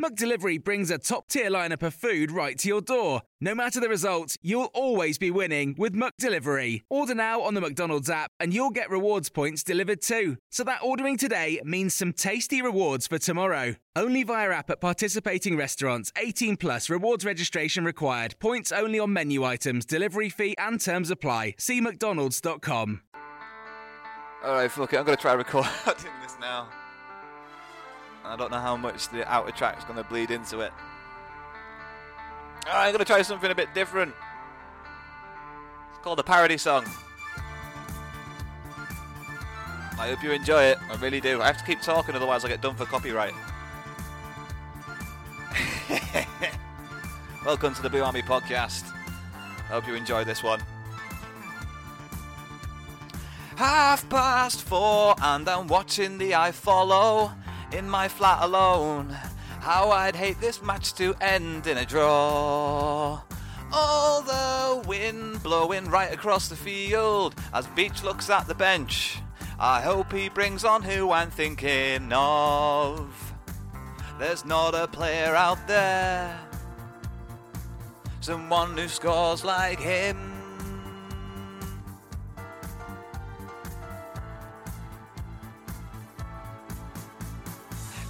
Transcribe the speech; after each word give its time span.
McDelivery 0.00 0.62
brings 0.62 0.92
a 0.92 0.98
top 0.98 1.26
tier 1.26 1.50
lineup 1.50 1.82
of 1.82 1.92
food 1.92 2.30
right 2.30 2.56
to 2.58 2.68
your 2.68 2.80
door. 2.80 3.22
No 3.40 3.52
matter 3.52 3.80
the 3.80 3.88
result, 3.88 4.36
you'll 4.42 4.70
always 4.72 5.18
be 5.18 5.32
winning 5.32 5.74
with 5.76 5.92
McDelivery. 5.92 6.82
Order 6.88 7.16
now 7.16 7.40
on 7.40 7.54
the 7.54 7.60
McDonald's 7.60 8.08
app 8.08 8.30
and 8.38 8.54
you'll 8.54 8.70
get 8.70 8.90
rewards 8.90 9.28
points 9.28 9.64
delivered 9.64 10.00
too. 10.00 10.36
So 10.52 10.62
that 10.62 10.84
ordering 10.84 11.16
today 11.16 11.60
means 11.64 11.96
some 11.96 12.12
tasty 12.12 12.62
rewards 12.62 13.08
for 13.08 13.18
tomorrow. 13.18 13.74
Only 13.96 14.22
via 14.22 14.50
app 14.50 14.70
at 14.70 14.80
participating 14.80 15.56
restaurants. 15.56 16.12
18 16.16 16.58
plus 16.58 16.88
rewards 16.88 17.24
registration 17.24 17.84
required. 17.84 18.36
Points 18.38 18.70
only 18.70 19.00
on 19.00 19.12
menu 19.12 19.42
items, 19.42 19.84
delivery 19.84 20.28
fee 20.28 20.54
and 20.58 20.80
terms 20.80 21.10
apply. 21.10 21.56
See 21.58 21.80
mcdonalds.com. 21.80 23.00
Alright, 24.44 24.70
fuck 24.70 24.92
it, 24.92 24.98
I'm 24.98 25.04
gonna 25.04 25.16
try 25.16 25.32
recording 25.32 25.72
this 26.22 26.36
now. 26.40 26.68
I 28.28 28.36
don't 28.36 28.50
know 28.50 28.60
how 28.60 28.76
much 28.76 29.08
the 29.08 29.26
outer 29.26 29.52
track's 29.52 29.84
gonna 29.84 30.04
bleed 30.04 30.30
into 30.30 30.60
it. 30.60 30.70
Ah, 32.66 32.82
I'm 32.82 32.92
gonna 32.92 33.06
try 33.06 33.22
something 33.22 33.50
a 33.50 33.54
bit 33.54 33.72
different. 33.74 34.14
It's 35.88 35.98
called 36.00 36.20
a 36.20 36.22
parody 36.22 36.58
song. 36.58 36.84
I 39.98 40.10
hope 40.10 40.22
you 40.22 40.30
enjoy 40.32 40.62
it. 40.62 40.76
I 40.90 40.96
really 40.96 41.22
do. 41.22 41.40
I 41.40 41.46
have 41.46 41.56
to 41.56 41.64
keep 41.64 41.80
talking, 41.80 42.14
otherwise 42.14 42.44
I 42.44 42.48
get 42.48 42.60
done 42.60 42.76
for 42.76 42.84
copyright. 42.84 43.32
Welcome 47.46 47.74
to 47.76 47.82
the 47.82 47.88
Blue 47.88 48.02
Army 48.02 48.20
podcast. 48.20 48.92
I 49.34 49.72
hope 49.72 49.88
you 49.88 49.94
enjoy 49.94 50.24
this 50.24 50.42
one. 50.42 50.60
Half 53.56 54.06
past 54.10 54.64
four, 54.64 55.14
and 55.22 55.48
I'm 55.48 55.66
watching 55.66 56.18
the 56.18 56.32
iFollow 56.32 57.32
in 57.72 57.88
my 57.88 58.08
flat 58.08 58.42
alone. 58.42 59.16
How 59.60 59.90
I'd 59.90 60.16
hate 60.16 60.40
this 60.40 60.62
match 60.62 60.94
to 60.94 61.14
end 61.20 61.66
in 61.66 61.78
a 61.78 61.84
draw. 61.84 63.20
All 63.72 64.22
the 64.22 64.88
wind 64.88 65.42
blowing 65.42 65.90
right 65.90 66.12
across 66.12 66.48
the 66.48 66.56
field 66.56 67.34
as 67.52 67.66
Beech 67.68 68.02
looks 68.02 68.30
at 68.30 68.46
the 68.46 68.54
bench. 68.54 69.20
I 69.60 69.80
hope 69.80 70.12
he 70.12 70.28
brings 70.28 70.64
on 70.64 70.82
who 70.82 71.10
I'm 71.10 71.30
thinking 71.30 72.12
of. 72.12 73.34
There's 74.18 74.44
not 74.44 74.74
a 74.74 74.88
player 74.88 75.34
out 75.34 75.58
there, 75.68 76.40
someone 78.20 78.76
who 78.76 78.88
scores 78.88 79.44
like 79.44 79.78
him. 79.80 80.37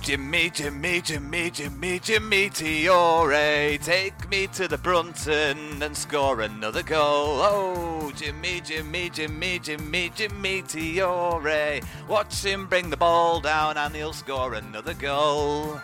Jimmy, 0.09 0.49
Jimmy, 0.49 1.03
Jimmy, 1.03 1.51
Jimmy, 1.51 1.99
Jimmy 1.99 2.49
Touré, 2.49 3.79
take 3.85 4.31
me 4.31 4.47
to 4.47 4.67
the 4.67 4.79
Brunton 4.79 5.83
and 5.83 5.95
score 5.95 6.41
another 6.41 6.83
goal. 6.83 7.43
Oh, 7.43 8.11
Jimmy, 8.17 8.63
Jimmy, 8.63 9.11
Jimmy, 9.11 9.59
Jimmy, 9.59 10.11
Jimmy 10.15 10.63
Touré, 10.63 11.85
watch 12.09 12.43
him 12.43 12.67
bring 12.69 12.89
the 12.89 12.97
ball 12.97 13.41
down 13.41 13.77
and 13.77 13.95
he'll 13.95 14.15
score 14.15 14.55
another 14.55 14.95
goal. 14.95 15.79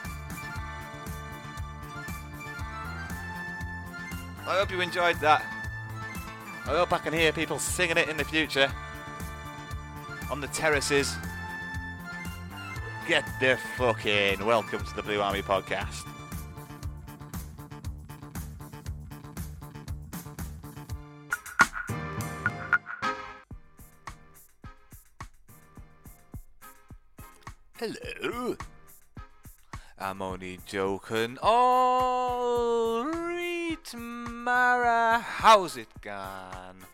I 4.47 4.57
hope 4.57 4.71
you 4.71 4.81
enjoyed 4.81 5.21
that. 5.21 5.45
I 6.65 6.71
hope 6.71 6.95
I 6.95 6.99
can 6.99 7.13
hear 7.13 7.31
people 7.31 7.59
singing 7.59 7.99
it 7.99 8.09
in 8.09 8.17
the 8.17 8.25
future 8.25 8.73
on 10.31 10.41
the 10.41 10.49
terraces. 10.49 11.15
Get 13.07 13.27
the 13.39 13.59
fuck 13.77 14.07
in. 14.07 14.47
Welcome 14.47 14.83
to 14.83 14.95
the 14.97 15.03
Blue 15.03 15.21
Army 15.21 15.43
podcast. 15.43 16.07
Hello. 27.77 28.57
I'm 29.99 30.23
only 30.23 30.59
joking. 30.65 31.37
All 31.43 33.05
right, 33.05 33.85
Marra. 33.95 35.21
How's 35.21 35.77
it 35.77 35.89
gone? 36.01 36.87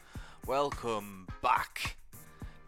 Welcome 0.44 1.28
back 1.40 1.96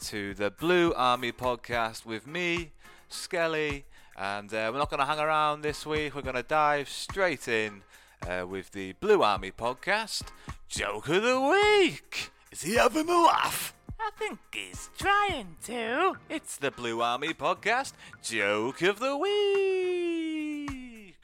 to 0.03 0.35
the 0.35 0.53
Blue 0.53 0.93
Army 0.95 1.33
podcast 1.33 2.07
with 2.07 2.27
me, 2.29 2.71
Skelly, 3.13 3.85
and 4.17 4.53
uh, 4.53 4.71
we're 4.73 4.79
not 4.79 4.91
going 4.91 5.01
to 5.01 5.07
hang 5.07 5.19
around 5.19 5.63
this 5.63 5.85
week. 5.85 6.15
We're 6.15 6.23
going 6.23 6.37
to 6.37 6.43
dive 6.43 6.89
straight 6.89 7.49
in 7.49 7.83
uh, 8.29 8.47
with 8.47 8.71
the 8.73 8.93
Blue 8.95 9.23
Army 9.23 9.51
podcast. 9.51 10.25
Joke 10.69 11.09
of 11.09 11.23
the 11.23 11.41
week. 11.41 12.31
Is 12.51 12.63
he 12.63 12.77
having 12.77 13.09
a 13.09 13.19
laugh? 13.19 13.75
I 14.01 14.11
think 14.19 14.39
he's 14.53 14.91
trying 14.99 15.57
to. 15.65 16.17
It's 16.29 16.57
the 16.57 16.71
Blue 16.71 17.03
Army 17.03 17.35
podcast. 17.35 17.93
Joke 18.23 18.83
of 18.83 18.99
the 18.99 19.17
week. 19.17 21.17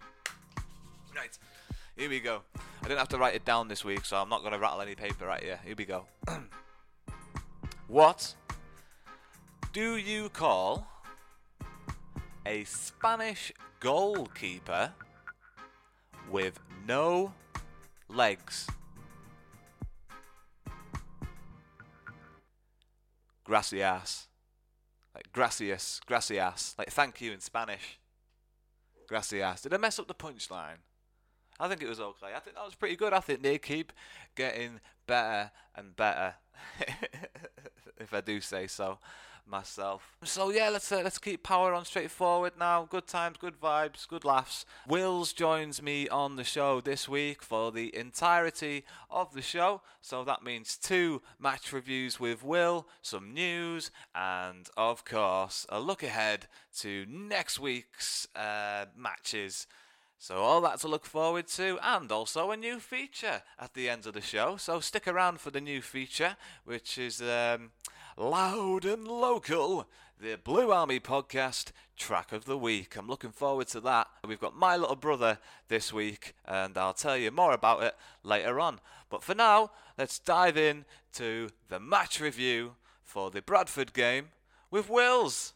Right, 1.16 1.36
here 1.96 2.08
we 2.08 2.20
go. 2.20 2.42
I 2.82 2.88
didn't 2.88 2.98
have 2.98 3.08
to 3.08 3.18
write 3.18 3.34
it 3.34 3.44
down 3.44 3.68
this 3.68 3.84
week, 3.84 4.04
so 4.04 4.16
I'm 4.16 4.28
not 4.28 4.40
going 4.40 4.52
to 4.52 4.58
rattle 4.58 4.80
any 4.80 4.94
paper 4.94 5.28
at 5.30 5.42
you. 5.42 5.56
Here 5.64 5.74
we 5.76 5.84
go. 5.84 6.06
what 7.88 8.34
do 9.72 9.96
you 9.96 10.28
call 10.28 10.86
a 12.48 12.64
Spanish 12.64 13.52
goalkeeper 13.78 14.90
with 16.30 16.58
no 16.86 17.34
legs? 18.08 18.66
Gracias. 23.44 24.28
Like 25.14 25.30
gracias, 25.32 26.00
gracias. 26.06 26.74
Like 26.78 26.90
thank 26.90 27.20
you 27.20 27.32
in 27.32 27.40
Spanish. 27.40 28.00
Gracias. 29.06 29.62
Did 29.62 29.74
I 29.74 29.76
mess 29.76 29.98
up 29.98 30.08
the 30.08 30.14
punchline? 30.14 30.80
I 31.60 31.68
think 31.68 31.82
it 31.82 31.88
was 31.88 32.00
okay. 32.00 32.28
I 32.34 32.40
think 32.40 32.56
that 32.56 32.64
was 32.64 32.74
pretty 32.74 32.96
good. 32.96 33.12
I 33.12 33.20
think 33.20 33.42
they 33.42 33.58
keep 33.58 33.92
getting 34.34 34.80
better 35.06 35.50
and 35.74 35.94
better. 35.94 36.34
if 37.98 38.14
I 38.14 38.22
do 38.22 38.40
say 38.40 38.66
so 38.68 38.98
myself. 39.48 40.16
So 40.24 40.50
yeah, 40.50 40.68
let's 40.68 40.90
uh, 40.90 41.00
let's 41.02 41.18
keep 41.18 41.42
power 41.42 41.72
on 41.72 41.84
straight 41.84 42.10
forward 42.10 42.52
now. 42.58 42.86
Good 42.88 43.06
times, 43.06 43.36
good 43.38 43.60
vibes, 43.60 44.06
good 44.06 44.24
laughs. 44.24 44.64
Wills 44.86 45.32
joins 45.32 45.82
me 45.82 46.08
on 46.08 46.36
the 46.36 46.44
show 46.44 46.80
this 46.80 47.08
week 47.08 47.42
for 47.42 47.72
the 47.72 47.94
entirety 47.94 48.84
of 49.10 49.32
the 49.34 49.42
show. 49.42 49.82
So 50.00 50.24
that 50.24 50.42
means 50.42 50.76
two 50.76 51.22
match 51.38 51.72
reviews 51.72 52.20
with 52.20 52.44
Will, 52.44 52.88
some 53.02 53.32
news, 53.32 53.90
and 54.14 54.68
of 54.76 55.04
course 55.04 55.66
a 55.68 55.80
look 55.80 56.02
ahead 56.02 56.46
to 56.78 57.06
next 57.08 57.58
week's 57.58 58.26
uh, 58.36 58.86
matches. 58.96 59.66
So 60.20 60.38
all 60.38 60.60
that 60.62 60.80
to 60.80 60.88
look 60.88 61.06
forward 61.06 61.46
to, 61.48 61.78
and 61.80 62.10
also 62.10 62.50
a 62.50 62.56
new 62.56 62.80
feature 62.80 63.42
at 63.58 63.74
the 63.74 63.88
end 63.88 64.04
of 64.04 64.14
the 64.14 64.20
show. 64.20 64.56
So 64.56 64.80
stick 64.80 65.06
around 65.06 65.40
for 65.40 65.52
the 65.52 65.60
new 65.60 65.80
feature, 65.80 66.36
which 66.64 66.98
is 66.98 67.22
um, 67.22 67.70
loud 68.16 68.84
and 68.84 69.06
local, 69.06 69.86
the 70.20 70.36
Blue 70.36 70.72
Army 70.72 70.98
podcast 70.98 71.70
track 71.96 72.32
of 72.32 72.46
the 72.46 72.58
week. 72.58 72.96
I'm 72.96 73.06
looking 73.06 73.30
forward 73.30 73.68
to 73.68 73.80
that. 73.80 74.08
We've 74.26 74.40
got 74.40 74.56
my 74.56 74.76
little 74.76 74.96
brother 74.96 75.38
this 75.68 75.92
week, 75.92 76.34
and 76.44 76.76
I'll 76.76 76.94
tell 76.94 77.16
you 77.16 77.30
more 77.30 77.52
about 77.52 77.84
it 77.84 77.94
later 78.24 78.58
on. 78.58 78.80
But 79.08 79.22
for 79.22 79.36
now, 79.36 79.70
let's 79.96 80.18
dive 80.18 80.56
in 80.56 80.84
to 81.14 81.50
the 81.68 81.78
match 81.78 82.20
review 82.20 82.72
for 83.04 83.30
the 83.30 83.40
Bradford 83.40 83.92
game 83.92 84.30
with 84.68 84.90
Wills. 84.90 85.54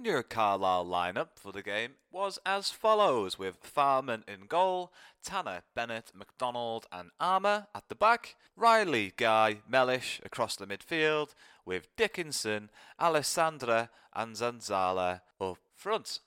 Your 0.00 0.22
Carlisle 0.24 0.86
lineup 0.86 1.28
for 1.36 1.52
the 1.52 1.62
game 1.62 1.92
was 2.10 2.38
as 2.44 2.70
follows 2.70 3.38
with 3.38 3.58
Farman 3.62 4.24
in 4.26 4.46
goal, 4.48 4.92
Tanner, 5.22 5.62
Bennett, 5.76 6.10
McDonald, 6.12 6.86
and 6.90 7.10
Armer 7.20 7.68
at 7.72 7.88
the 7.88 7.94
back, 7.94 8.34
Riley, 8.56 9.12
Guy, 9.16 9.58
Mellish 9.68 10.20
across 10.24 10.56
the 10.56 10.66
midfield, 10.66 11.34
with 11.64 11.94
Dickenson, 11.96 12.70
Alessandra, 13.00 13.90
and 14.12 14.34
Zanzala 14.34 15.20
up 15.40 15.58
front. 15.76 16.18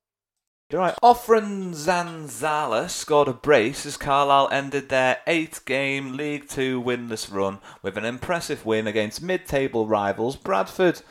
Right, 0.71 0.95
Offrande 1.03 1.73
Zanzala 1.73 2.89
scored 2.89 3.27
a 3.27 3.33
brace 3.33 3.85
as 3.85 3.97
Carlisle 3.97 4.49
ended 4.51 4.89
their 4.89 5.17
eight-game 5.27 6.15
League 6.15 6.47
Two 6.47 6.81
winless 6.81 7.31
run 7.31 7.59
with 7.81 7.97
an 7.97 8.05
impressive 8.05 8.65
win 8.65 8.87
against 8.87 9.21
mid-table 9.21 9.85
rivals 9.85 10.37
Bradford. 10.37 11.01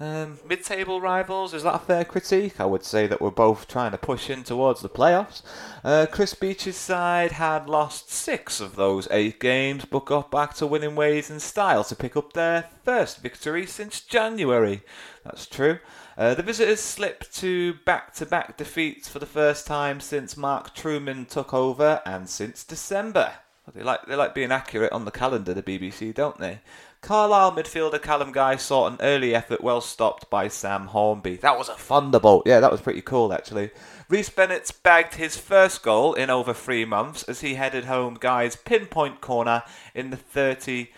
Um, 0.00 0.38
mid-table 0.46 1.00
rivals, 1.00 1.54
is 1.54 1.62
that 1.62 1.74
a 1.74 1.78
fair 1.78 2.04
critique? 2.04 2.58
I 2.58 2.64
would 2.66 2.84
say 2.84 3.06
that 3.06 3.20
we're 3.20 3.30
both 3.30 3.68
trying 3.68 3.92
to 3.92 3.98
push 3.98 4.28
in 4.30 4.42
towards 4.42 4.80
the 4.80 4.88
playoffs. 4.88 5.42
Uh, 5.84 6.06
Chris 6.10 6.34
Beech's 6.34 6.76
side 6.76 7.32
had 7.32 7.68
lost 7.68 8.10
six 8.10 8.60
of 8.60 8.74
those 8.74 9.06
eight 9.10 9.38
games, 9.38 9.84
but 9.84 10.06
got 10.06 10.30
back 10.30 10.54
to 10.54 10.66
winning 10.66 10.96
ways 10.96 11.30
in 11.30 11.38
style 11.38 11.84
to 11.84 11.94
pick 11.94 12.16
up 12.16 12.32
their 12.32 12.70
first 12.84 13.18
victory 13.18 13.66
since 13.66 14.00
January. 14.00 14.82
That's 15.24 15.46
true. 15.46 15.78
Uh, 16.16 16.34
the 16.34 16.42
visitors 16.42 16.80
slipped 16.80 17.34
to 17.36 17.74
back-to-back 17.86 18.56
defeats 18.56 19.08
for 19.08 19.18
the 19.18 19.26
first 19.26 19.66
time 19.66 20.00
since 20.00 20.36
Mark 20.36 20.74
Trueman 20.74 21.28
took 21.28 21.54
over 21.54 22.02
and 22.04 22.28
since 22.28 22.64
December. 22.64 23.32
They 23.72 23.82
like 23.82 24.06
they 24.06 24.16
like 24.16 24.34
being 24.34 24.50
accurate 24.50 24.92
on 24.92 25.04
the 25.04 25.12
calendar, 25.12 25.54
the 25.54 25.62
BBC, 25.62 26.12
don't 26.12 26.38
they? 26.38 26.60
Carlisle 27.02 27.52
midfielder 27.52 28.00
Callum 28.00 28.30
Guy 28.30 28.54
saw 28.54 28.86
an 28.86 28.96
early 29.00 29.34
effort 29.34 29.60
well 29.60 29.80
stopped 29.80 30.30
by 30.30 30.46
Sam 30.46 30.86
Hornby. 30.86 31.34
That 31.36 31.58
was 31.58 31.68
a 31.68 31.74
thunderbolt. 31.74 32.46
Yeah, 32.46 32.60
that 32.60 32.70
was 32.70 32.80
pretty 32.80 33.02
cool 33.02 33.32
actually. 33.32 33.70
Rhys 34.08 34.30
Bennett 34.30 34.70
bagged 34.84 35.16
his 35.16 35.36
first 35.36 35.82
goal 35.82 36.14
in 36.14 36.30
over 36.30 36.54
three 36.54 36.84
months 36.84 37.24
as 37.24 37.40
he 37.40 37.54
headed 37.54 37.86
home 37.86 38.16
Guy's 38.20 38.54
pinpoint 38.54 39.20
corner 39.20 39.64
in 39.96 40.10
the 40.10 40.16
37th, 40.16 40.92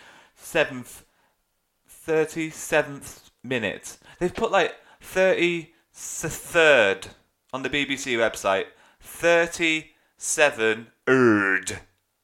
37th 1.88 3.30
minute. 3.42 3.96
They've 4.18 4.34
put 4.34 4.52
like 4.52 4.74
33rd 5.02 7.08
on 7.54 7.62
the 7.62 7.70
BBC 7.70 8.18
website. 8.18 8.66
37 9.00 10.88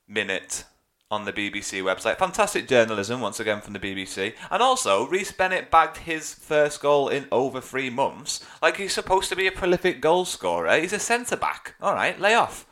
minute 0.06 0.64
on 1.10 1.24
the 1.24 1.32
BBC 1.32 1.82
website. 1.82 2.18
Fantastic 2.18 2.68
journalism 2.68 3.20
once 3.20 3.40
again 3.40 3.60
from 3.60 3.72
the 3.72 3.80
BBC. 3.80 4.32
And 4.48 4.62
also, 4.62 5.08
Rhys 5.08 5.32
Bennett 5.32 5.68
bagged 5.68 5.96
his 5.98 6.32
first 6.32 6.80
goal 6.80 7.08
in 7.08 7.26
over 7.32 7.60
three 7.60 7.90
months. 7.90 8.46
Like 8.62 8.76
he's 8.76 8.92
supposed 8.92 9.28
to 9.30 9.36
be 9.36 9.48
a 9.48 9.52
prolific 9.52 10.00
goal 10.00 10.24
scorer. 10.24 10.78
He's 10.78 10.92
a 10.92 11.00
centre 11.00 11.36
back. 11.36 11.74
All 11.82 11.94
right, 11.94 12.18
lay 12.20 12.34
off. 12.34 12.64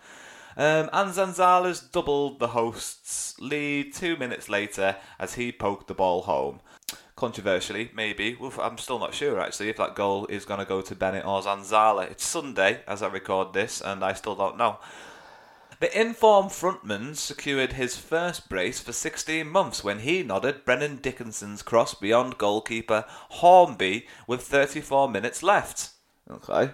Um, 0.57 0.89
and 0.93 1.11
Zanzala's 1.11 1.81
doubled 1.81 2.39
the 2.39 2.49
hosts' 2.49 3.35
lead 3.41 3.93
two 3.93 4.17
minutes 4.17 4.49
later 4.49 4.97
as 5.19 5.35
he 5.35 5.51
poked 5.51 5.89
the 5.89 5.95
ball 5.95 6.23
home. 6.23 6.61
Controversially, 7.17 7.91
maybe. 7.93 8.39
I'm 8.61 8.79
still 8.79 9.01
not 9.01 9.15
sure 9.15 9.41
actually 9.41 9.69
if 9.69 9.77
that 9.79 9.97
goal 9.97 10.27
is 10.27 10.45
going 10.45 10.61
to 10.61 10.67
go 10.67 10.81
to 10.81 10.95
Bennett 10.95 11.25
or 11.25 11.43
Zanzala. 11.43 12.09
It's 12.09 12.25
Sunday 12.25 12.83
as 12.87 13.03
I 13.03 13.09
record 13.09 13.53
this, 13.53 13.81
and 13.81 14.05
I 14.05 14.13
still 14.13 14.37
don't 14.37 14.57
know. 14.57 14.79
The 15.81 16.01
informed 16.01 16.51
frontman 16.51 17.15
secured 17.15 17.75
his 17.75 17.97
first 17.97 18.49
brace 18.49 18.81
for 18.81 18.93
16 18.93 19.47
months 19.47 19.85
when 19.85 20.01
he 20.01 20.25
nodded 20.25 20.65
Brennan 20.65 20.97
Dickenson's 20.97 21.63
cross 21.63 21.95
beyond 21.95 22.37
goalkeeper 22.37 23.05
Hornby 23.09 24.09
with 24.27 24.43
34 24.43 25.09
minutes 25.09 25.41
left. 25.41 25.91
Okay. 26.29 26.73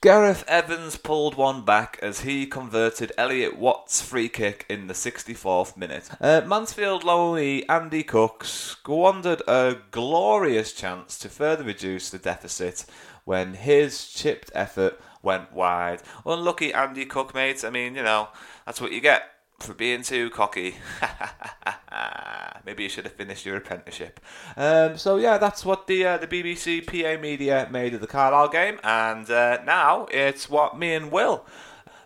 Gareth 0.00 0.44
Evans 0.46 0.96
pulled 0.96 1.34
one 1.34 1.62
back 1.64 1.98
as 2.00 2.20
he 2.20 2.46
converted 2.46 3.12
Elliot 3.18 3.58
Watt's 3.58 4.00
free 4.00 4.30
kick 4.30 4.64
in 4.68 4.86
the 4.86 4.94
64th 4.94 5.76
minute. 5.76 6.08
Uh, 6.20 6.40
Mansfield 6.46 7.02
loanee 7.02 7.64
Andy 7.68 8.02
Cook 8.02 8.44
squandered 8.44 9.42
a 9.46 9.76
glorious 9.90 10.72
chance 10.72 11.18
to 11.18 11.28
further 11.28 11.64
reduce 11.64 12.08
the 12.08 12.18
deficit 12.18 12.86
when 13.24 13.52
his 13.54 14.06
chipped 14.06 14.50
effort 14.54 14.98
went 15.22 15.52
wide. 15.52 16.02
Unlucky 16.24 16.72
Andy 16.72 17.06
Cook, 17.06 17.34
mate. 17.34 17.64
I 17.64 17.70
mean, 17.70 17.94
you 17.94 18.02
know, 18.02 18.28
that's 18.66 18.80
what 18.80 18.92
you 18.92 19.00
get 19.00 19.22
for 19.60 19.74
being 19.74 20.02
too 20.02 20.30
cocky. 20.30 20.76
Maybe 22.64 22.82
you 22.82 22.88
should 22.88 23.04
have 23.04 23.14
finished 23.14 23.46
your 23.46 23.56
apprenticeship. 23.56 24.20
Um, 24.56 24.96
so 24.96 25.16
yeah, 25.16 25.38
that's 25.38 25.64
what 25.64 25.86
the 25.86 26.04
uh, 26.04 26.18
the 26.18 26.26
BBC 26.26 26.86
PA 26.86 27.20
media 27.20 27.68
made 27.70 27.94
of 27.94 28.00
the 28.00 28.06
Carlisle 28.06 28.48
game, 28.48 28.78
and 28.82 29.30
uh, 29.30 29.58
now 29.64 30.06
it's 30.10 30.48
what 30.48 30.78
me 30.78 30.94
and 30.94 31.10
Will 31.10 31.46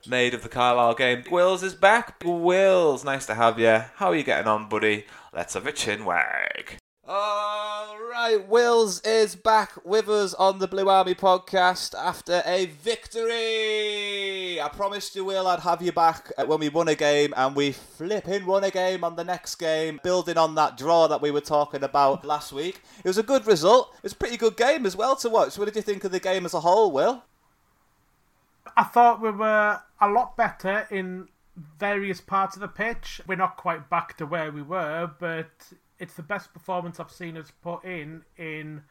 made 0.06 0.34
of 0.34 0.42
the 0.42 0.48
Carlisle 0.48 0.94
game. 0.94 1.24
Wills 1.30 1.62
is 1.62 1.74
back. 1.74 2.22
Wills, 2.24 3.04
nice 3.04 3.26
to 3.26 3.34
have 3.34 3.58
you. 3.58 3.82
How 3.96 4.08
are 4.08 4.16
you 4.16 4.22
getting 4.22 4.48
on, 4.48 4.68
buddy? 4.68 5.06
Let's 5.32 5.54
have 5.54 5.66
a 5.66 5.72
chin 5.72 6.04
wag. 6.04 6.78
All 7.86 8.02
right, 8.02 8.48
Wills 8.48 9.02
is 9.02 9.36
back 9.36 9.72
with 9.84 10.08
us 10.08 10.32
on 10.32 10.58
the 10.58 10.66
Blue 10.66 10.88
Army 10.88 11.14
podcast 11.14 11.94
after 11.94 12.42
a 12.46 12.64
victory. 12.64 14.58
I 14.58 14.70
promised 14.70 15.14
you, 15.14 15.26
Will, 15.26 15.46
I'd 15.46 15.60
have 15.60 15.82
you 15.82 15.92
back 15.92 16.32
uh, 16.38 16.46
when 16.46 16.60
we 16.60 16.70
won 16.70 16.88
a 16.88 16.94
game, 16.94 17.34
and 17.36 17.54
we 17.54 17.72
flipping 17.72 18.46
won 18.46 18.64
a 18.64 18.70
game 18.70 19.04
on 19.04 19.16
the 19.16 19.24
next 19.24 19.56
game, 19.56 20.00
building 20.02 20.38
on 20.38 20.54
that 20.54 20.78
draw 20.78 21.08
that 21.08 21.20
we 21.20 21.30
were 21.30 21.42
talking 21.42 21.82
about 21.82 22.24
last 22.24 22.54
week. 22.54 22.80
It 23.04 23.08
was 23.08 23.18
a 23.18 23.22
good 23.22 23.46
result. 23.46 23.92
It 23.98 24.04
was 24.04 24.12
a 24.12 24.16
pretty 24.16 24.38
good 24.38 24.56
game 24.56 24.86
as 24.86 24.96
well 24.96 25.14
to 25.16 25.28
watch. 25.28 25.58
What 25.58 25.66
did 25.66 25.76
you 25.76 25.82
think 25.82 26.04
of 26.04 26.12
the 26.12 26.20
game 26.20 26.46
as 26.46 26.54
a 26.54 26.60
whole, 26.60 26.90
Will? 26.90 27.22
I 28.78 28.84
thought 28.84 29.20
we 29.20 29.30
were 29.30 29.82
a 30.00 30.08
lot 30.08 30.38
better 30.38 30.86
in 30.90 31.28
various 31.78 32.22
parts 32.22 32.56
of 32.56 32.60
the 32.60 32.68
pitch. 32.68 33.20
We're 33.26 33.34
not 33.34 33.58
quite 33.58 33.90
back 33.90 34.16
to 34.16 34.26
where 34.26 34.50
we 34.50 34.62
were, 34.62 35.10
but 35.20 35.50
it's 35.98 36.14
the 36.14 36.22
best 36.22 36.52
performance 36.52 36.98
I've 36.98 37.10
seen 37.10 37.36
us 37.36 37.52
put 37.62 37.84
in 37.84 38.22
in 38.36 38.82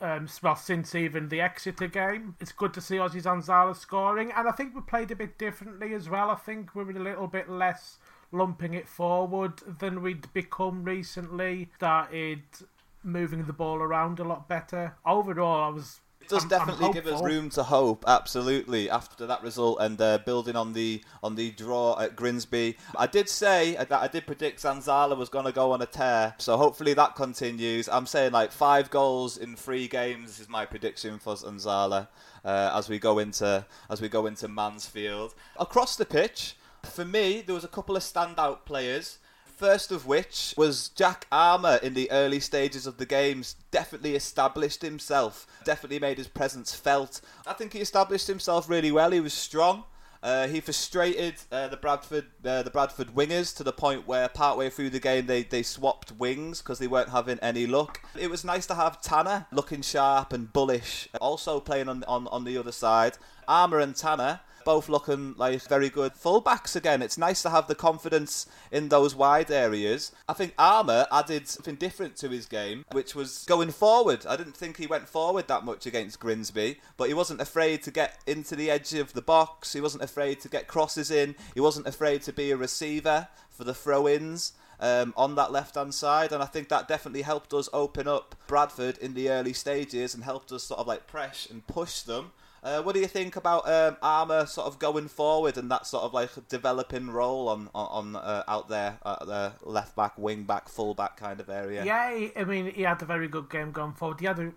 um, 0.00 0.28
well 0.42 0.56
since 0.56 0.94
even 0.94 1.28
the 1.28 1.40
Exeter 1.40 1.88
game. 1.88 2.36
It's 2.40 2.52
good 2.52 2.72
to 2.74 2.80
see 2.80 2.96
Ozzy 2.96 3.22
Zanzala 3.22 3.76
scoring, 3.76 4.32
and 4.34 4.48
I 4.48 4.52
think 4.52 4.74
we 4.74 4.80
played 4.80 5.10
a 5.10 5.16
bit 5.16 5.38
differently 5.38 5.94
as 5.94 6.08
well. 6.08 6.30
I 6.30 6.36
think 6.36 6.74
we 6.74 6.84
were 6.84 6.92
a 6.92 7.02
little 7.02 7.26
bit 7.26 7.48
less 7.48 7.98
lumping 8.30 8.74
it 8.74 8.88
forward 8.88 9.60
than 9.78 10.02
we'd 10.02 10.32
become 10.32 10.84
recently. 10.84 11.68
Started 11.76 12.42
moving 13.02 13.44
the 13.44 13.52
ball 13.52 13.78
around 13.78 14.20
a 14.20 14.24
lot 14.24 14.48
better. 14.48 14.96
Overall, 15.04 15.64
I 15.64 15.68
was 15.68 16.00
does 16.28 16.44
I'm, 16.44 16.48
definitely 16.48 16.86
I'm 16.86 16.92
give 16.92 17.06
us 17.06 17.22
room 17.22 17.50
to 17.50 17.62
hope. 17.62 18.04
Absolutely, 18.06 18.90
after 18.90 19.26
that 19.26 19.42
result 19.42 19.78
and 19.80 20.00
uh, 20.00 20.18
building 20.18 20.56
on 20.56 20.72
the 20.72 21.02
on 21.22 21.34
the 21.34 21.50
draw 21.52 21.98
at 21.98 22.16
Grimsby, 22.16 22.76
I 22.96 23.06
did 23.06 23.28
say 23.28 23.76
that 23.76 23.92
I 23.92 24.08
did 24.08 24.26
predict 24.26 24.62
Zanzala 24.62 25.16
was 25.16 25.28
going 25.28 25.46
to 25.46 25.52
go 25.52 25.72
on 25.72 25.82
a 25.82 25.86
tear. 25.86 26.34
So 26.38 26.56
hopefully 26.56 26.94
that 26.94 27.16
continues. 27.16 27.88
I'm 27.88 28.06
saying 28.06 28.32
like 28.32 28.52
five 28.52 28.90
goals 28.90 29.36
in 29.36 29.56
three 29.56 29.88
games 29.88 30.40
is 30.40 30.48
my 30.48 30.66
prediction 30.66 31.18
for 31.18 31.34
Zanzala 31.34 32.08
uh, 32.44 32.72
as 32.74 32.88
we 32.88 32.98
go 32.98 33.18
into 33.18 33.64
as 33.90 34.00
we 34.00 34.08
go 34.08 34.26
into 34.26 34.48
Mansfield 34.48 35.34
across 35.58 35.96
the 35.96 36.06
pitch. 36.06 36.56
For 36.84 37.04
me, 37.04 37.42
there 37.44 37.54
was 37.54 37.64
a 37.64 37.68
couple 37.68 37.96
of 37.96 38.02
standout 38.02 38.64
players. 38.64 39.18
First 39.58 39.90
of 39.90 40.06
which 40.06 40.54
was 40.56 40.90
Jack 40.90 41.26
Armer 41.32 41.80
in 41.82 41.94
the 41.94 42.08
early 42.12 42.38
stages 42.38 42.86
of 42.86 42.98
the 42.98 43.04
games. 43.04 43.56
Definitely 43.72 44.14
established 44.14 44.82
himself, 44.82 45.48
definitely 45.64 45.98
made 45.98 46.16
his 46.16 46.28
presence 46.28 46.76
felt. 46.76 47.20
I 47.44 47.54
think 47.54 47.72
he 47.72 47.80
established 47.80 48.28
himself 48.28 48.70
really 48.70 48.92
well. 48.92 49.10
He 49.10 49.18
was 49.18 49.34
strong. 49.34 49.82
Uh, 50.22 50.46
he 50.46 50.60
frustrated 50.60 51.34
uh, 51.50 51.66
the 51.66 51.76
Bradford 51.76 52.26
uh, 52.44 52.62
the 52.62 52.70
Bradford 52.70 53.16
wingers 53.16 53.56
to 53.56 53.64
the 53.64 53.72
point 53.72 54.06
where 54.06 54.28
partway 54.28 54.70
through 54.70 54.90
the 54.90 55.00
game 55.00 55.26
they, 55.26 55.42
they 55.42 55.64
swapped 55.64 56.12
wings 56.12 56.62
because 56.62 56.78
they 56.78 56.86
weren't 56.86 57.08
having 57.08 57.40
any 57.40 57.66
luck. 57.66 58.00
It 58.16 58.30
was 58.30 58.44
nice 58.44 58.66
to 58.68 58.76
have 58.76 59.00
Tanner 59.00 59.46
looking 59.50 59.82
sharp 59.82 60.32
and 60.32 60.52
bullish, 60.52 61.08
also 61.20 61.58
playing 61.58 61.88
on 61.88 62.04
on, 62.04 62.28
on 62.28 62.44
the 62.44 62.56
other 62.58 62.72
side. 62.72 63.18
Armer 63.48 63.80
and 63.80 63.96
Tanner 63.96 64.38
both 64.64 64.88
looking 64.88 65.34
like 65.36 65.62
very 65.62 65.88
good 65.88 66.14
fullbacks 66.14 66.76
again. 66.76 67.02
It's 67.02 67.18
nice 67.18 67.42
to 67.42 67.50
have 67.50 67.68
the 67.68 67.74
confidence 67.74 68.46
in 68.70 68.88
those 68.88 69.14
wide 69.14 69.50
areas. 69.50 70.12
I 70.28 70.32
think 70.32 70.54
Armer 70.58 71.06
added 71.10 71.48
something 71.48 71.76
different 71.76 72.16
to 72.16 72.28
his 72.28 72.46
game, 72.46 72.84
which 72.92 73.14
was 73.14 73.44
going 73.46 73.70
forward. 73.70 74.26
I 74.26 74.36
didn't 74.36 74.56
think 74.56 74.76
he 74.76 74.86
went 74.86 75.08
forward 75.08 75.48
that 75.48 75.64
much 75.64 75.86
against 75.86 76.20
Grimsby, 76.20 76.78
but 76.96 77.08
he 77.08 77.14
wasn't 77.14 77.40
afraid 77.40 77.82
to 77.84 77.90
get 77.90 78.18
into 78.26 78.56
the 78.56 78.70
edge 78.70 78.94
of 78.94 79.12
the 79.12 79.22
box. 79.22 79.72
He 79.72 79.80
wasn't 79.80 80.04
afraid 80.04 80.40
to 80.40 80.48
get 80.48 80.68
crosses 80.68 81.10
in. 81.10 81.34
He 81.54 81.60
wasn't 81.60 81.86
afraid 81.86 82.22
to 82.22 82.32
be 82.32 82.50
a 82.50 82.56
receiver 82.56 83.28
for 83.50 83.64
the 83.64 83.74
throw-ins. 83.74 84.52
Um, 84.80 85.12
on 85.16 85.34
that 85.34 85.50
left 85.50 85.74
hand 85.74 85.92
side, 85.92 86.30
and 86.30 86.40
I 86.40 86.46
think 86.46 86.68
that 86.68 86.86
definitely 86.86 87.22
helped 87.22 87.52
us 87.52 87.68
open 87.72 88.06
up 88.06 88.36
Bradford 88.46 88.96
in 88.98 89.14
the 89.14 89.28
early 89.28 89.52
stages 89.52 90.14
and 90.14 90.22
helped 90.22 90.52
us 90.52 90.62
sort 90.62 90.78
of 90.78 90.86
like 90.86 91.08
press 91.08 91.48
and 91.50 91.66
push 91.66 92.02
them. 92.02 92.30
Uh, 92.62 92.82
what 92.82 92.94
do 92.94 93.00
you 93.00 93.06
think 93.06 93.36
about 93.36 93.68
um, 93.68 93.96
Armer 94.02 94.46
sort 94.46 94.66
of 94.66 94.78
going 94.78 95.08
forward 95.08 95.56
and 95.56 95.70
that 95.70 95.86
sort 95.86 96.04
of 96.04 96.12
like 96.12 96.30
developing 96.48 97.08
role 97.10 97.48
on 97.48 97.70
on, 97.74 98.16
uh, 98.16 98.42
out 98.48 98.68
there 98.68 98.98
at 99.04 99.20
the 99.20 99.52
left 99.62 99.94
back, 99.94 100.18
wing 100.18 100.44
back, 100.44 100.68
full 100.68 100.94
back 100.94 101.16
kind 101.16 101.40
of 101.40 101.48
area? 101.48 101.84
Yeah, 101.84 102.28
I 102.36 102.44
mean 102.44 102.72
he 102.72 102.82
had 102.82 103.00
a 103.02 103.06
very 103.06 103.28
good 103.28 103.48
game 103.48 103.70
going 103.70 103.92
forward. 103.92 104.20
He 104.20 104.26
had 104.26 104.38
a 104.38 104.52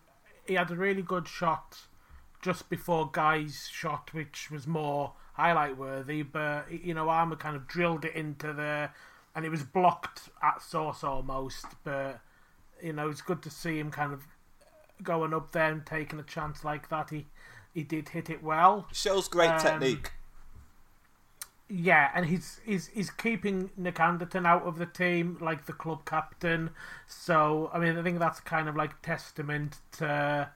he 0.47 0.55
had 0.55 0.71
a 0.71 0.75
really 0.75 1.01
good 1.03 1.27
shot 1.27 1.77
just 2.41 2.69
before 2.69 3.09
Guy's 3.11 3.69
shot, 3.71 4.13
which 4.13 4.49
was 4.49 4.67
more 4.67 5.13
highlight 5.33 5.77
worthy. 5.77 6.23
But 6.23 6.71
you 6.71 6.93
know, 6.93 7.09
Armer 7.09 7.35
kind 7.35 7.55
of 7.55 7.67
drilled 7.67 8.05
it 8.05 8.15
into 8.15 8.53
the, 8.53 8.89
and 9.35 9.45
it 9.45 9.49
was 9.49 9.63
blocked 9.63 10.29
at 10.41 10.61
source 10.61 11.03
almost. 11.03 11.65
But 11.83 12.19
you 12.81 12.93
know, 12.93 13.09
it's 13.09 13.21
good 13.21 13.41
to 13.43 13.49
see 13.49 13.79
him 13.79 13.91
kind 13.91 14.13
of 14.13 14.23
going 15.03 15.33
up 15.33 15.51
there 15.51 15.71
and 15.71 15.85
taking 15.85 16.19
a 16.19 16.23
chance 16.23 16.63
like 16.63 16.89
that. 16.89 17.09
He 17.09 17.27
he 17.73 17.83
did 17.83 18.09
hit 18.09 18.29
it 18.29 18.43
well. 18.43 18.87
Shows 18.91 19.27
great 19.27 19.49
Um, 19.51 19.59
technique. 19.59 20.11
Yeah, 21.69 22.11
and 22.13 22.25
he's 22.25 22.59
he's 22.65 22.87
he's 22.87 23.09
keeping 23.09 23.69
Nick 23.77 23.99
Anderton 23.99 24.45
out 24.45 24.63
of 24.63 24.77
the 24.77 24.85
team 24.85 25.37
like 25.39 25.65
the 25.67 25.73
club 25.73 26.03
captain. 26.05 26.71
So 27.07 27.69
I 27.73 27.79
mean, 27.79 27.97
I 27.97 28.03
think 28.03 28.19
that's 28.19 28.41
kind 28.41 28.67
of 28.67 28.75
like 28.75 29.01
testament 29.01 29.77
to 29.93 30.49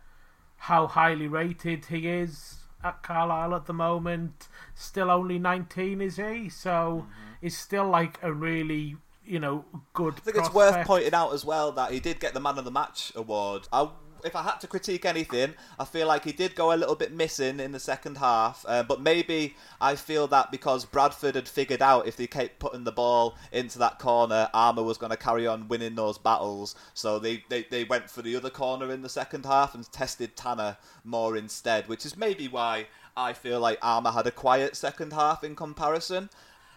how 0.58 0.88
highly 0.88 1.28
rated 1.28 1.86
he 1.86 2.10
is 2.10 2.56
at 2.84 3.02
Carlisle 3.02 3.56
at 3.56 3.66
the 3.66 3.74
moment. 3.74 4.50
Still 4.74 5.10
only 5.10 5.40
nineteen, 5.40 6.02
is 6.02 6.18
he? 6.18 6.50
So 6.50 7.08
he's 7.40 7.58
still 7.58 7.88
like 7.88 8.20
a 8.22 8.34
really 8.34 8.98
you 9.24 9.40
know 9.40 9.64
good. 9.94 10.16
I 10.18 10.20
think 10.20 10.36
it's 10.38 10.54
worth 10.54 10.86
pointing 10.86 11.14
out 11.14 11.34
as 11.34 11.46
well 11.46 11.72
that 11.72 11.92
he 11.92 12.02
did 12.02 12.20
get 12.20 12.34
the 12.34 12.42
Man 12.42 12.58
of 12.58 12.66
the 12.66 12.72
Match 12.72 13.14
award. 13.16 13.70
I, 13.72 13.90
if 14.26 14.36
I 14.36 14.44
had 14.44 14.60
to 14.62 14.68
critique 14.68 15.06
anything, 15.06 15.54
I 15.80 15.86
feel 15.86 16.08
like 16.08 16.24
he 16.24 16.32
did 16.32 16.56
go 16.56 16.74
a 16.74 16.76
little 16.76 16.96
bit 16.96 17.14
missing 17.14 17.60
in 17.60 17.72
the 17.72 17.80
second 17.80 18.18
half. 18.18 18.66
Uh, 18.68 18.84
but 18.84 19.02
maybe 19.02 19.56
I 19.80 19.96
feel 19.96 20.28
that 20.28 20.52
because 20.52 20.86
Bradford 20.86 21.36
had 21.36 21.48
figured 21.48 21.82
out 21.82 22.08
if 22.08 22.18
they 22.18 22.28
kept 22.28 22.60
putting 22.60 22.84
the 22.84 22.92
ball 22.92 23.38
into 23.52 23.80
that 23.80 24.00
corner, 24.00 24.50
Armer 24.54 24.84
was 24.84 24.98
going 24.98 25.12
to 25.12 25.18
carry 25.18 25.46
on 25.48 25.68
winning 25.68 25.96
those 25.96 26.18
battles. 26.18 26.76
So 26.94 27.20
they, 27.20 27.44
they, 27.50 27.64
they 27.64 27.84
went 27.84 28.10
for 28.10 28.22
the 28.22 28.36
other 28.36 28.50
corner 28.50 28.92
in 28.92 29.02
the 29.02 29.10
second 29.10 29.46
half 29.46 29.76
and 29.76 29.90
tested 29.92 30.36
Tanner 30.36 30.78
more 31.04 31.38
instead, 31.38 31.88
which 31.88 32.06
is 32.06 32.18
maybe 32.18 32.48
why 32.48 32.88
I 33.16 33.34
feel 33.34 33.60
like 33.60 33.80
Armer 33.82 34.12
had 34.12 34.28
a 34.28 34.32
quiet 34.32 34.76
second 34.76 35.14
half 35.14 35.44
in 35.44 35.56
comparison. 35.56 36.30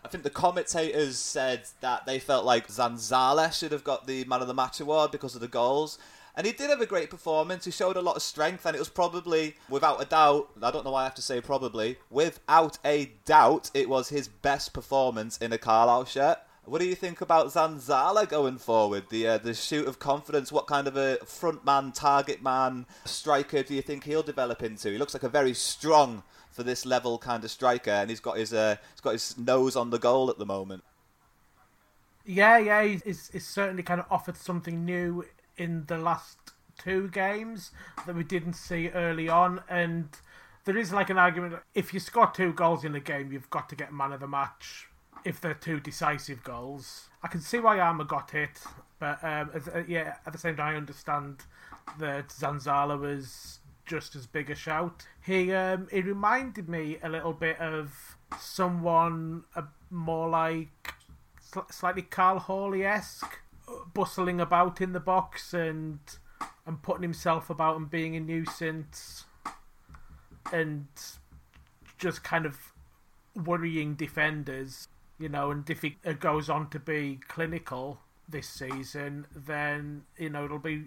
I 0.05 0.09
think 0.09 0.23
the 0.23 0.31
commentators 0.31 1.19
said 1.19 1.65
that 1.81 2.07
they 2.07 2.19
felt 2.19 2.45
like 2.45 2.69
Zanzala 2.69 3.53
should 3.53 3.73
have 3.73 3.85
got 3.85 4.07
the 4.07 4.25
Man 4.25 4.41
of 4.41 4.47
the 4.47 4.55
Match 4.55 4.81
award 4.81 5.11
because 5.11 5.35
of 5.35 5.41
the 5.41 5.49
goals. 5.49 5.99
And 6.39 6.47
he 6.47 6.53
did 6.53 6.71
have 6.71 6.81
a 6.81 6.87
great 6.87 7.11
performance. 7.11 7.65
He 7.65 7.73
showed 7.73 7.97
a 7.97 8.01
lot 8.01 8.15
of 8.15 8.23
strength, 8.23 8.65
and 8.65 8.77
it 8.77 8.79
was 8.79 8.89
probably, 8.89 9.57
without 9.69 10.01
a 10.01 10.05
doubt, 10.05 10.49
I 10.63 10.71
don't 10.71 10.85
know 10.85 10.93
why 10.93 11.01
I 11.01 11.05
have 11.05 11.17
to 11.17 11.23
say 11.23 11.41
probably, 11.41 11.99
without 12.11 12.79
a 12.85 13.11
doubt, 13.25 13.73
it 13.75 13.89
was 13.89 14.11
his 14.11 14.29
best 14.29 14.73
performance 14.73 15.37
in 15.39 15.53
a 15.53 15.59
Carlisle 15.59 16.05
shirt. 16.05 16.39
What 16.65 16.81
do 16.81 16.87
you 16.87 16.95
think 16.95 17.21
about 17.21 17.49
Zanzala 17.49 18.29
going 18.29 18.59
forward? 18.59 19.07
The 19.11 19.27
uh, 19.27 19.39
the 19.39 19.53
shoot 19.53 19.89
of 19.89 19.99
confidence. 19.99 20.53
What 20.53 20.69
kind 20.69 20.87
of 20.87 20.97
a 20.97 21.17
front 21.25 21.65
man, 21.65 21.91
target 21.91 22.41
man, 22.41 22.87
striker 23.05 23.65
do 23.65 23.75
you 23.75 23.83
think 23.83 24.05
he'll 24.05 24.23
develop 24.23 24.63
into? 24.63 24.93
He 24.93 24.99
looks 24.99 25.15
like 25.15 25.25
a 25.25 25.29
very 25.29 25.55
strong 25.55 26.23
for 26.53 26.63
this 26.63 26.87
level 26.87 27.19
kind 27.19 27.43
of 27.43 27.51
striker, 27.51 27.91
and 27.91 28.11
he's 28.11 28.21
got 28.21 28.37
his 28.37 28.53
uh, 28.53 28.77
he's 28.93 29.01
got 29.01 29.15
his 29.15 29.37
nose 29.39 29.75
on 29.75 29.91
the 29.91 29.99
goal 29.99 30.31
at 30.31 30.39
the 30.39 30.47
moment. 30.47 30.85
Yeah, 32.25 32.59
yeah, 32.59 32.85
he's, 32.85 33.03
he's, 33.03 33.31
he's 33.33 33.47
certainly 33.47 33.83
kind 33.83 33.99
of 33.99 34.07
offered 34.09 34.37
something 34.37 34.85
new 34.85 35.25
in 35.59 35.85
the 35.87 35.99
last 35.99 36.39
two 36.79 37.09
games 37.09 37.73
that 38.07 38.15
we 38.15 38.25
didn't 38.25 38.55
see 38.55 38.89
early 38.89 39.29
on, 39.29 39.63
and 39.69 40.09
there 40.65 40.77
is 40.77 40.93
like 40.93 41.11
an 41.11 41.19
argument 41.19 41.57
if 41.75 41.93
you 41.93 42.01
score 42.01 42.31
two 42.33 42.53
goals 42.53 42.85
in 42.85 42.95
a 42.95 43.01
game, 43.01 43.33
you've 43.33 43.51
got 43.51 43.69
to 43.69 43.77
get 43.77 43.93
man 43.93 44.13
of 44.13 44.21
the 44.21 44.29
match 44.29 44.89
if 45.25 45.41
they're 45.41 45.55
two 45.55 45.81
decisive 45.81 46.43
goals. 46.45 47.09
I 47.23 47.29
can 47.29 47.41
see 47.41 47.59
why 47.59 47.81
Armer 47.81 48.05
got 48.05 48.31
hit, 48.31 48.63
but 48.99 49.23
um, 49.25 49.51
yeah, 49.89 50.17
at 50.27 50.33
the 50.33 50.39
same 50.39 50.57
time, 50.57 50.75
I 50.75 50.77
understand 50.77 51.43
that 51.99 52.29
Zanzala 52.29 52.99
was 52.99 53.61
just 53.87 54.15
as 54.15 54.27
big 54.27 54.51
a 54.51 54.55
shout. 54.55 55.07
He 55.25 55.53
um, 55.53 55.89
he 55.91 56.03
reminded 56.03 56.69
me 56.69 56.99
a 57.03 57.09
little 57.09 57.33
bit 57.33 57.59
of 57.59 58.17
someone 58.39 59.45
more 59.91 60.29
like 60.29 60.95
sl- 61.41 61.61
slightly 61.71 62.03
Karl 62.03 62.39
Hawley 62.39 62.85
esque, 62.85 63.39
bustling 63.95 64.41
about 64.41 64.81
in 64.81 64.93
the 64.93 65.01
box 65.01 65.53
and 65.53 65.99
and 66.67 66.83
putting 66.83 67.03
himself 67.03 67.51
about 67.51 67.77
and 67.77 67.91
being 67.91 68.15
a 68.15 68.21
nuisance 68.21 69.25
and 70.53 70.87
just 71.99 72.23
kind 72.23 72.47
of 72.47 72.73
worrying 73.35 73.95
defenders, 73.95 74.89
you 75.19 75.29
know. 75.29 75.51
And 75.51 75.69
if 75.69 75.83
he 75.83 75.97
goes 76.21 76.49
on 76.49 76.71
to 76.71 76.79
be 76.79 77.21
clinical 77.29 78.01
this 78.29 78.49
season, 78.49 79.27
then 79.35 80.03
you 80.17 80.31
know 80.31 80.45
it'll 80.45 80.59
be. 80.59 80.85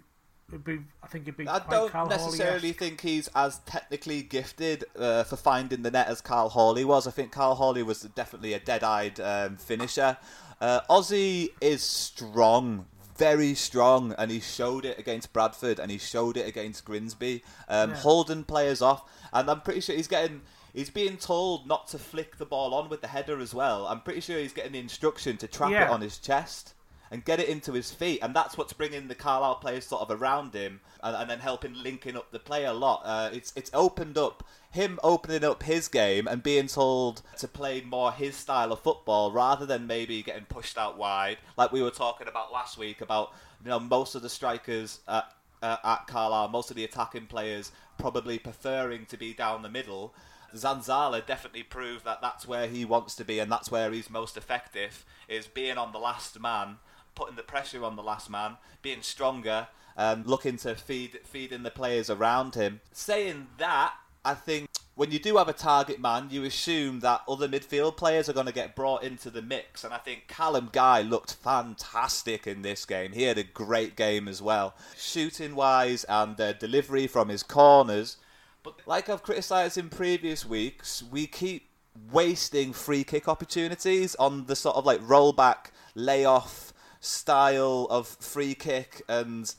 It'd 0.49 0.65
be, 0.65 0.79
I 1.01 1.07
think 1.07 1.23
it'd 1.23 1.37
be. 1.37 1.47
I 1.47 1.59
don't 1.59 1.89
Carl 1.89 2.07
necessarily 2.07 2.73
think 2.73 2.99
he's 2.99 3.29
as 3.29 3.59
technically 3.59 4.21
gifted 4.21 4.83
uh, 4.99 5.23
for 5.23 5.37
finding 5.37 5.81
the 5.81 5.91
net 5.91 6.07
as 6.07 6.19
Karl 6.19 6.49
Hawley 6.49 6.83
was. 6.83 7.07
I 7.07 7.11
think 7.11 7.31
Karl 7.31 7.55
Hawley 7.55 7.83
was 7.83 8.01
definitely 8.01 8.53
a 8.53 8.59
dead-eyed 8.59 9.19
um, 9.21 9.55
finisher. 9.55 10.17
Uh, 10.59 10.81
Ozzy 10.89 11.51
is 11.61 11.81
strong, 11.81 12.85
very 13.21 13.53
strong, 13.53 14.15
and 14.17 14.31
he 14.31 14.39
showed 14.39 14.83
it 14.83 14.97
against 14.97 15.31
Bradford 15.31 15.77
and 15.79 15.91
he 15.91 15.99
showed 15.99 16.37
it 16.37 16.47
against 16.47 16.83
Grimsby, 16.85 17.43
um, 17.69 17.91
Yeah. 17.91 17.95
holding 17.97 18.43
players 18.43 18.81
off. 18.81 19.03
And 19.31 19.47
I'm 19.49 19.61
pretty 19.61 19.79
sure 19.81 19.95
he's 19.95 20.07
getting. 20.07 20.41
He's 20.73 20.89
being 20.89 21.17
told 21.17 21.67
not 21.67 21.87
to 21.89 21.99
flick 21.99 22.37
the 22.37 22.45
ball 22.45 22.73
on 22.73 22.89
with 22.89 23.01
the 23.01 23.07
header 23.09 23.39
as 23.39 23.53
well. 23.53 23.85
I'm 23.85 24.01
pretty 24.01 24.21
sure 24.21 24.39
he's 24.39 24.53
getting 24.53 24.71
the 24.71 24.79
instruction 24.79 25.37
to 25.37 25.47
trap 25.47 25.69
Yeah. 25.71 25.83
it 25.85 25.89
on 25.91 26.01
his 26.01 26.17
chest 26.17 26.73
and 27.11 27.25
get 27.25 27.39
it 27.39 27.49
into 27.49 27.73
his 27.73 27.91
feet, 27.91 28.19
and 28.21 28.33
that's 28.33 28.57
what's 28.57 28.73
bringing 28.73 29.07
the 29.07 29.15
Carlisle 29.15 29.55
players 29.55 29.85
sort 29.85 30.01
of 30.01 30.09
around 30.09 30.53
him, 30.53 30.79
and, 31.03 31.15
and 31.15 31.29
then 31.29 31.39
helping 31.39 31.73
linking 31.75 32.15
up 32.15 32.31
the 32.31 32.39
play 32.39 32.65
a 32.65 32.73
lot. 32.73 33.01
Uh, 33.03 33.29
it's 33.33 33.53
it's 33.55 33.69
opened 33.73 34.17
up 34.17 34.43
him 34.71 34.97
opening 35.03 35.43
up 35.43 35.63
his 35.63 35.89
game 35.89 36.27
and 36.27 36.41
being 36.41 36.67
told 36.67 37.21
to 37.37 37.47
play 37.47 37.81
more 37.81 38.11
his 38.11 38.37
style 38.37 38.71
of 38.71 38.79
football 38.79 39.29
rather 39.29 39.65
than 39.65 39.85
maybe 39.85 40.23
getting 40.23 40.45
pushed 40.45 40.77
out 40.77 40.97
wide, 40.97 41.37
like 41.57 41.71
we 41.71 41.81
were 41.81 41.91
talking 41.91 42.27
about 42.27 42.53
last 42.53 42.77
week 42.77 43.01
about 43.01 43.33
you 43.63 43.69
know 43.69 43.79
most 43.79 44.15
of 44.15 44.21
the 44.21 44.29
strikers 44.29 45.01
at 45.07 45.25
uh, 45.61 45.77
at 45.83 46.07
Carlisle, 46.07 46.47
most 46.47 46.71
of 46.71 46.75
the 46.75 46.83
attacking 46.83 47.27
players 47.27 47.71
probably 47.99 48.39
preferring 48.39 49.05
to 49.05 49.17
be 49.17 49.33
down 49.33 49.61
the 49.61 49.69
middle. 49.69 50.13
Zanzala 50.55 51.25
definitely 51.25 51.63
proved 51.63 52.03
that 52.03 52.21
that's 52.21 52.47
where 52.47 52.67
he 52.67 52.83
wants 52.83 53.15
to 53.15 53.23
be 53.23 53.39
and 53.39 53.51
that's 53.51 53.71
where 53.71 53.91
he's 53.91 54.09
most 54.09 54.35
effective 54.35 55.05
is 55.29 55.47
being 55.47 55.77
on 55.77 55.93
the 55.93 55.99
last 55.99 56.39
man, 56.39 56.77
putting 57.15 57.35
the 57.35 57.43
pressure 57.43 57.83
on 57.83 57.95
the 57.95 58.03
last 58.03 58.29
man, 58.29 58.57
being 58.81 59.01
stronger, 59.01 59.67
um, 59.97 60.23
looking 60.25 60.57
to 60.57 60.75
feed 60.75 61.19
feeding 61.25 61.63
the 61.63 61.71
players 61.71 62.09
around 62.09 62.55
him. 62.55 62.81
Saying 62.91 63.47
that, 63.57 63.93
I 64.23 64.33
think 64.33 64.69
when 64.95 65.11
you 65.11 65.19
do 65.19 65.37
have 65.37 65.47
a 65.47 65.53
target 65.53 65.99
man, 65.99 66.27
you 66.29 66.43
assume 66.43 66.99
that 66.99 67.21
other 67.27 67.47
midfield 67.47 67.97
players 67.97 68.29
are 68.29 68.33
going 68.33 68.45
to 68.45 68.53
get 68.53 68.75
brought 68.75 69.03
into 69.03 69.29
the 69.29 69.41
mix. 69.41 69.83
And 69.83 69.93
I 69.93 69.97
think 69.97 70.27
Callum 70.27 70.69
Guy 70.71 71.01
looked 71.01 71.33
fantastic 71.33 72.45
in 72.45 72.61
this 72.61 72.85
game. 72.85 73.13
He 73.13 73.23
had 73.23 73.37
a 73.37 73.43
great 73.43 73.95
game 73.95 74.27
as 74.27 74.41
well, 74.41 74.75
shooting 74.97 75.55
wise 75.55 76.03
and 76.03 76.39
uh, 76.39 76.53
delivery 76.53 77.07
from 77.07 77.29
his 77.29 77.41
corners. 77.41 78.17
But 78.63 78.75
like 78.85 79.09
I've 79.09 79.23
criticised 79.23 79.77
in 79.77 79.89
previous 79.89 80.45
weeks, 80.45 81.01
we 81.01 81.25
keep 81.25 81.69
wasting 82.11 82.73
free 82.73 83.03
kick 83.03 83.27
opportunities 83.27 84.15
on 84.15 84.45
the 84.45 84.55
sort 84.55 84.75
of 84.75 84.85
like 84.85 85.01
rollback, 85.01 85.71
layoff 85.95 86.70
style 87.01 87.87
of 87.89 88.07
free 88.07 88.53
kick 88.55 89.01
and 89.09 89.53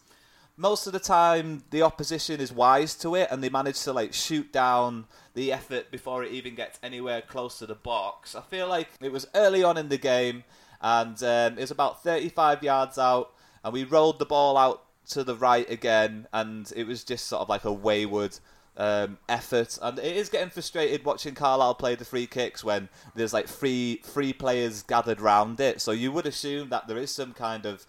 most 0.56 0.86
of 0.86 0.92
the 0.92 1.00
time 1.00 1.64
the 1.70 1.82
opposition 1.82 2.40
is 2.40 2.52
wise 2.52 2.94
to 2.94 3.16
it 3.16 3.28
and 3.30 3.42
they 3.42 3.48
manage 3.48 3.80
to 3.82 3.92
like 3.92 4.12
shoot 4.12 4.52
down 4.52 5.06
the 5.34 5.52
effort 5.52 5.90
before 5.90 6.22
it 6.22 6.30
even 6.30 6.54
gets 6.54 6.78
anywhere 6.82 7.20
close 7.20 7.58
to 7.58 7.66
the 7.66 7.74
box. 7.74 8.34
I 8.34 8.42
feel 8.42 8.68
like 8.68 8.88
it 9.00 9.10
was 9.10 9.26
early 9.34 9.64
on 9.64 9.76
in 9.76 9.88
the 9.88 9.98
game 9.98 10.44
and 10.80 11.20
um, 11.22 11.58
it 11.58 11.62
was 11.62 11.70
about 11.70 12.02
35 12.02 12.62
yards 12.62 12.96
out 12.96 13.32
and 13.64 13.72
we 13.72 13.84
rolled 13.84 14.18
the 14.20 14.26
ball 14.26 14.56
out 14.56 14.84
to 15.10 15.24
the 15.24 15.34
right 15.34 15.68
again 15.68 16.28
and 16.32 16.72
it 16.76 16.86
was 16.86 17.02
just 17.02 17.26
sort 17.26 17.42
of 17.42 17.48
like 17.48 17.64
a 17.64 17.72
wayward 17.72 18.38
um, 18.76 19.18
effort. 19.28 19.78
And 19.80 19.98
it 19.98 20.16
is 20.16 20.28
getting 20.28 20.50
frustrated 20.50 21.04
watching 21.04 21.34
Carlisle 21.34 21.74
play 21.74 21.94
the 21.94 22.04
free 22.04 22.26
kicks 22.26 22.64
when 22.64 22.88
there's 23.14 23.32
like 23.32 23.48
three 23.48 24.00
three 24.02 24.32
players 24.32 24.82
gathered 24.82 25.20
round 25.20 25.60
it. 25.60 25.80
So 25.80 25.92
you 25.92 26.12
would 26.12 26.26
assume 26.26 26.70
that 26.70 26.88
there 26.88 26.98
is 26.98 27.10
some 27.10 27.32
kind 27.32 27.66
of 27.66 27.86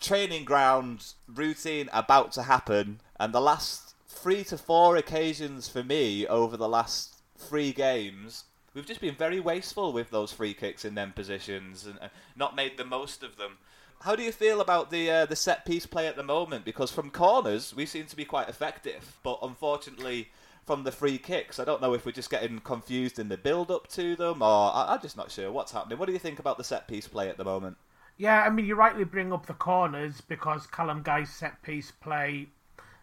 training 0.00 0.44
ground 0.44 1.14
routine 1.26 1.88
about 1.92 2.32
to 2.32 2.42
happen, 2.42 3.00
and 3.18 3.32
the 3.32 3.40
last 3.40 3.94
three 4.08 4.44
to 4.44 4.58
four 4.58 4.96
occasions 4.96 5.68
for 5.68 5.82
me 5.82 6.26
over 6.26 6.56
the 6.56 6.68
last 6.68 7.16
three 7.38 7.72
games, 7.72 8.44
we've 8.74 8.86
just 8.86 9.00
been 9.00 9.14
very 9.14 9.40
wasteful 9.40 9.92
with 9.92 10.10
those 10.10 10.32
free 10.32 10.54
kicks 10.54 10.84
in 10.84 10.94
them 10.94 11.12
positions 11.12 11.86
and 11.86 11.98
not 12.34 12.56
made 12.56 12.76
the 12.76 12.84
most 12.84 13.22
of 13.22 13.36
them. 13.36 13.58
How 14.02 14.14
do 14.14 14.22
you 14.22 14.32
feel 14.32 14.60
about 14.60 14.90
the 14.90 15.10
uh, 15.10 15.26
the 15.26 15.36
set 15.36 15.64
piece 15.64 15.86
play 15.86 16.06
at 16.06 16.16
the 16.16 16.22
moment? 16.22 16.64
Because 16.64 16.90
from 16.92 17.10
corners 17.10 17.74
we 17.74 17.86
seem 17.86 18.06
to 18.06 18.16
be 18.16 18.24
quite 18.24 18.48
effective, 18.48 19.18
but 19.22 19.38
unfortunately 19.42 20.28
from 20.64 20.82
the 20.84 20.92
free 20.92 21.18
kicks, 21.18 21.58
I 21.60 21.64
don't 21.64 21.80
know 21.80 21.94
if 21.94 22.04
we're 22.04 22.12
just 22.12 22.30
getting 22.30 22.58
confused 22.58 23.18
in 23.18 23.28
the 23.28 23.36
build 23.36 23.70
up 23.70 23.86
to 23.90 24.16
them, 24.16 24.42
or 24.42 24.72
I- 24.74 24.94
I'm 24.94 25.00
just 25.00 25.16
not 25.16 25.30
sure 25.30 25.50
what's 25.52 25.72
happening. 25.72 25.98
What 25.98 26.06
do 26.06 26.12
you 26.12 26.18
think 26.18 26.38
about 26.40 26.58
the 26.58 26.64
set 26.64 26.88
piece 26.88 27.06
play 27.06 27.28
at 27.28 27.36
the 27.36 27.44
moment? 27.44 27.76
Yeah, 28.16 28.42
I 28.42 28.50
mean, 28.50 28.66
you 28.66 28.74
rightly 28.74 29.04
bring 29.04 29.32
up 29.32 29.46
the 29.46 29.54
corners 29.54 30.20
because 30.20 30.66
Callum 30.66 31.02
Guy's 31.02 31.30
set 31.30 31.62
piece 31.62 31.90
play 31.92 32.48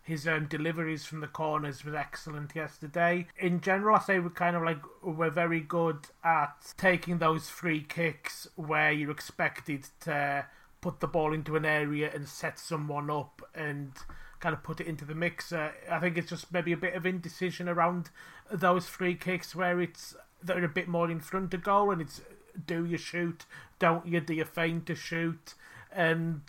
his 0.02 0.28
um, 0.28 0.48
deliveries 0.48 1.06
from 1.06 1.22
the 1.22 1.28
corners 1.28 1.86
was 1.86 1.94
excellent 1.94 2.54
yesterday. 2.56 3.28
In 3.38 3.62
general, 3.62 3.96
I 3.96 4.00
say 4.00 4.20
we're 4.20 4.30
kind 4.32 4.56
of 4.58 4.64
like 4.64 4.80
we're 5.02 5.30
very 5.30 5.62
good 5.62 6.00
at 6.24 6.74
taking 6.78 7.20
those 7.20 7.50
free 7.50 7.82
kicks 7.82 8.46
where 8.56 8.92
you're 8.92 9.12
expected 9.12 9.88
to 10.02 10.46
put 10.84 11.00
the 11.00 11.08
ball 11.08 11.34
into 11.34 11.56
an 11.56 11.66
area 11.66 12.12
and 12.14 12.28
set 12.28 12.60
someone 12.60 13.10
up 13.10 13.42
and 13.56 13.94
kind 14.42 14.54
of 14.54 14.62
put 14.62 14.82
it 14.82 14.86
into 14.86 15.06
the 15.06 15.16
mixer. 15.16 15.74
I 15.90 16.00
think 16.00 16.18
it's 16.18 16.30
just 16.30 16.52
maybe 16.52 16.74
a 16.74 16.78
bit 16.78 16.94
of 16.94 17.06
indecision 17.06 17.70
around 17.70 18.10
those 18.52 18.86
free 18.88 19.16
kicks 19.16 19.56
where 19.56 19.80
it's 19.80 20.14
they're 20.44 20.66
a 20.66 20.68
bit 20.68 20.90
more 20.90 21.10
in 21.10 21.22
front 21.22 21.54
of 21.54 21.64
goal 21.64 21.90
and 21.90 22.02
it's 22.02 22.20
do 22.68 22.84
you 22.84 22.98
shoot, 22.98 23.46
don't 23.80 24.06
you, 24.06 24.20
do 24.20 24.34
you 24.34 24.44
feign 24.44 24.82
to 24.82 24.94
shoot, 24.94 25.54
and 25.90 26.42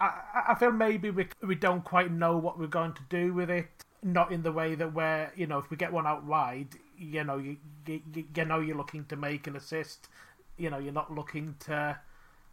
I, 0.00 0.10
I 0.48 0.54
feel 0.56 0.72
maybe 0.72 1.10
we 1.10 1.28
we 1.40 1.54
don't 1.54 1.84
quite 1.84 2.10
know 2.10 2.36
what 2.36 2.58
we're 2.58 2.66
going 2.66 2.94
to 2.94 3.02
do 3.08 3.32
with 3.32 3.48
it. 3.48 3.68
Not 4.02 4.32
in 4.32 4.42
the 4.42 4.52
way 4.52 4.74
that 4.74 4.92
we're, 4.92 5.30
you 5.36 5.46
know, 5.46 5.58
if 5.58 5.70
we 5.70 5.76
get 5.76 5.92
one 5.92 6.06
out 6.06 6.24
wide, 6.24 6.74
you 6.98 7.22
know, 7.22 7.38
you, 7.38 7.56
you, 7.86 8.00
you 8.34 8.44
know 8.44 8.58
you're 8.58 8.76
looking 8.76 9.04
to 9.06 9.16
make 9.16 9.46
an 9.46 9.54
assist. 9.54 10.08
You 10.56 10.70
know, 10.70 10.78
you're 10.78 10.92
not 10.92 11.12
looking 11.12 11.54
to 11.60 11.98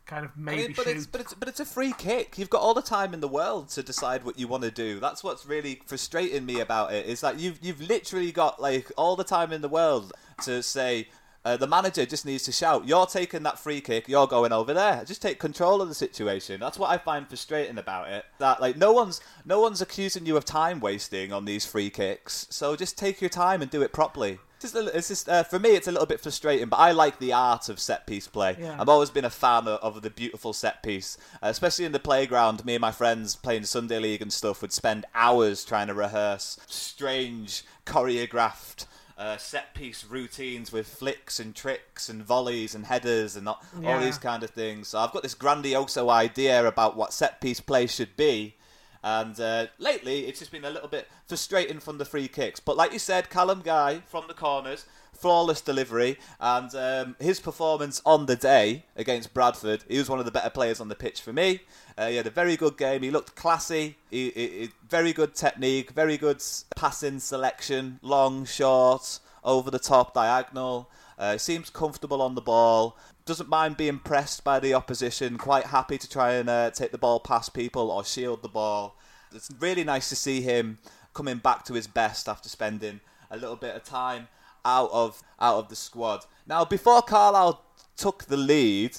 kind 0.06 0.26
of 0.26 0.36
maybe 0.36 0.64
I 0.64 0.68
mean, 0.68 0.74
but 0.76 0.86
shoot. 0.86 0.98
it's 0.98 1.06
but 1.06 1.22
it's 1.22 1.34
but 1.34 1.48
it's 1.48 1.60
a 1.60 1.66
free 1.66 1.94
kick. 1.98 2.38
You've 2.38 2.50
got 2.50 2.62
all 2.62 2.74
the 2.74 2.82
time 2.82 3.14
in 3.14 3.20
the 3.20 3.28
world 3.28 3.70
to 3.70 3.84
decide 3.84 4.24
what 4.24 4.38
you 4.38 4.48
want 4.48 4.64
to 4.64 4.72
do. 4.72 5.00
That's 5.00 5.24
what's 5.24 5.46
really 5.46 5.82
frustrating 5.86 6.46
me 6.46 6.60
about 6.60 6.94
it. 6.94 7.06
Is 7.06 7.22
that 7.22 7.40
you've 7.40 7.60
you've 7.62 7.82
literally 7.82 8.32
got 8.32 8.62
like 8.62 8.92
all 8.98 9.16
the 9.16 9.24
time 9.24 9.52
in 9.52 9.62
the 9.62 9.70
world 9.70 10.14
to 10.44 10.62
say. 10.64 11.08
Uh, 11.46 11.58
the 11.58 11.68
manager 11.68 12.06
just 12.06 12.26
needs 12.26 12.44
to 12.44 12.54
shout, 12.54 12.88
"You're 12.88 13.06
taking 13.06 13.44
that 13.44 13.60
free 13.60 13.82
kick. 13.82 14.08
You're 14.08 14.28
going 14.28 14.54
over 14.54 14.74
there. 14.74 15.04
Just 15.04 15.22
take 15.22 15.40
control 15.40 15.82
of 15.82 15.90
the 15.90 15.94
situation." 15.94 16.58
That's 16.62 16.80
what 16.80 16.90
I 16.90 16.98
find 16.98 17.28
frustrating 17.28 17.78
about 17.78 18.08
it. 18.10 18.24
That 18.38 18.62
like 18.62 18.78
no 18.78 18.94
one's 18.94 19.20
no 19.44 19.60
one's 19.60 19.82
accusing 19.82 20.26
you 20.26 20.38
of 20.38 20.46
time 20.46 20.80
wasting 20.80 21.34
on 21.34 21.44
these 21.44 21.66
free 21.66 21.90
kicks. 21.90 22.48
So 22.50 22.78
just 22.78 22.98
take 22.98 23.20
your 23.20 23.30
time 23.30 23.62
and 23.62 23.70
do 23.70 23.82
it 23.82 23.92
properly. 23.92 24.40
It's 24.64 24.72
just, 24.72 24.76
a- 24.88 24.98
it's 24.98 25.08
just 25.10 25.28
uh, 25.30 25.44
for 25.44 25.60
me, 25.60 25.72
it's 25.72 25.88
a 25.88 25.92
little 25.92 26.06
bit 26.08 26.22
frustrating, 26.22 26.70
but 26.70 26.78
I 26.78 26.92
like 26.94 27.20
the 27.20 27.34
art 27.34 27.68
of 27.70 27.80
set 27.80 28.08
piece 28.08 28.28
play. 28.28 28.56
Yeah. 28.60 28.78
I've 28.80 28.88
always 28.90 29.10
been 29.10 29.26
a 29.26 29.30
fan 29.30 29.68
of, 29.68 29.80
of 29.96 30.02
the 30.02 30.10
beautiful 30.10 30.54
set 30.54 30.82
piece, 30.84 31.18
uh, 31.42 31.48
especially 31.48 31.86
in 31.86 31.92
the 31.92 32.00
playground. 32.00 32.64
Me 32.66 32.76
and 32.76 32.82
my 32.82 32.92
friends 32.92 33.36
playing 33.36 33.66
Sunday 33.66 34.00
League 34.00 34.22
and 34.22 34.32
stuff 34.32 34.62
would 34.62 34.72
spend 34.72 35.06
hours 35.14 35.66
trying 35.66 35.88
to 35.88 35.94
rehearse 35.94 36.58
strange 36.68 37.64
choreographed. 37.86 38.86
Uh, 39.16 39.38
set 39.38 39.76
piece 39.76 40.04
routines 40.04 40.72
with 40.72 40.88
flicks 40.88 41.40
and 41.40 41.54
tricks 41.54 42.10
and 42.10 42.24
volleys 42.24 42.74
and 42.74 42.88
headers 42.88 43.36
and 43.36 43.48
all, 43.48 43.62
all 43.86 44.00
these 44.00 44.18
kind 44.18 44.42
of 44.42 44.50
things. 44.50 44.88
So 44.88 44.98
I've 44.98 45.12
got 45.12 45.22
this 45.22 45.36
grandioso 45.36 46.10
idea 46.10 46.66
about 46.66 46.98
what 46.98 47.14
set 47.14 47.40
piece 47.40 47.60
play 47.60 47.86
should 47.86 48.18
be, 48.18 48.56
and 49.04 49.40
uh, 49.40 49.68
lately, 49.80 50.26
it's 50.28 50.40
just 50.40 50.52
been 50.52 50.66
a 50.66 50.70
little 50.70 50.88
bit 50.88 51.08
frustrating 51.28 51.80
from 51.80 51.98
the 51.98 52.06
free 52.06 52.28
kicks. 52.28 52.60
But 52.60 52.78
like 52.78 52.94
you 52.94 53.00
said, 53.00 53.30
Callum 53.30 53.62
Guy 53.64 54.00
from 54.06 54.26
the 54.28 54.34
corners, 54.34 54.86
flawless 55.12 55.62
delivery, 55.62 56.18
and 56.40 56.74
um, 56.76 57.16
his 57.20 57.40
performance 57.40 58.02
on 58.06 58.26
the 58.26 58.36
day 58.36 58.86
against 58.96 59.34
Bradford, 59.34 59.84
he 59.90 59.98
was 59.98 60.10
one 60.10 60.20
of 60.20 60.26
the 60.26 60.32
better 60.32 60.50
players 60.50 60.80
on 60.80 60.88
the 60.88 60.96
pitch 60.96 61.22
for 61.22 61.34
me. 61.34 61.62
Uh, 61.98 62.08
he 62.08 62.16
had 62.16 62.28
a 62.28 62.32
very 62.32 62.56
good 62.56 62.78
game. 62.78 63.04
He 63.04 63.12
looked 63.12 63.36
classy. 63.36 63.98
He, 64.10 64.30
he, 64.32 64.48
he- 64.48 64.70
very 64.90 65.14
good 65.14 65.36
technique, 65.36 65.92
very 65.92 66.18
good 66.18 66.42
passing 66.76 67.20
selection, 67.20 68.00
long, 68.02 68.46
short, 68.46 69.20
over 69.44 69.70
the 69.70 69.80
top, 69.80 70.14
diagonal. 70.14 70.90
Uh, 71.20 71.38
seems 71.38 71.70
comfortable 71.70 72.22
on 72.22 72.34
the 72.36 72.42
ball. 72.42 72.98
Doesn't 73.26 73.48
mind 73.48 73.78
being 73.78 74.00
pressed 74.00 74.44
by 74.44 74.60
the 74.60 74.74
opposition. 74.74 75.38
Quite 75.38 75.68
happy 75.68 75.98
to 75.98 76.10
try 76.10 76.34
and 76.34 76.50
uh, 76.50 76.72
take 76.72 76.92
the 76.92 76.98
ball 76.98 77.22
past 77.22 77.54
people 77.54 77.90
or 77.90 78.04
shield 78.04 78.42
the 78.42 78.50
ball. 78.50 78.98
It's 79.34 79.50
really 79.60 79.86
nice 79.86 80.10
to 80.10 80.16
see 80.16 80.42
him 80.42 80.78
coming 81.14 81.38
back 81.38 81.64
to 81.66 81.74
his 81.74 81.88
best 81.88 82.28
after 82.28 82.50
spending 82.50 83.00
a 83.32 83.38
little 83.38 83.56
bit 83.56 83.76
of 83.76 83.84
time 83.84 84.28
out 84.66 84.90
of 84.92 85.22
out 85.40 85.58
of 85.58 85.70
the 85.70 85.76
squad. 85.76 86.26
Now, 86.46 86.66
before 86.66 87.02
Carlisle 87.02 87.64
took 87.96 88.26
the 88.26 88.38
lead, 88.38 88.98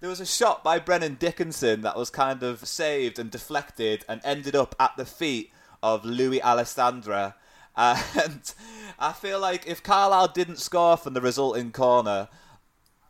there 0.00 0.10
was 0.10 0.20
a 0.20 0.26
shot 0.26 0.64
by 0.64 0.78
Brennan 0.78 1.14
Dickenson 1.14 1.82
that 1.82 1.96
was 1.96 2.10
kind 2.10 2.42
of 2.42 2.66
saved 2.66 3.18
and 3.18 3.30
deflected 3.30 4.04
and 4.08 4.20
ended 4.24 4.56
up 4.56 4.74
at 4.78 4.96
the 4.96 5.06
feet 5.06 5.52
of 5.82 6.04
Lewis 6.04 6.40
Alessandra. 6.42 7.36
And 7.78 8.54
I 8.98 9.12
feel 9.12 9.38
like 9.38 9.66
if 9.66 9.82
Carlisle 9.82 10.28
didn't 10.28 10.60
score 10.60 10.96
from 10.96 11.12
the 11.12 11.20
resulting 11.20 11.72
corner, 11.72 12.28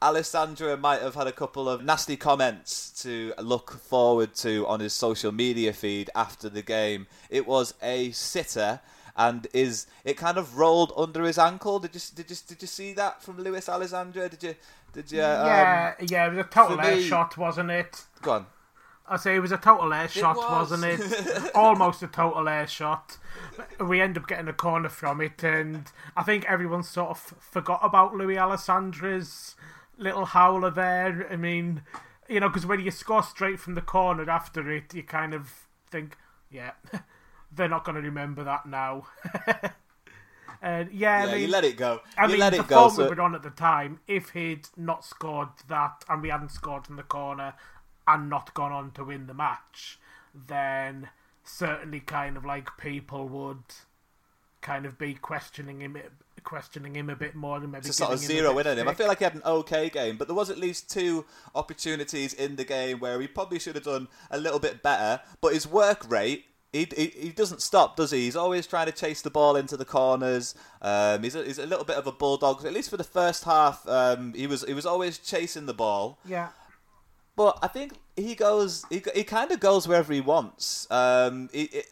Alessandra 0.03 0.77
might 0.77 1.01
have 1.01 1.15
had 1.15 1.27
a 1.27 1.33
couple 1.33 1.69
of 1.69 1.83
nasty 1.83 2.17
comments 2.17 2.91
to 3.03 3.33
look 3.41 3.71
forward 3.71 4.35
to 4.37 4.67
on 4.67 4.81
his 4.81 4.93
social 4.93 5.33
media 5.33 5.73
feed 5.73 6.11
after 6.15 6.49
the 6.49 6.63
game. 6.63 7.07
It 7.31 7.47
was 7.47 7.75
a 7.83 8.11
sitter, 8.11 8.81
and 9.17 9.47
is 9.55 9.87
it 10.05 10.19
kind 10.19 10.37
of 10.37 10.59
rolled 10.59 10.93
under 10.97 11.25
his 11.25 11.39
ankle? 11.39 11.79
Did 11.79 11.95
you 11.95 12.01
did 12.15 12.31
you 12.31 12.37
did 12.47 12.63
you 12.63 12.69
see 12.69 12.93
that 12.93 13.23
from 13.23 13.39
Lewis 13.39 13.69
Alessandra? 13.69 14.29
Did 14.29 14.43
you 14.43 14.55
did 14.93 15.11
you? 15.13 15.19
yeah, 15.19 15.95
yeah, 16.01 16.27
it 16.27 16.31
was 16.31 16.39
a 16.39 16.49
total 16.49 16.81
air 16.81 16.97
me- 16.97 17.03
shot, 17.03 17.37
wasn't 17.37 17.71
it? 17.71 18.05
Um, 18.17 18.23
go 18.23 18.33
on. 18.33 18.47
I 19.09 19.17
say 19.17 19.37
it 19.37 19.41
was 19.41 19.53
a 19.53 19.57
total 19.57 19.93
air 19.93 20.09
shot, 20.09 20.37
was. 20.37 20.71
was. 20.71 20.81
not 20.81 20.91
it? 20.91 21.51
Almost 21.55 22.03
a 22.03 22.09
total 22.09 22.49
air 22.49 22.67
shot. 22.67 23.19
We 23.79 24.01
end 24.01 24.19
up 24.19 24.27
getting 24.27 24.49
a 24.49 24.53
corner 24.53 24.89
from 24.89 25.21
it, 25.21 25.43
and 25.45 25.87
I 26.17 26.23
think 26.25 26.45
everyone 26.47 26.83
sort 26.83 27.11
of 27.11 27.19
forgot 27.39 27.81
about 27.83 28.17
Lewis 28.17 28.37
Alessandra's 28.37 29.55
little 29.99 30.27
howler 30.27 30.71
there. 30.71 31.27
I 31.31 31.37
mean, 31.37 31.83
you 32.29 32.41
know, 32.41 32.49
because 32.49 32.67
when 32.67 32.81
you 32.81 32.91
score 32.91 33.23
straight 33.23 33.61
from 33.61 33.75
the 33.75 33.81
corner 33.83 34.29
after 34.31 34.71
it, 34.71 34.95
you 34.95 35.03
kind 35.03 35.35
of 35.35 35.53
think, 35.91 36.17
yeah, 36.51 36.73
they're 37.53 37.69
not 37.69 37.85
going 37.85 37.97
to 37.97 38.03
remember 38.03 38.45
that 38.45 38.67
now. 38.67 39.07
and 40.63 40.91
uh, 41.19 41.23
yeah, 41.23 41.27
I 41.27 41.27
mean, 41.33 41.43
you 41.43 41.49
let 41.49 41.65
it 41.65 41.77
go. 41.77 42.01
I 42.17 42.27
you 42.27 42.29
mean, 42.29 42.39
let 42.39 42.55
the 42.57 42.63
it 42.63 42.69
go. 42.69 42.89
form 42.89 42.97
we 42.97 43.05
So, 43.05 43.07
were 43.07 43.21
on 43.21 43.35
at 43.35 43.43
the 43.43 43.51
time, 43.51 44.01
if 44.07 44.31
he'd 44.31 44.69
not 44.77 45.05
scored 45.05 45.49
that 45.69 46.05
and 46.09 46.23
we 46.23 46.29
hadn't 46.31 46.51
scored 46.51 46.87
from 46.87 46.97
the 46.97 47.03
corner 47.03 47.55
and 48.07 48.29
not 48.31 48.55
gone 48.55 48.73
on 48.73 48.91
to 48.93 49.05
win 49.05 49.27
the 49.27 49.35
match, 49.35 49.99
then 50.35 51.11
certainly 51.45 52.01
kind 52.01 52.37
of 52.37 52.45
like 52.45 52.77
people 52.79 53.29
would 53.29 53.65
kind 54.61 54.87
of 54.87 54.99
be 54.99 55.15
questioning 55.15 55.81
him 55.81 55.97
questioning 56.47 56.95
him 56.95 57.11
a 57.11 57.17
bit 57.17 57.35
more 57.35 57.59
and 57.59 57.71
maybe 57.71 57.81
it's 57.81 57.91
a 57.91 57.93
sort 57.93 58.13
of 58.13 58.21
a 58.21 58.23
zero 58.23 58.57
in 58.59 58.67
on 58.67 58.79
him. 58.79 58.89
I 58.89 58.95
feel 58.95 59.09
like 59.09 59.19
he 59.19 59.25
had 59.25 59.35
an 59.35 59.43
okay 59.45 59.91
game, 59.91 60.17
but 60.17 60.29
there 60.29 60.35
was 60.35 60.49
at 60.49 60.57
least 60.57 60.89
two 60.89 61.27
opportunities 61.55 62.33
in 62.33 62.57
the 62.57 62.65
game 62.65 63.01
where 63.01 63.21
he 63.21 63.27
probably 63.27 63.59
should 63.59 63.75
have 63.75 63.85
done 63.85 64.09
a 64.31 64.39
little 64.39 64.61
bit 64.61 64.83
better. 64.83 65.21
But 65.43 65.53
his 65.53 65.67
work 65.67 66.09
rate. 66.11 66.47
He, 66.73 66.87
he, 66.95 67.07
he 67.07 67.29
doesn't 67.31 67.63
stop, 67.63 67.97
does 67.97 68.11
he? 68.11 68.25
He's 68.25 68.37
always 68.37 68.67
trying 68.67 68.85
to 68.87 68.93
chase 68.93 69.23
the 69.23 69.31
ball 69.31 69.57
into 69.57 69.79
the 69.79 69.87
corners. 69.87 70.55
Um, 70.83 71.23
he's, 71.23 71.35
a, 71.35 71.43
he's 71.43 71.59
a 71.59 71.65
little 71.65 71.87
bit 71.87 71.97
of 71.97 72.07
a 72.07 72.13
bulldog. 72.13 72.67
At 72.67 72.75
least 72.75 72.91
for 72.91 72.99
the 72.99 73.05
first 73.05 73.45
half, 73.45 73.89
um, 73.89 74.35
he 74.35 74.47
was 74.47 74.63
he 74.63 74.75
was 74.75 74.85
always 74.85 75.17
chasing 75.19 75.65
the 75.67 75.75
ball. 75.75 76.19
yeah. 76.27 76.49
But 77.37 77.59
I 77.63 77.69
think 77.69 77.93
he 78.17 78.35
goes. 78.35 78.87
He, 78.89 79.03
he 79.15 79.23
kind 79.23 79.53
of 79.53 79.61
goes 79.61 79.87
wherever 79.87 80.11
he 80.11 80.23
wants. 80.23 80.91
Um, 80.91 81.51
he, 81.53 81.69
he, 81.71 81.83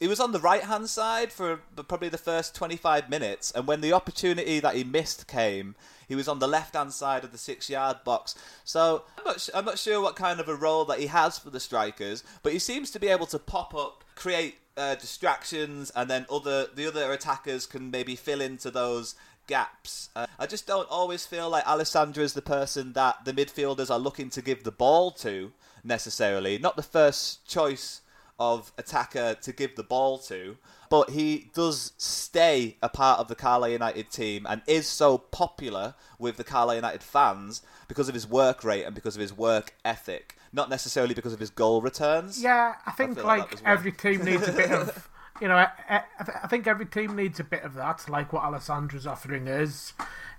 he 0.00 0.08
was 0.08 0.18
on 0.18 0.32
the 0.32 0.40
right 0.40 0.62
hand 0.62 0.88
side 0.88 1.30
for 1.30 1.60
probably 1.76 2.08
the 2.08 2.16
first 2.16 2.54
twenty 2.54 2.76
five 2.76 3.10
minutes, 3.10 3.50
and 3.50 3.66
when 3.66 3.82
the 3.82 3.92
opportunity 3.92 4.60
that 4.60 4.74
he 4.74 4.82
missed 4.82 5.28
came, 5.28 5.74
he 6.08 6.14
was 6.14 6.26
on 6.26 6.38
the 6.38 6.48
left 6.48 6.74
hand 6.74 6.94
side 6.94 7.22
of 7.22 7.32
the 7.32 7.38
six 7.38 7.68
yard 7.68 7.98
box. 8.02 8.34
So 8.64 9.04
I'm 9.18 9.24
not. 9.24 9.48
I'm 9.54 9.66
not 9.66 9.78
sure 9.78 10.00
what 10.00 10.16
kind 10.16 10.40
of 10.40 10.48
a 10.48 10.54
role 10.54 10.86
that 10.86 11.00
he 11.00 11.06
has 11.08 11.38
for 11.38 11.50
the 11.50 11.60
strikers, 11.60 12.24
but 12.42 12.54
he 12.54 12.58
seems 12.58 12.90
to 12.92 12.98
be 12.98 13.08
able 13.08 13.26
to 13.26 13.38
pop 13.38 13.74
up, 13.74 14.04
create 14.14 14.56
uh, 14.78 14.94
distractions, 14.94 15.92
and 15.94 16.08
then 16.08 16.24
other 16.30 16.66
the 16.74 16.86
other 16.86 17.12
attackers 17.12 17.66
can 17.66 17.90
maybe 17.90 18.16
fill 18.16 18.40
into 18.40 18.70
those 18.70 19.16
gaps. 19.52 20.08
Uh, 20.16 20.26
I 20.38 20.46
just 20.46 20.66
don't 20.66 20.88
always 20.90 21.26
feel 21.26 21.50
like 21.50 21.66
Alessandra 21.66 22.24
is 22.24 22.32
the 22.32 22.40
person 22.40 22.94
that 22.94 23.26
the 23.26 23.34
midfielders 23.34 23.90
are 23.90 23.98
looking 23.98 24.30
to 24.30 24.40
give 24.40 24.64
the 24.64 24.72
ball 24.72 25.10
to 25.26 25.52
necessarily. 25.84 26.56
Not 26.56 26.76
the 26.76 26.82
first 26.82 27.46
choice 27.46 28.00
of 28.40 28.72
attacker 28.78 29.34
to 29.42 29.52
give 29.52 29.76
the 29.76 29.82
ball 29.82 30.16
to, 30.16 30.56
but 30.88 31.10
he 31.10 31.50
does 31.52 31.92
stay 31.98 32.78
a 32.82 32.88
part 32.88 33.20
of 33.20 33.28
the 33.28 33.34
Carlisle 33.34 33.72
United 33.72 34.10
team 34.10 34.46
and 34.48 34.62
is 34.66 34.88
so 34.88 35.18
popular 35.18 35.96
with 36.18 36.38
the 36.38 36.44
Carlisle 36.44 36.76
United 36.76 37.02
fans 37.02 37.60
because 37.88 38.08
of 38.08 38.14
his 38.14 38.26
work 38.26 38.64
rate 38.64 38.84
and 38.84 38.94
because 38.94 39.16
of 39.16 39.20
his 39.20 39.36
work 39.36 39.74
ethic, 39.84 40.38
not 40.50 40.70
necessarily 40.70 41.12
because 41.12 41.34
of 41.34 41.40
his 41.40 41.50
goal 41.50 41.82
returns. 41.82 42.42
Yeah, 42.42 42.76
I 42.86 42.92
think 42.92 43.16
feel 43.16 43.26
like 43.26 43.52
like, 43.52 43.62
every 43.66 43.92
team 43.92 44.24
needs 44.24 44.48
a 44.48 44.52
bit 44.52 44.70
of, 44.70 45.10
you 45.42 45.48
know, 45.48 45.56
I, 45.56 45.68
I, 45.88 46.02
I 46.44 46.46
think 46.46 46.68
every 46.68 46.86
team 46.86 47.16
needs 47.16 47.40
a 47.40 47.44
bit 47.44 47.64
of 47.64 47.74
that, 47.74 48.08
like 48.08 48.32
what 48.32 48.44
Alessandra's 48.44 49.08
offering 49.08 49.48
us. 49.48 49.92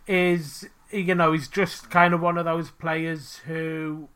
Is 0.08 0.68
you 0.92 1.14
know 1.14 1.34
he's 1.34 1.50
just 1.50 1.90
kind 1.90 2.14
of 2.14 2.22
one 2.22 2.38
of 2.38 2.46
those 2.46 2.72
players 2.72 3.38
who, 3.46 4.08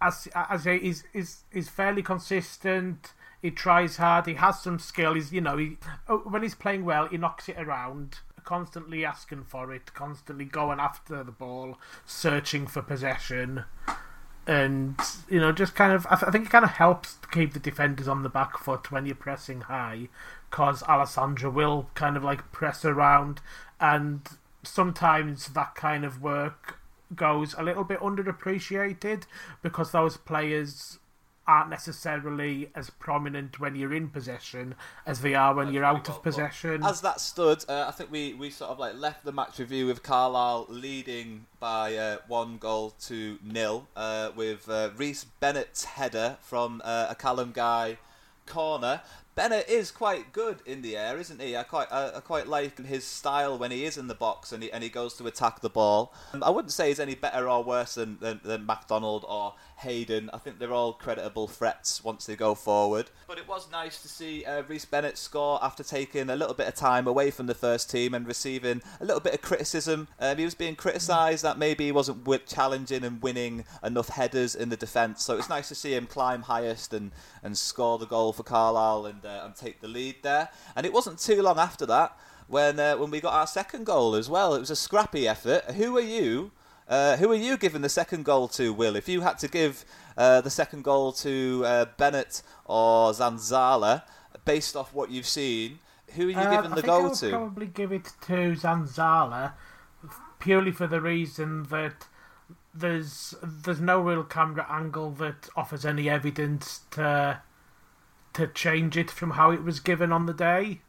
as 0.00 0.26
as 0.34 0.62
I 0.62 0.64
say, 0.64 0.76
is 0.76 1.04
is 1.12 1.44
is 1.52 1.68
fairly 1.68 2.02
consistent. 2.02 3.12
He 3.42 3.50
tries 3.50 3.98
hard. 3.98 4.24
He 4.24 4.34
has 4.34 4.62
some 4.62 4.78
skill. 4.78 5.12
He's 5.12 5.30
you 5.30 5.42
know 5.42 5.58
he 5.58 5.76
oh, 6.08 6.18
when 6.18 6.42
he's 6.42 6.54
playing 6.54 6.86
well, 6.86 7.06
he 7.06 7.18
knocks 7.18 7.48
it 7.48 7.58
around. 7.58 8.20
Constantly 8.44 9.06
asking 9.06 9.44
for 9.44 9.72
it, 9.72 9.94
constantly 9.94 10.44
going 10.44 10.78
after 10.78 11.24
the 11.24 11.32
ball, 11.32 11.78
searching 12.04 12.66
for 12.66 12.82
possession 12.82 13.64
and 14.46 14.96
you 15.28 15.40
know 15.40 15.52
just 15.52 15.74
kind 15.74 15.92
of 15.92 16.06
I, 16.10 16.16
th- 16.16 16.28
I 16.28 16.30
think 16.30 16.46
it 16.46 16.50
kind 16.50 16.64
of 16.64 16.72
helps 16.72 17.14
to 17.16 17.28
keep 17.28 17.52
the 17.52 17.58
defenders 17.58 18.08
on 18.08 18.22
the 18.22 18.28
back 18.28 18.58
foot 18.58 18.90
when 18.90 19.06
you're 19.06 19.14
pressing 19.14 19.62
high, 19.62 20.08
because 20.50 20.82
Alessandra 20.84 21.50
will 21.50 21.88
kind 21.94 22.16
of 22.16 22.24
like 22.24 22.52
press 22.52 22.84
around, 22.84 23.40
and 23.80 24.20
sometimes 24.62 25.48
that 25.48 25.74
kind 25.74 26.04
of 26.04 26.22
work 26.22 26.78
goes 27.14 27.54
a 27.56 27.62
little 27.62 27.84
bit 27.84 28.00
underappreciated 28.00 29.24
because 29.62 29.92
those 29.92 30.16
players 30.16 30.98
aren't 31.46 31.70
necessarily 31.70 32.70
as 32.74 32.90
prominent 32.90 33.60
when 33.60 33.76
you're 33.76 33.92
in 33.92 34.08
possession 34.08 34.74
as 35.06 35.20
they 35.20 35.34
are 35.34 35.54
when 35.54 35.72
you're 35.72 35.84
out 35.84 36.08
of 36.08 36.22
possession. 36.22 36.82
As 36.84 37.00
that 37.02 37.20
stood, 37.20 37.64
uh, 37.68 37.86
I 37.88 37.90
think 37.90 38.10
we, 38.10 38.34
we 38.34 38.50
sort 38.50 38.70
of 38.70 38.78
like 38.78 38.94
left 38.94 39.24
the 39.24 39.32
match 39.32 39.58
review 39.58 39.86
with 39.86 40.02
Carlisle 40.02 40.66
leading 40.68 41.46
by 41.60 41.96
uh, 41.96 42.18
one 42.28 42.58
goal 42.58 42.94
to 43.02 43.38
nil 43.42 43.86
uh, 43.96 44.30
with 44.34 44.68
uh, 44.68 44.90
Rhys 44.96 45.24
Bennett's 45.40 45.84
header 45.84 46.36
from 46.40 46.80
uh, 46.84 47.08
a 47.10 47.14
Callum 47.14 47.52
Guy 47.52 47.98
corner. 48.46 49.00
Bennett 49.34 49.68
is 49.68 49.90
quite 49.90 50.32
good 50.32 50.58
in 50.64 50.82
the 50.82 50.96
air, 50.96 51.18
isn't 51.18 51.40
he? 51.40 51.56
I 51.56 51.64
quite 51.64 51.90
I, 51.90 52.16
I, 52.16 52.20
quite 52.20 52.46
like 52.46 52.78
his 52.86 53.04
style 53.04 53.58
when 53.58 53.72
he 53.72 53.84
is 53.84 53.96
in 53.96 54.06
the 54.06 54.14
box 54.14 54.52
and 54.52 54.62
he, 54.62 54.70
and 54.70 54.84
he 54.84 54.88
goes 54.88 55.14
to 55.14 55.26
attack 55.26 55.60
the 55.60 55.68
ball. 55.68 56.14
I 56.40 56.50
wouldn't 56.50 56.70
say 56.70 56.88
he's 56.88 57.00
any 57.00 57.16
better 57.16 57.48
or 57.48 57.64
worse 57.64 57.96
than, 57.96 58.18
than, 58.20 58.40
than 58.44 58.64
MacDonald 58.64 59.24
or 59.28 59.54
Hayden. 59.78 60.30
I 60.32 60.38
think 60.38 60.58
they're 60.58 60.72
all 60.72 60.92
creditable 60.92 61.48
threats 61.48 62.02
once 62.02 62.26
they 62.26 62.36
go 62.36 62.54
forward. 62.54 63.10
But 63.26 63.38
it 63.38 63.48
was 63.48 63.70
nice 63.70 64.00
to 64.02 64.08
see 64.08 64.44
uh, 64.44 64.62
Rhys 64.62 64.84
Bennett 64.84 65.18
score 65.18 65.58
after 65.62 65.82
taking 65.82 66.30
a 66.30 66.36
little 66.36 66.54
bit 66.54 66.68
of 66.68 66.74
time 66.74 67.06
away 67.06 67.30
from 67.30 67.46
the 67.46 67.54
first 67.54 67.90
team 67.90 68.14
and 68.14 68.26
receiving 68.26 68.82
a 69.00 69.04
little 69.04 69.20
bit 69.20 69.34
of 69.34 69.42
criticism. 69.42 70.08
Um, 70.20 70.38
he 70.38 70.44
was 70.44 70.54
being 70.54 70.76
criticised 70.76 71.42
that 71.44 71.58
maybe 71.58 71.86
he 71.86 71.92
wasn't 71.92 72.24
challenging 72.46 73.04
and 73.04 73.22
winning 73.22 73.64
enough 73.82 74.08
headers 74.08 74.54
in 74.54 74.68
the 74.68 74.76
defence. 74.76 75.24
So 75.24 75.34
it 75.34 75.38
was 75.38 75.48
nice 75.48 75.68
to 75.68 75.74
see 75.74 75.94
him 75.94 76.06
climb 76.06 76.42
highest 76.42 76.92
and, 76.94 77.12
and 77.42 77.56
score 77.56 77.98
the 77.98 78.06
goal 78.06 78.32
for 78.32 78.42
Carlisle 78.42 79.06
and, 79.06 79.24
uh, 79.24 79.42
and 79.44 79.54
take 79.54 79.80
the 79.80 79.88
lead 79.88 80.16
there. 80.22 80.48
And 80.76 80.86
it 80.86 80.92
wasn't 80.92 81.18
too 81.18 81.42
long 81.42 81.58
after 81.58 81.86
that 81.86 82.16
when 82.46 82.78
uh, 82.78 82.96
when 82.96 83.10
we 83.10 83.20
got 83.20 83.34
our 83.34 83.46
second 83.46 83.84
goal 83.86 84.14
as 84.14 84.28
well. 84.28 84.54
It 84.54 84.60
was 84.60 84.70
a 84.70 84.76
scrappy 84.76 85.26
effort. 85.26 85.64
Who 85.72 85.96
are 85.96 86.02
you? 86.02 86.52
Uh, 86.88 87.16
who 87.16 87.30
are 87.32 87.36
you 87.36 87.56
giving 87.56 87.82
the 87.82 87.88
second 87.88 88.24
goal 88.24 88.48
to, 88.48 88.72
Will? 88.72 88.96
If 88.96 89.08
you 89.08 89.22
had 89.22 89.38
to 89.38 89.48
give 89.48 89.84
uh, 90.16 90.40
the 90.42 90.50
second 90.50 90.84
goal 90.84 91.12
to 91.12 91.62
uh, 91.64 91.86
Bennett 91.96 92.42
or 92.66 93.12
Zanzala, 93.12 94.02
based 94.44 94.76
off 94.76 94.92
what 94.92 95.10
you've 95.10 95.26
seen, 95.26 95.78
who 96.14 96.28
are 96.28 96.30
you 96.30 96.36
uh, 96.36 96.56
giving 96.56 96.74
the 96.74 96.82
goal 96.82 97.10
I 97.10 97.14
to? 97.14 97.30
Probably 97.30 97.66
give 97.66 97.90
it 97.92 98.12
to 98.26 98.54
Zanzala, 98.54 99.52
purely 100.38 100.72
for 100.72 100.86
the 100.86 101.00
reason 101.00 101.64
that 101.64 102.06
there's 102.74 103.34
there's 103.42 103.80
no 103.80 104.00
real 104.00 104.24
camera 104.24 104.66
angle 104.68 105.10
that 105.12 105.48
offers 105.56 105.86
any 105.86 106.10
evidence 106.10 106.80
to 106.90 107.40
to 108.34 108.46
change 108.48 108.96
it 108.96 109.10
from 109.10 109.32
how 109.32 109.50
it 109.50 109.62
was 109.62 109.80
given 109.80 110.12
on 110.12 110.26
the 110.26 110.34
day. 110.34 110.80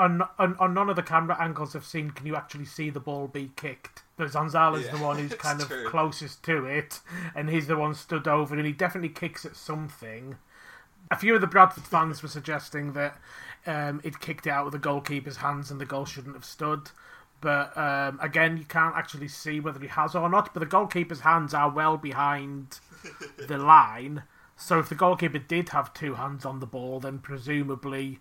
On, 0.00 0.22
on, 0.38 0.56
on 0.58 0.72
none 0.72 0.88
of 0.88 0.96
the 0.96 1.02
camera 1.02 1.36
angles 1.38 1.76
I've 1.76 1.84
seen 1.84 2.10
can 2.10 2.26
you 2.26 2.34
actually 2.34 2.64
see 2.64 2.88
the 2.88 3.00
ball 3.00 3.28
be 3.28 3.50
kicked. 3.54 4.02
But 4.16 4.28
Zanzala's 4.30 4.86
Yeah, 4.86 4.96
the 4.96 5.04
one 5.04 5.18
who's 5.18 5.34
kind 5.38 5.60
of 5.60 5.70
closest 5.86 6.42
to 6.44 6.64
it, 6.64 7.00
and 7.34 7.50
he's 7.50 7.66
the 7.66 7.76
one 7.76 7.94
stood 7.94 8.26
over, 8.26 8.56
and 8.56 8.66
he 8.66 8.72
definitely 8.72 9.10
kicks 9.10 9.44
at 9.44 9.56
something. 9.56 10.36
A 11.10 11.16
few 11.16 11.34
of 11.34 11.42
the 11.42 11.46
Bradford 11.46 11.84
fans 11.84 12.22
were 12.22 12.28
suggesting 12.28 12.94
that 12.94 13.18
um, 13.66 14.00
it 14.02 14.20
kicked 14.20 14.46
it 14.46 14.50
out 14.50 14.66
of 14.66 14.72
the 14.72 14.78
goalkeeper's 14.78 15.36
hands 15.36 15.70
and 15.70 15.80
the 15.80 15.86
goal 15.86 16.06
shouldn't 16.06 16.34
have 16.34 16.44
stood. 16.44 16.90
But 17.40 17.76
um, 17.76 18.18
again, 18.22 18.56
you 18.56 18.64
can't 18.64 18.96
actually 18.96 19.28
see 19.28 19.60
whether 19.60 19.80
he 19.80 19.88
has 19.88 20.14
or 20.14 20.28
not. 20.28 20.52
But 20.52 20.60
the 20.60 20.66
goalkeeper's 20.66 21.20
hands 21.20 21.54
are 21.54 21.70
well 21.70 21.96
behind 21.96 22.80
the 23.48 23.58
line. 23.58 24.22
So 24.56 24.78
if 24.78 24.88
the 24.88 24.94
goalkeeper 24.94 25.38
did 25.38 25.70
have 25.70 25.94
two 25.94 26.14
hands 26.14 26.44
on 26.44 26.60
the 26.60 26.66
ball, 26.66 27.00
then 27.00 27.18
presumably 27.18 28.20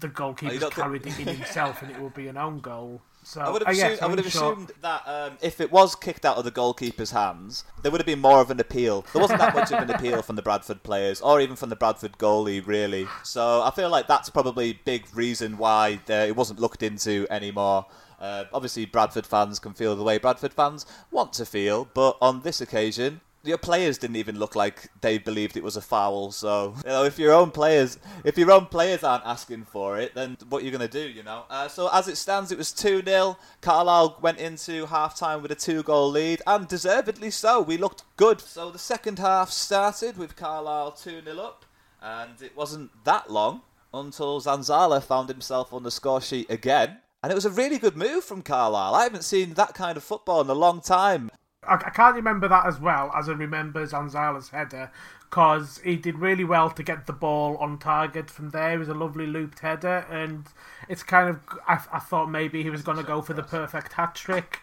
the 0.00 0.08
goalkeeper's 0.08 0.64
carried 0.70 1.06
it 1.06 1.18
in 1.18 1.28
himself 1.28 1.82
and 1.82 1.90
it 1.90 2.00
will 2.00 2.10
be 2.10 2.28
an 2.28 2.36
own 2.36 2.60
goal. 2.60 3.02
So 3.24 3.40
I 3.40 3.50
would 3.50 3.62
have 3.62 3.68
uh, 3.68 3.72
yes, 3.72 3.92
assumed, 3.92 4.02
I 4.02 4.06
would 4.06 4.18
have 4.18 4.26
assumed 4.26 4.72
that 4.80 5.02
um, 5.06 5.38
if 5.40 5.60
it 5.60 5.70
was 5.70 5.94
kicked 5.94 6.24
out 6.24 6.38
of 6.38 6.44
the 6.44 6.50
goalkeeper's 6.50 7.12
hands, 7.12 7.64
there 7.82 7.92
would 7.92 8.00
have 8.00 8.06
been 8.06 8.20
more 8.20 8.40
of 8.40 8.50
an 8.50 8.58
appeal. 8.58 9.04
There 9.12 9.22
wasn't 9.22 9.38
that 9.38 9.54
much 9.54 9.70
of 9.70 9.80
an 9.80 9.90
appeal 9.90 10.22
from 10.22 10.34
the 10.34 10.42
Bradford 10.42 10.82
players, 10.82 11.20
or 11.20 11.40
even 11.40 11.54
from 11.54 11.68
the 11.68 11.76
Bradford 11.76 12.18
goalie, 12.18 12.66
really. 12.66 13.06
So 13.22 13.62
I 13.62 13.70
feel 13.70 13.90
like 13.90 14.08
that's 14.08 14.28
probably 14.28 14.70
a 14.70 14.80
big 14.84 15.06
reason 15.14 15.56
why 15.56 16.00
it 16.08 16.34
wasn't 16.34 16.58
looked 16.58 16.82
into 16.82 17.28
anymore. 17.30 17.86
Uh, 18.20 18.44
obviously, 18.52 18.86
Bradford 18.86 19.26
fans 19.26 19.60
can 19.60 19.72
feel 19.72 19.94
the 19.94 20.02
way 20.02 20.18
Bradford 20.18 20.52
fans 20.52 20.84
want 21.12 21.32
to 21.34 21.46
feel, 21.46 21.88
but 21.94 22.16
on 22.20 22.42
this 22.42 22.60
occasion, 22.60 23.20
your 23.44 23.58
players 23.58 23.98
didn't 23.98 24.16
even 24.16 24.38
look 24.38 24.54
like 24.54 24.90
they 25.00 25.18
believed 25.18 25.56
it 25.56 25.64
was 25.64 25.76
a 25.76 25.80
foul. 25.80 26.30
So 26.32 26.74
you 26.84 26.90
know, 26.90 27.04
if 27.04 27.18
your 27.18 27.32
own 27.32 27.50
players, 27.50 27.98
if 28.24 28.38
your 28.38 28.50
own 28.52 28.66
players 28.66 29.02
aren't 29.02 29.26
asking 29.26 29.64
for 29.64 29.98
it, 29.98 30.14
then 30.14 30.36
what 30.48 30.62
are 30.62 30.64
you 30.64 30.70
going 30.70 30.88
to 30.88 30.88
do? 30.88 31.08
You 31.08 31.22
know. 31.22 31.44
Uh, 31.50 31.68
so 31.68 31.88
as 31.92 32.08
it 32.08 32.16
stands, 32.16 32.52
it 32.52 32.58
was 32.58 32.72
two 32.72 33.02
0 33.02 33.36
Carlisle 33.60 34.18
went 34.22 34.38
into 34.38 34.86
half 34.86 35.16
time 35.16 35.42
with 35.42 35.50
a 35.50 35.56
two 35.56 35.82
goal 35.82 36.10
lead, 36.10 36.42
and 36.46 36.68
deservedly 36.68 37.30
so. 37.30 37.60
We 37.60 37.76
looked 37.76 38.04
good. 38.16 38.40
So 38.40 38.70
the 38.70 38.78
second 38.78 39.18
half 39.18 39.50
started 39.50 40.16
with 40.16 40.36
Carlisle 40.36 40.92
two 40.92 41.22
0 41.22 41.38
up, 41.38 41.64
and 42.00 42.40
it 42.40 42.56
wasn't 42.56 42.90
that 43.04 43.30
long 43.30 43.62
until 43.94 44.40
Zanzala 44.40 45.02
found 45.02 45.28
himself 45.28 45.72
on 45.72 45.82
the 45.82 45.90
score 45.90 46.20
sheet 46.20 46.48
again. 46.50 46.98
And 47.22 47.30
it 47.30 47.36
was 47.36 47.44
a 47.44 47.50
really 47.50 47.78
good 47.78 47.96
move 47.96 48.24
from 48.24 48.42
Carlisle. 48.42 48.94
I 48.96 49.04
haven't 49.04 49.22
seen 49.22 49.54
that 49.54 49.74
kind 49.74 49.96
of 49.96 50.02
football 50.02 50.40
in 50.40 50.48
a 50.48 50.54
long 50.54 50.80
time. 50.80 51.30
I, 51.66 51.74
I 51.74 51.90
can't 51.90 52.16
remember 52.16 52.48
that 52.48 52.66
as 52.66 52.80
well 52.80 53.12
as 53.14 53.28
I 53.28 53.32
remember 53.32 53.86
Zanzala's 53.86 54.50
header 54.50 54.90
because 55.32 55.80
he 55.82 55.96
did 55.96 56.18
really 56.18 56.44
well 56.44 56.68
to 56.70 56.82
get 56.82 57.06
the 57.06 57.12
ball 57.12 57.56
on 57.56 57.78
target 57.78 58.28
from 58.28 58.50
there. 58.50 58.74
It 58.74 58.78
was 58.78 58.88
a 58.90 58.94
lovely 58.94 59.26
looped 59.26 59.60
header, 59.60 60.06
and 60.10 60.44
it's 60.90 61.02
kind 61.02 61.30
of 61.30 61.40
I, 61.66 61.80
I 61.90 62.00
thought 62.00 62.26
maybe 62.26 62.62
he 62.62 62.68
was 62.70 62.82
going 62.82 62.98
to 62.98 63.02
go 63.02 63.22
for 63.22 63.32
the 63.32 63.42
perfect 63.42 63.94
hat 63.94 64.14
trick, 64.14 64.60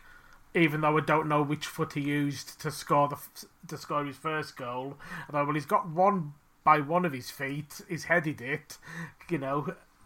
even 0.53 0.81
though 0.81 0.97
I 0.97 1.01
don't 1.01 1.27
know 1.27 1.41
which 1.41 1.65
foot 1.65 1.93
he 1.93 2.01
used 2.01 2.61
to 2.61 2.69
score 2.69 3.07
the 3.07 3.17
to 3.67 3.77
score 3.77 4.05
his 4.05 4.17
first 4.17 4.57
goal. 4.57 4.97
I 5.27 5.31
thought, 5.31 5.47
well, 5.47 5.55
he's 5.55 5.65
got 5.65 5.89
one 5.89 6.33
by 6.63 6.81
one 6.81 7.03
of 7.05 7.13
his 7.13 7.31
feet. 7.31 7.81
He's 7.89 8.03
headed 8.03 8.39
it, 8.39 8.77
you 9.27 9.39
know, 9.39 9.73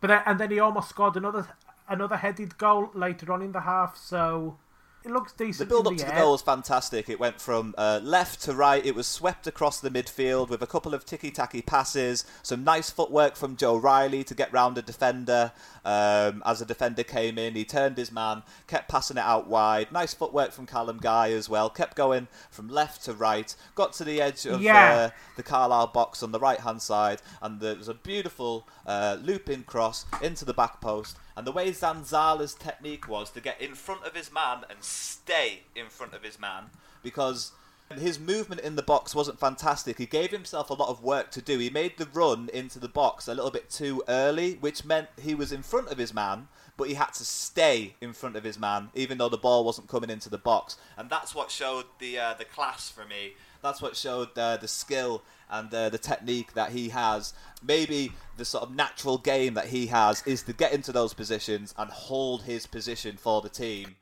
but 0.00 0.08
then, 0.08 0.22
and 0.24 0.40
then 0.40 0.50
he 0.50 0.60
almost 0.60 0.88
scored 0.88 1.16
another 1.16 1.46
another 1.88 2.16
headed 2.16 2.56
goal 2.56 2.90
later 2.94 3.30
on 3.32 3.42
in 3.42 3.52
the 3.52 3.60
half. 3.62 3.98
So. 3.98 4.56
It 5.02 5.10
looks 5.10 5.32
decent. 5.32 5.66
The 5.68 5.72
build 5.74 5.86
up 5.86 5.96
to 5.96 6.04
the 6.04 6.12
goal 6.12 6.32
was 6.32 6.42
fantastic. 6.42 7.08
It 7.08 7.18
went 7.18 7.40
from 7.40 7.74
uh, 7.78 8.00
left 8.02 8.42
to 8.42 8.54
right. 8.54 8.84
It 8.84 8.94
was 8.94 9.06
swept 9.06 9.46
across 9.46 9.80
the 9.80 9.88
midfield 9.88 10.50
with 10.50 10.60
a 10.60 10.66
couple 10.66 10.92
of 10.92 11.06
ticky 11.06 11.30
tacky 11.30 11.62
passes. 11.62 12.26
Some 12.42 12.64
nice 12.64 12.90
footwork 12.90 13.34
from 13.34 13.56
Joe 13.56 13.76
Riley 13.76 14.24
to 14.24 14.34
get 14.34 14.52
round 14.52 14.76
a 14.76 14.82
defender. 14.82 15.52
Um, 15.86 16.42
as 16.44 16.60
a 16.60 16.66
defender 16.66 17.02
came 17.02 17.38
in, 17.38 17.54
he 17.54 17.64
turned 17.64 17.96
his 17.96 18.12
man, 18.12 18.42
kept 18.66 18.90
passing 18.90 19.16
it 19.16 19.24
out 19.24 19.46
wide. 19.46 19.90
Nice 19.90 20.12
footwork 20.12 20.52
from 20.52 20.66
Callum 20.66 20.98
Guy 21.00 21.30
as 21.32 21.48
well. 21.48 21.70
Kept 21.70 21.96
going 21.96 22.28
from 22.50 22.68
left 22.68 23.02
to 23.06 23.14
right. 23.14 23.54
Got 23.74 23.94
to 23.94 24.04
the 24.04 24.20
edge 24.20 24.44
of 24.44 24.60
Yeah. 24.60 24.92
uh, 24.94 25.10
the 25.36 25.42
Carlisle 25.42 25.88
box 25.88 26.22
on 26.22 26.32
the 26.32 26.38
right 26.40 26.60
hand 26.60 26.82
side, 26.82 27.22
and 27.40 27.58
there 27.60 27.74
was 27.74 27.88
a 27.88 27.94
beautiful 27.94 28.68
uh, 28.86 29.16
looping 29.22 29.62
cross 29.62 30.04
into 30.20 30.44
the 30.44 30.52
back 30.54 30.82
post. 30.82 31.16
And 31.36 31.46
the 31.46 31.52
way 31.52 31.70
Zanzala's 31.70 32.54
technique 32.54 33.08
was 33.08 33.30
to 33.30 33.40
get 33.40 33.60
in 33.60 33.74
front 33.74 34.04
of 34.04 34.14
his 34.14 34.32
man 34.32 34.64
and 34.68 34.82
stay 34.82 35.60
in 35.74 35.86
front 35.88 36.14
of 36.14 36.22
his 36.22 36.38
man 36.38 36.64
because 37.02 37.52
his 37.98 38.20
movement 38.20 38.60
in 38.60 38.76
the 38.76 38.82
box 38.82 39.14
wasn't 39.14 39.40
fantastic. 39.40 39.98
He 39.98 40.06
gave 40.06 40.30
himself 40.30 40.70
a 40.70 40.74
lot 40.74 40.88
of 40.88 41.02
work 41.02 41.30
to 41.32 41.42
do. 41.42 41.58
He 41.58 41.70
made 41.70 41.98
the 41.98 42.06
run 42.12 42.48
into 42.52 42.78
the 42.78 42.88
box 42.88 43.26
a 43.26 43.34
little 43.34 43.50
bit 43.50 43.68
too 43.68 44.04
early, 44.06 44.54
which 44.54 44.84
meant 44.84 45.08
he 45.20 45.34
was 45.34 45.50
in 45.50 45.62
front 45.62 45.88
of 45.88 45.98
his 45.98 46.14
man, 46.14 46.46
but 46.76 46.88
he 46.88 46.94
had 46.94 47.12
to 47.14 47.24
stay 47.24 47.96
in 48.00 48.12
front 48.12 48.36
of 48.36 48.44
his 48.44 48.58
man, 48.58 48.90
even 48.94 49.18
though 49.18 49.28
the 49.28 49.36
ball 49.36 49.64
wasn't 49.64 49.88
coming 49.88 50.10
into 50.10 50.30
the 50.30 50.38
box. 50.38 50.76
And 50.96 51.10
that's 51.10 51.34
what 51.34 51.50
showed 51.50 51.86
the 51.98 52.18
uh, 52.18 52.34
the 52.34 52.44
class 52.44 52.88
for 52.88 53.04
me. 53.04 53.34
That's 53.62 53.82
what 53.82 53.96
showed 53.96 54.36
uh, 54.38 54.56
the 54.56 54.68
skill 54.68 55.22
and 55.50 55.72
uh, 55.72 55.88
the 55.88 55.98
technique 55.98 56.54
that 56.54 56.70
he 56.70 56.90
has. 56.90 57.34
Maybe 57.62 58.12
the 58.36 58.44
sort 58.44 58.64
of 58.64 58.74
natural 58.74 59.18
game 59.18 59.54
that 59.54 59.66
he 59.66 59.86
has 59.86 60.22
is 60.26 60.42
to 60.44 60.52
get 60.52 60.72
into 60.72 60.92
those 60.92 61.14
positions 61.14 61.74
and 61.76 61.90
hold 61.90 62.42
his 62.42 62.66
position 62.66 63.16
for 63.16 63.40
the 63.40 63.48
team. 63.48 63.96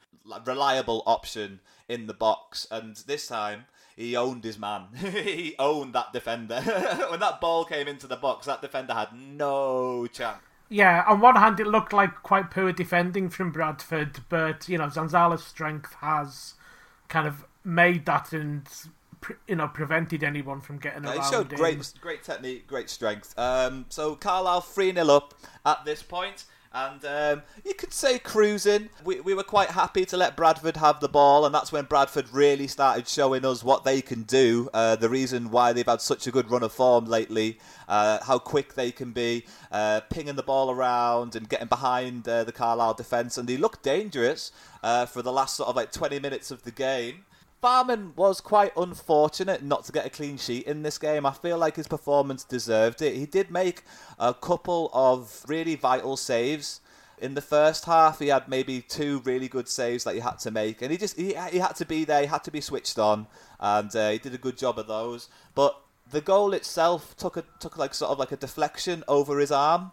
Reliable 0.45 1.03
option 1.07 1.61
in 1.89 2.07
the 2.07 2.15
box. 2.15 2.67
And 2.71 2.97
this 3.07 3.27
time, 3.29 3.65
he 3.97 4.17
owned 4.17 4.45
his 4.45 4.59
man. 4.59 4.89
he 4.97 5.57
owned 5.59 5.95
that 5.95 6.13
defender. 6.13 6.61
when 7.11 7.21
that 7.21 7.41
ball 7.41 7.65
came 7.65 7.89
into 7.89 8.07
the 8.07 8.17
box, 8.17 8.47
that 8.47 8.63
defender 8.63 8.95
had 8.95 9.09
no 9.13 10.07
chance. 10.07 10.39
Yeah, 10.71 11.03
on 11.09 11.21
one 11.21 11.37
hand, 11.37 11.59
it 11.61 11.67
looked 11.67 11.95
like 11.95 12.23
quite 12.23 12.51
poor 12.51 12.73
defending 12.73 13.31
from 13.31 13.51
Bradford, 13.51 14.21
but 14.29 14.69
you 14.69 14.77
know 14.77 14.87
Zanzala's 14.89 15.43
strength 15.43 15.95
has 16.01 16.55
kind 17.09 17.27
of 17.27 17.45
made 17.65 18.05
that 18.07 18.33
and 18.33 18.69
pre- 19.21 19.37
you 19.47 19.57
know 19.57 19.69
prevented 19.69 20.23
anyone 20.23 20.61
from 20.61 20.79
getting 20.79 21.05
around. 21.05 21.23
he 21.23 21.31
showed 21.31 21.49
great, 21.51 21.93
great 22.01 22.23
technique, 22.23 22.67
great 22.67 22.91
strength. 22.91 23.39
Um, 23.39 23.87
so 23.89 24.15
Carlisle 24.15 24.63
three 24.63 24.93
0 24.93 25.07
up 25.09 25.35
at 25.65 25.85
this 25.85 26.03
point, 26.03 26.45
And 26.73 27.03
um, 27.05 27.43
you 27.65 27.75
could 27.75 27.93
say 27.95 28.19
cruising. 28.19 28.91
We, 29.03 29.21
we 29.21 29.33
were 29.35 29.43
quite 29.43 29.71
happy 29.71 30.05
to 30.05 30.17
let 30.17 30.37
Bradford 30.37 30.77
have 30.77 31.01
the 31.01 31.09
ball, 31.09 31.47
and 31.47 31.55
that's 31.55 31.73
when 31.73 31.87
Bradford 31.87 32.27
really 32.33 32.67
started 32.67 33.09
showing 33.09 33.45
us 33.45 33.65
what 33.65 33.85
they 33.85 34.03
can 34.03 34.23
do. 34.25 34.69
Uh, 34.75 34.95
the 34.97 35.09
reason 35.09 35.51
why 35.51 35.73
they've 35.73 35.87
had 35.87 36.03
such 36.03 36.27
a 36.27 36.31
good 36.31 36.51
run 36.51 36.63
of 36.63 36.73
form 36.73 37.07
lately, 37.07 37.59
uh, 37.89 38.19
how 38.23 38.39
quick 38.39 38.75
they 38.75 38.93
can 38.93 39.13
be, 39.13 39.45
uh, 39.73 40.01
pinging 40.11 40.37
the 40.37 40.43
ball 40.43 40.71
around 40.71 41.35
and 41.35 41.49
getting 41.49 41.69
behind 41.69 42.29
uh, 42.29 42.45
the 42.45 42.53
Carlisle 42.53 42.95
defence. 42.95 43.39
And 43.39 43.49
they 43.49 43.57
looked 43.57 43.83
dangerous 43.83 44.53
uh, 44.83 45.07
for 45.07 45.23
the 45.23 45.33
last 45.33 45.57
sort 45.57 45.71
of 45.71 45.77
like 45.77 45.91
20 45.91 46.19
minutes 46.21 46.51
of 46.51 46.63
the 46.65 46.71
game. 46.71 47.25
Farman 47.61 48.13
was 48.15 48.41
quite 48.41 48.73
unfortunate 48.77 49.65
not 49.65 49.85
to 49.85 49.93
get 49.93 50.07
a 50.07 50.11
clean 50.11 50.37
sheet 50.37 50.67
in 50.67 50.83
this 50.83 50.97
game. 50.97 51.27
I 51.27 51.33
feel 51.33 51.59
like 51.59 51.75
his 51.75 51.89
performance 51.89 52.45
deserved 52.45 53.03
it. 53.03 53.17
He 53.17 53.27
did 53.27 53.51
make 53.51 53.83
a 54.19 54.33
couple 54.33 54.91
of 54.93 55.43
really 55.49 55.75
vital 55.75 56.17
saves. 56.17 56.81
In 57.21 57.35
the 57.35 57.43
first 57.43 57.87
half, 57.87 58.21
he 58.21 58.29
had 58.29 58.49
maybe 58.49 58.81
two 58.81 59.21
really 59.25 59.49
good 59.49 59.69
saves 59.69 60.05
that 60.05 60.15
he 60.15 60.21
had 60.21 60.39
to 60.41 60.53
make, 60.53 60.83
and 60.83 60.93
he 60.93 60.97
just 60.97 61.17
he, 61.17 61.35
he 61.51 61.59
had 61.59 61.75
to 61.77 61.85
be 61.85 62.05
there. 62.05 62.21
He 62.21 62.27
had 62.29 62.45
to 62.45 62.53
be 62.53 62.61
switched 62.61 62.97
on, 62.97 63.27
and 63.59 63.95
uh, 63.97 64.11
he 64.11 64.19
did 64.19 64.35
a 64.35 64.39
good 64.39 64.57
job 64.57 64.79
of 64.79 64.87
those. 64.87 65.29
But 65.57 65.81
the 66.09 66.21
goal 66.21 66.53
itself 66.53 67.17
took 67.17 67.37
a 67.37 67.45
took 67.59 67.77
like 67.77 67.93
sort 67.93 68.13
of 68.13 68.21
like 68.21 68.31
a 68.31 68.37
deflection 68.37 69.03
over 69.09 69.41
his 69.41 69.51
arm. 69.51 69.91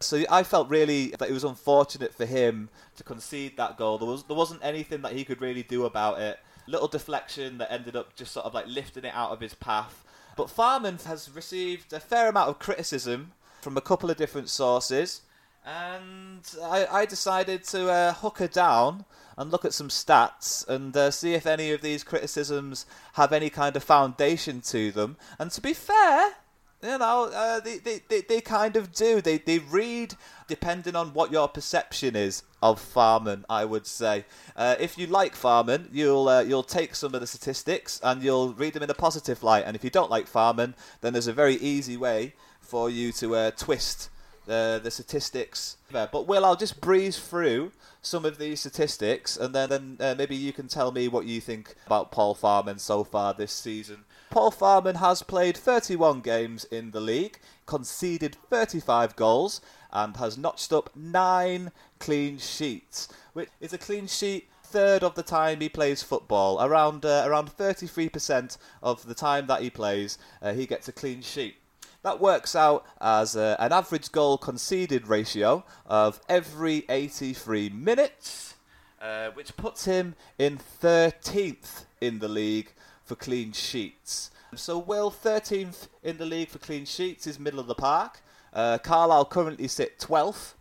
So 0.00 0.24
I 0.30 0.44
felt 0.44 0.70
really 0.70 1.08
that 1.18 1.28
it 1.28 1.32
was 1.32 1.44
unfortunate 1.44 2.14
for 2.14 2.24
him 2.24 2.70
to 2.96 3.04
concede 3.04 3.58
that 3.58 3.76
goal. 3.76 3.98
There 3.98 4.08
was 4.08 4.24
there 4.24 4.36
wasn't 4.36 4.64
anything 4.64 5.02
that 5.02 5.12
he 5.12 5.26
could 5.26 5.42
really 5.42 5.62
do 5.62 5.84
about 5.84 6.18
it 6.22 6.38
little 6.66 6.88
deflection 6.88 7.58
that 7.58 7.72
ended 7.72 7.96
up 7.96 8.14
just 8.14 8.32
sort 8.32 8.46
of 8.46 8.54
like 8.54 8.66
lifting 8.66 9.04
it 9.04 9.14
out 9.14 9.30
of 9.30 9.40
his 9.40 9.54
path. 9.54 10.04
But 10.36 10.50
Farman 10.50 10.98
has 11.04 11.30
received 11.30 11.92
a 11.92 12.00
fair 12.00 12.28
amount 12.28 12.48
of 12.48 12.58
criticism 12.58 13.32
from 13.60 13.76
a 13.76 13.82
couple 13.82 14.10
of 14.10 14.16
different 14.16 14.48
sources, 14.48 15.22
and 15.64 16.40
I, 16.62 16.86
I 16.86 17.06
decided 17.06 17.64
to 17.64 17.90
uh, 17.90 18.12
hook 18.14 18.38
her 18.38 18.48
down 18.48 19.04
and 19.36 19.50
look 19.50 19.64
at 19.64 19.74
some 19.74 19.88
stats 19.88 20.66
and 20.68 20.96
uh, 20.96 21.10
see 21.10 21.34
if 21.34 21.46
any 21.46 21.70
of 21.70 21.80
these 21.80 22.04
criticisms 22.04 22.86
have 23.14 23.32
any 23.32 23.50
kind 23.50 23.76
of 23.76 23.84
foundation 23.84 24.60
to 24.62 24.90
them. 24.90 25.16
And 25.38 25.50
to 25.52 25.60
be 25.60 25.72
fair, 25.72 26.34
you 26.82 26.98
know, 26.98 27.30
uh, 27.32 27.60
they, 27.60 27.78
they, 27.78 28.00
they, 28.08 28.20
they 28.22 28.40
kind 28.40 28.76
of 28.76 28.92
do. 28.92 29.20
They, 29.20 29.38
they 29.38 29.60
read 29.60 30.14
depending 30.48 30.96
on 30.96 31.14
what 31.14 31.30
your 31.30 31.48
perception 31.48 32.16
is 32.16 32.42
of 32.62 32.80
Farman, 32.80 33.44
I 33.48 33.64
would 33.64 33.86
say. 33.86 34.24
Uh, 34.56 34.74
if 34.80 34.98
you 34.98 35.06
like 35.06 35.34
Farman, 35.34 35.88
you'll 35.92 36.28
uh, 36.28 36.42
you'll 36.42 36.62
take 36.62 36.94
some 36.94 37.14
of 37.14 37.20
the 37.20 37.26
statistics 37.26 38.00
and 38.02 38.22
you'll 38.22 38.52
read 38.54 38.74
them 38.74 38.82
in 38.82 38.90
a 38.90 38.94
positive 38.94 39.42
light. 39.42 39.64
And 39.66 39.76
if 39.76 39.84
you 39.84 39.90
don't 39.90 40.10
like 40.10 40.26
Farman, 40.26 40.74
then 41.00 41.12
there's 41.12 41.26
a 41.28 41.32
very 41.32 41.54
easy 41.54 41.96
way 41.96 42.34
for 42.60 42.90
you 42.90 43.12
to 43.12 43.34
uh, 43.36 43.50
twist 43.52 44.10
the 44.46 44.80
the 44.82 44.90
statistics. 44.90 45.76
But 45.90 46.26
Will, 46.26 46.44
I'll 46.44 46.56
just 46.56 46.80
breeze 46.80 47.18
through 47.18 47.72
some 48.00 48.24
of 48.24 48.38
these 48.38 48.60
statistics, 48.60 49.36
and 49.36 49.54
then, 49.54 49.68
then 49.68 49.96
uh, 50.00 50.14
maybe 50.18 50.34
you 50.34 50.52
can 50.52 50.66
tell 50.66 50.90
me 50.90 51.06
what 51.06 51.26
you 51.26 51.40
think 51.40 51.76
about 51.86 52.10
Paul 52.10 52.34
Farman 52.34 52.78
so 52.78 53.04
far 53.04 53.32
this 53.32 53.52
season. 53.52 54.04
Paul 54.32 54.50
Farman 54.50 54.94
has 54.94 55.22
played 55.22 55.58
31 55.58 56.22
games 56.22 56.64
in 56.64 56.92
the 56.92 57.02
league, 57.02 57.38
conceded 57.66 58.38
35 58.48 59.14
goals, 59.14 59.60
and 59.92 60.16
has 60.16 60.38
notched 60.38 60.72
up 60.72 60.88
nine 60.96 61.70
clean 61.98 62.38
sheets, 62.38 63.08
which 63.34 63.50
is 63.60 63.74
a 63.74 63.78
clean 63.78 64.06
sheet 64.06 64.48
third 64.64 65.04
of 65.04 65.16
the 65.16 65.22
time 65.22 65.60
he 65.60 65.68
plays 65.68 66.02
football. 66.02 66.64
Around 66.64 67.04
uh, 67.04 67.24
around 67.26 67.54
33% 67.54 68.56
of 68.82 69.04
the 69.04 69.14
time 69.14 69.48
that 69.48 69.60
he 69.60 69.68
plays, 69.68 70.16
uh, 70.40 70.54
he 70.54 70.64
gets 70.64 70.88
a 70.88 70.92
clean 70.92 71.20
sheet. 71.20 71.56
That 72.02 72.18
works 72.18 72.56
out 72.56 72.86
as 73.02 73.36
uh, 73.36 73.56
an 73.58 73.70
average 73.70 74.12
goal 74.12 74.38
conceded 74.38 75.08
ratio 75.08 75.62
of 75.84 76.22
every 76.26 76.86
83 76.88 77.68
minutes, 77.68 78.54
uh, 78.98 79.28
which 79.34 79.58
puts 79.58 79.84
him 79.84 80.14
in 80.38 80.58
13th 80.82 81.84
in 82.00 82.20
the 82.20 82.28
league 82.28 82.72
for 83.04 83.14
clean 83.14 83.52
sheets. 83.52 84.30
So 84.54 84.78
Will, 84.78 85.10
13th 85.10 85.88
in 86.02 86.18
the 86.18 86.26
league 86.26 86.48
for 86.48 86.58
clean 86.58 86.84
sheets, 86.84 87.26
is 87.26 87.38
middle 87.38 87.60
of 87.60 87.66
the 87.66 87.74
park. 87.74 88.20
Uh, 88.52 88.78
Carlisle 88.78 89.26
currently 89.26 89.68
sit 89.68 89.98
12th 89.98 90.54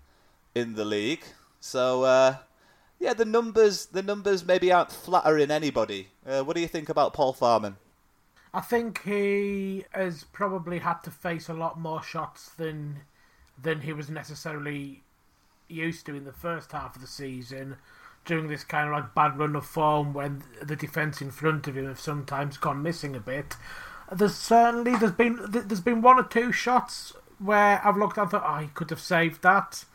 in 0.56 0.76
the 0.76 0.86
league. 0.86 1.24
So 1.60 2.04
uh, 2.04 2.38
yeah, 3.00 3.14
the 3.14 3.26
numbers 3.26 3.88
the 3.88 4.04
numbers 4.04 4.46
maybe 4.46 4.72
aren't 4.72 4.92
flattering 4.92 5.52
anybody. 5.52 6.10
Uh, 6.26 6.42
what 6.42 6.56
do 6.56 6.62
you 6.62 6.68
think 6.68 6.90
about 6.90 7.14
Paul 7.14 7.34
Farman? 7.34 7.78
I 8.54 8.62
think 8.62 9.04
he 9.04 9.86
has 9.92 10.26
probably 10.26 10.80
had 10.80 11.02
to 11.04 11.12
face 11.12 11.50
a 11.50 11.54
lot 11.54 11.80
more 11.80 12.04
shots 12.04 12.50
than 12.50 13.02
than 13.62 13.82
he 13.82 13.94
was 13.94 14.10
necessarily 14.10 15.04
used 15.68 16.06
to 16.06 16.16
in 16.16 16.26
the 16.26 16.34
first 16.34 16.72
half 16.72 16.96
of 16.96 17.02
the 17.02 17.08
season. 17.08 17.78
During 18.26 18.48
this 18.48 18.64
kind 18.64 18.88
of 18.88 18.94
like 18.94 19.16
bad 19.16 19.38
run 19.38 19.56
of 19.56 19.66
form, 19.66 20.14
when 20.14 20.44
the 20.62 20.76
defence 20.76 21.22
in 21.22 21.32
front 21.32 21.68
of 21.68 21.76
him 21.76 21.88
have 21.88 22.00
sometimes 22.00 22.58
gone 22.58 22.84
missing 22.84 23.16
a 23.16 23.20
bit, 23.20 23.56
there's 24.12 24.36
certainly 24.36 24.96
there's 24.96 25.12
been 25.12 25.40
there's 25.50 25.82
been 25.82 26.02
one 26.02 26.20
or 26.20 26.24
two 26.24 26.52
shots 26.52 27.14
where 27.40 27.82
I've 27.84 27.98
looked 27.98 28.18
and 28.18 28.30
thought, 28.30 28.44
oh, 28.46 28.62
he 28.62 28.68
could 28.68 28.90
have 28.92 29.00
saved 29.00 29.42
that, 29.42 29.86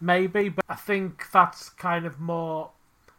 maybe. 0.00 0.48
But 0.48 0.64
I 0.68 0.74
think 0.74 1.30
that's 1.30 1.68
kind 1.70 2.06
of 2.06 2.18
more 2.18 2.70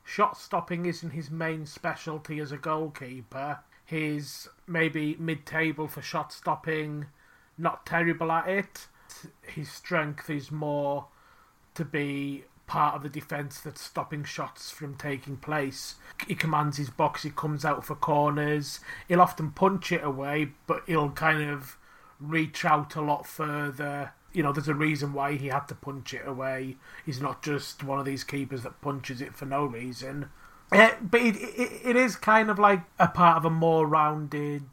shot 0.03 0.37
stopping 0.37 0.85
isn't 0.85 1.11
his 1.11 1.29
main 1.29 1.65
specialty 1.65 2.39
as 2.39 2.51
a 2.51 2.57
goalkeeper. 2.57 3.59
He's 3.85 4.47
maybe 4.67 5.15
mid 5.19 5.45
table 5.45 5.87
for 5.87 6.01
shot 6.01 6.33
stopping, 6.33 7.07
not 7.57 7.85
terrible 7.85 8.31
at 8.31 8.47
it. 8.47 8.87
His 9.41 9.69
strength 9.69 10.29
is 10.29 10.51
more 10.51 11.05
to 11.75 11.85
be 11.85 12.45
part 12.67 12.95
of 12.95 13.03
the 13.03 13.09
defence 13.09 13.59
that's 13.59 13.81
stopping 13.81 14.23
shots 14.23 14.71
from 14.71 14.95
taking 14.95 15.37
place. 15.37 15.95
He 16.27 16.35
commands 16.35 16.77
his 16.77 16.89
box, 16.89 17.23
he 17.23 17.29
comes 17.29 17.63
out 17.65 17.85
for 17.85 17.95
corners. 17.95 18.79
He'll 19.07 19.21
often 19.21 19.51
punch 19.51 19.91
it 19.91 20.03
away, 20.03 20.51
but 20.67 20.83
he'll 20.87 21.11
kind 21.11 21.49
of 21.49 21.77
reach 22.19 22.65
out 22.65 22.95
a 22.95 23.01
lot 23.01 23.27
further. 23.27 24.13
You 24.33 24.43
know, 24.43 24.51
there's 24.51 24.67
a 24.67 24.75
reason 24.75 25.13
why 25.13 25.33
he 25.33 25.47
had 25.47 25.67
to 25.67 25.75
punch 25.75 26.13
it 26.13 26.27
away. 26.27 26.77
He's 27.05 27.21
not 27.21 27.41
just 27.41 27.83
one 27.83 27.99
of 27.99 28.05
these 28.05 28.23
keepers 28.23 28.63
that 28.63 28.81
punches 28.81 29.21
it 29.21 29.35
for 29.35 29.45
no 29.45 29.65
reason. 29.65 30.29
Yeah, 30.73 30.95
but 31.01 31.21
it, 31.21 31.35
it, 31.37 31.81
it 31.83 31.95
is 31.95 32.15
kind 32.15 32.49
of 32.49 32.59
like 32.59 32.81
a 32.99 33.07
part 33.07 33.37
of 33.37 33.45
a 33.45 33.49
more 33.49 33.87
rounded 33.87 34.63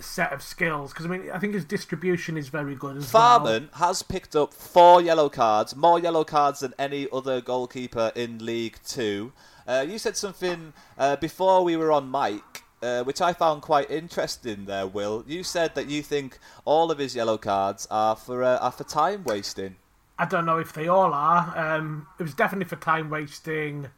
set 0.00 0.32
of 0.32 0.42
skills 0.42 0.92
because 0.92 1.06
I 1.06 1.08
mean 1.08 1.30
I 1.30 1.38
think 1.38 1.54
his 1.54 1.64
distribution 1.64 2.36
is 2.36 2.48
very 2.48 2.74
good 2.74 2.96
as 2.96 3.12
well. 3.12 3.40
Farman 3.40 3.70
well. 3.72 3.88
has 3.88 4.02
picked 4.02 4.36
up 4.36 4.52
four 4.54 5.00
yellow 5.00 5.28
cards, 5.28 5.74
more 5.76 5.98
yellow 5.98 6.24
cards 6.24 6.60
than 6.60 6.74
any 6.78 7.08
other 7.12 7.40
goalkeeper 7.40 8.12
in 8.14 8.44
League 8.44 8.78
Two. 8.86 9.32
Uh, 9.66 9.84
you 9.86 9.98
said 9.98 10.16
something 10.16 10.72
uh, 10.96 11.16
before 11.16 11.62
we 11.62 11.76
were 11.76 11.92
on 11.92 12.10
mic 12.10 12.62
uh, 12.82 13.02
which 13.02 13.20
I 13.20 13.32
found 13.32 13.62
quite 13.62 13.90
interesting 13.90 14.66
there, 14.66 14.86
Will. 14.86 15.24
You 15.26 15.42
said 15.42 15.74
that 15.74 15.88
you 15.88 16.02
think 16.02 16.38
all 16.64 16.90
of 16.90 16.98
his 16.98 17.16
yellow 17.16 17.38
cards 17.38 17.86
are 17.90 18.16
for 18.16 18.42
uh, 18.42 18.58
are 18.58 18.72
for 18.72 18.84
time 18.84 19.24
wasting. 19.24 19.76
I 20.18 20.24
don't 20.26 20.46
know 20.46 20.58
if 20.58 20.72
they 20.72 20.88
all 20.88 21.12
are. 21.12 21.56
Um, 21.56 22.06
it 22.18 22.22
was 22.22 22.34
definitely 22.34 22.66
for 22.66 22.76
time 22.76 23.08
wasting 23.10 23.88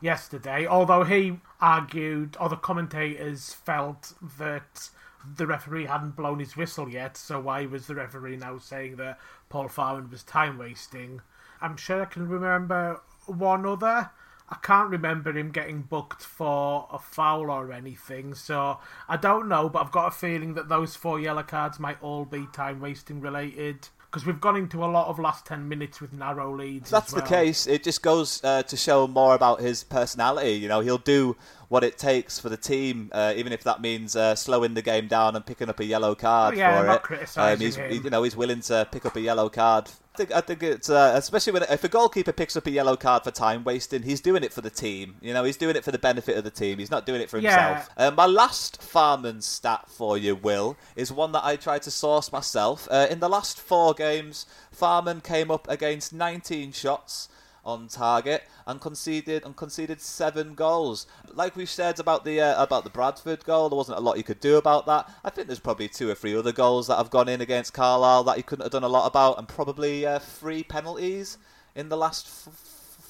yesterday, 0.00 0.66
although 0.66 1.04
he 1.04 1.38
argued, 1.60 2.36
or 2.40 2.48
the 2.48 2.56
commentators 2.56 3.52
felt 3.52 4.14
that 4.38 4.90
the 5.36 5.46
referee 5.46 5.86
hadn't 5.86 6.16
blown 6.16 6.38
his 6.38 6.56
whistle 6.56 6.88
yet, 6.88 7.16
so 7.16 7.40
why 7.40 7.66
was 7.66 7.86
the 7.86 7.94
referee 7.94 8.36
now 8.36 8.58
saying 8.58 8.96
that 8.96 9.18
Paul 9.48 9.68
Farman 9.68 10.10
was 10.10 10.22
time 10.22 10.58
wasting? 10.58 11.20
I'm 11.60 11.76
sure 11.76 12.02
I 12.02 12.06
can 12.06 12.28
remember 12.28 13.00
one 13.26 13.66
other. 13.66 14.10
I 14.48 14.56
can't 14.62 14.90
remember 14.90 15.30
him 15.30 15.52
getting 15.52 15.82
booked 15.82 16.22
for 16.24 16.88
a 16.90 16.98
foul 16.98 17.50
or 17.50 17.72
anything, 17.72 18.34
so 18.34 18.78
I 19.08 19.16
don't 19.16 19.48
know, 19.48 19.68
but 19.68 19.84
I've 19.84 19.92
got 19.92 20.08
a 20.08 20.10
feeling 20.10 20.54
that 20.54 20.68
those 20.68 20.96
four 20.96 21.20
yellow 21.20 21.44
cards 21.44 21.78
might 21.78 22.02
all 22.02 22.24
be 22.24 22.46
time 22.52 22.80
wasting 22.80 23.20
related. 23.20 23.88
Because 24.10 24.26
we've 24.26 24.40
gone 24.40 24.56
into 24.56 24.84
a 24.84 24.90
lot 24.90 25.06
of 25.06 25.20
last 25.20 25.46
10 25.46 25.68
minutes 25.68 26.00
with 26.00 26.12
narrow 26.12 26.52
leads. 26.52 26.86
If 26.86 26.90
that's 26.90 27.12
well. 27.12 27.22
the 27.22 27.28
case. 27.28 27.68
It 27.68 27.84
just 27.84 28.02
goes 28.02 28.42
uh, 28.42 28.64
to 28.64 28.76
show 28.76 29.06
more 29.06 29.36
about 29.36 29.60
his 29.60 29.84
personality. 29.84 30.54
You 30.54 30.66
know, 30.66 30.80
he'll 30.80 30.98
do 30.98 31.36
what 31.70 31.84
it 31.84 31.96
takes 31.96 32.36
for 32.36 32.48
the 32.48 32.56
team, 32.56 33.08
uh, 33.12 33.32
even 33.36 33.52
if 33.52 33.62
that 33.62 33.80
means 33.80 34.16
uh, 34.16 34.34
slowing 34.34 34.74
the 34.74 34.82
game 34.82 35.06
down 35.06 35.36
and 35.36 35.46
picking 35.46 35.68
up 35.68 35.78
a 35.78 35.84
yellow 35.84 36.16
card 36.16 36.54
oh, 36.54 36.58
yeah, 36.58 36.80
for 36.80 36.86
not 36.86 36.96
it. 36.96 37.02
Criticising 37.02 37.54
Um, 37.54 37.60
he's, 37.60 37.76
him. 37.76 38.04
you 38.04 38.10
know, 38.10 38.24
he's 38.24 38.34
willing 38.36 38.60
to 38.62 38.88
pick 38.90 39.06
up 39.06 39.14
a 39.14 39.20
yellow 39.20 39.48
card. 39.48 39.88
I 40.12 40.16
think, 40.16 40.32
I 40.32 40.40
think 40.40 40.64
it's 40.64 40.90
uh, 40.90 41.12
especially 41.14 41.52
when 41.52 41.62
if 41.62 41.84
a 41.84 41.88
goalkeeper 41.88 42.32
picks 42.32 42.56
up 42.56 42.66
a 42.66 42.72
yellow 42.72 42.96
card 42.96 43.22
for 43.22 43.30
time 43.30 43.62
wasting, 43.62 44.02
he's 44.02 44.20
doing 44.20 44.42
it 44.42 44.52
for 44.52 44.62
the 44.62 44.68
team. 44.68 45.14
You 45.20 45.32
know, 45.32 45.44
he's 45.44 45.56
doing 45.56 45.76
it 45.76 45.84
for 45.84 45.92
the 45.92 45.98
benefit 45.98 46.36
of 46.36 46.42
the 46.42 46.50
team. 46.50 46.80
He's 46.80 46.90
not 46.90 47.06
doing 47.06 47.20
it 47.20 47.30
for 47.30 47.38
Yeah. 47.38 47.68
himself. 47.76 47.90
Uh, 47.96 48.10
my 48.10 48.26
last 48.26 48.82
Farman 48.82 49.40
stat 49.40 49.84
for 49.88 50.18
you, 50.18 50.34
Will, 50.34 50.76
is 50.96 51.12
one 51.12 51.30
that 51.32 51.44
I 51.44 51.54
tried 51.54 51.82
to 51.82 51.92
source 51.92 52.32
myself. 52.32 52.88
Uh, 52.90 53.06
in 53.08 53.20
the 53.20 53.28
last 53.28 53.60
four 53.60 53.94
games, 53.94 54.44
Farman 54.72 55.20
came 55.20 55.52
up 55.52 55.68
against 55.70 56.12
19 56.12 56.72
shots 56.72 57.28
on 57.64 57.88
target 57.88 58.44
and 58.66 58.80
conceded 58.80 59.44
and 59.44 59.56
conceded 59.56 60.00
seven 60.00 60.54
goals. 60.54 61.06
Like 61.32 61.56
we 61.56 61.66
said 61.66 62.00
about 62.00 62.24
the 62.24 62.40
uh, 62.40 62.62
about 62.62 62.84
the 62.84 62.90
Bradford 62.90 63.44
goal, 63.44 63.68
there 63.68 63.76
wasn't 63.76 63.98
a 63.98 64.00
lot 64.00 64.16
you 64.16 64.24
could 64.24 64.40
do 64.40 64.56
about 64.56 64.86
that. 64.86 65.10
I 65.24 65.30
think 65.30 65.46
there's 65.46 65.60
probably 65.60 65.88
two 65.88 66.10
or 66.10 66.14
three 66.14 66.34
other 66.34 66.52
goals 66.52 66.86
that 66.86 66.96
have 66.96 67.10
gone 67.10 67.28
in 67.28 67.40
against 67.40 67.72
Carlisle 67.72 68.24
that 68.24 68.36
he 68.36 68.42
couldn't 68.42 68.64
have 68.64 68.72
done 68.72 68.84
a 68.84 68.88
lot 68.88 69.06
about, 69.06 69.38
and 69.38 69.48
probably 69.48 70.06
uh, 70.06 70.18
three 70.18 70.62
penalties 70.62 71.38
in 71.74 71.88
the 71.88 71.96
last 71.96 72.26
f- 72.26 72.54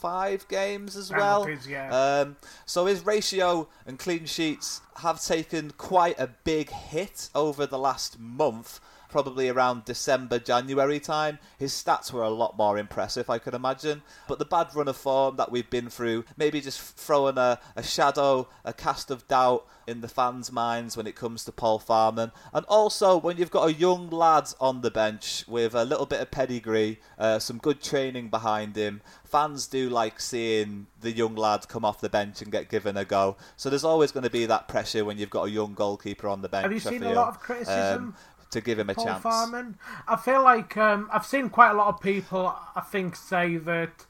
five 0.01 0.49
games 0.49 0.97
as 0.97 1.11
well. 1.11 1.49
yeah. 1.69 1.91
Um, 2.23 2.37
so 2.65 2.87
his 2.87 3.05
ratio 3.05 3.69
and 3.87 3.99
clean 3.99 4.25
sheets 4.25 4.81
have 4.97 5.23
taken 5.23 5.73
quite 5.73 6.19
a 6.19 6.29
big 6.45 6.71
hit 6.71 7.29
over 7.35 7.67
the 7.67 7.79
last 7.79 8.19
month. 8.19 8.81
Probably 9.11 9.49
around 9.49 9.85
December, 9.85 10.39
January 10.39 11.01
time. 11.01 11.39
His 11.59 11.73
stats 11.73 12.13
were 12.13 12.23
a 12.23 12.31
lot 12.31 12.57
more 12.57 12.79
impressive, 12.79 13.29
I 13.29 13.39
could 13.39 13.55
imagine. 13.55 14.03
But 14.29 14.39
the 14.39 14.45
bad 14.45 14.75
run 14.75 14.89
of 14.89 14.97
form 14.97 15.37
that 15.37 15.51
we've 15.51 15.69
been 15.69 15.89
through, 15.89 16.25
maybe 16.37 16.61
just 16.61 16.81
throwing 16.81 17.39
a, 17.39 17.59
a 17.77 17.83
shadow, 17.83 18.49
a 18.65 18.73
cast 18.73 19.11
of 19.11 19.27
doubt 19.29 19.67
in 19.87 20.01
the 20.01 20.09
fans' 20.09 20.53
minds 20.53 20.97
when 20.97 21.07
it 21.07 21.17
comes 21.17 21.45
to 21.45 21.53
Paul 21.53 21.79
Farman. 21.79 22.31
And 22.53 22.65
also, 22.67 23.17
when 23.17 23.37
you've 23.37 23.51
got 23.51 23.69
a 23.69 23.73
young 23.73 24.09
lad 24.11 24.49
on 24.61 24.83
the 24.83 24.91
bench 24.91 25.45
with 25.49 25.75
a 25.75 25.85
little 25.85 26.07
bit 26.07 26.21
of 26.21 26.31
pedigree, 26.31 27.01
uh, 27.19 27.41
some 27.41 27.59
good 27.59 27.83
training 27.83 28.29
behind 28.29 28.77
him, 28.77 29.03
fans 29.25 29.67
do 29.67 29.89
like 29.89 30.21
seeing 30.21 30.87
the 31.01 31.11
young 31.11 31.35
lad 31.35 31.69
come 31.69 31.85
off 31.85 32.01
the 32.01 32.09
bench 32.09 32.43
and 32.43 32.53
get 32.53 32.69
given 32.69 32.97
a 32.97 33.05
go. 33.05 33.37
So 33.57 33.71
there's 33.71 33.85
always 33.85 34.13
going 34.13 34.25
to 34.25 34.31
be 34.31 34.47
that 34.47 34.69
pressure 34.69 35.05
when 35.05 35.19
you've 35.19 35.31
got 35.31 35.45
a 35.45 35.51
young 35.51 35.75
goalkeeper 35.75 36.29
on 36.29 36.43
the 36.43 36.49
bench. 36.49 36.65
Have 36.65 36.73
you 36.73 36.81
seen 36.81 37.03
a 37.03 37.13
lot 37.13 37.29
of 37.29 37.41
criticism? 37.41 38.05
um, 38.05 38.17
to 38.51 38.61
give 38.61 38.79
him 38.79 38.91
a 38.91 38.95
Paul 38.95 39.05
chance. 39.05 39.23
Farman. 39.23 39.79
I 40.09 40.17
feel 40.17 40.43
like 40.43 40.77
um, 40.77 41.09
I've 41.13 41.27
seen 41.27 41.51
quite 41.51 41.71
a 41.71 41.75
lot 41.75 41.89
of 41.89 42.01
people. 42.01 42.55
I 42.75 42.81
think 42.81 43.17
say 43.17 43.57
that 43.57 44.07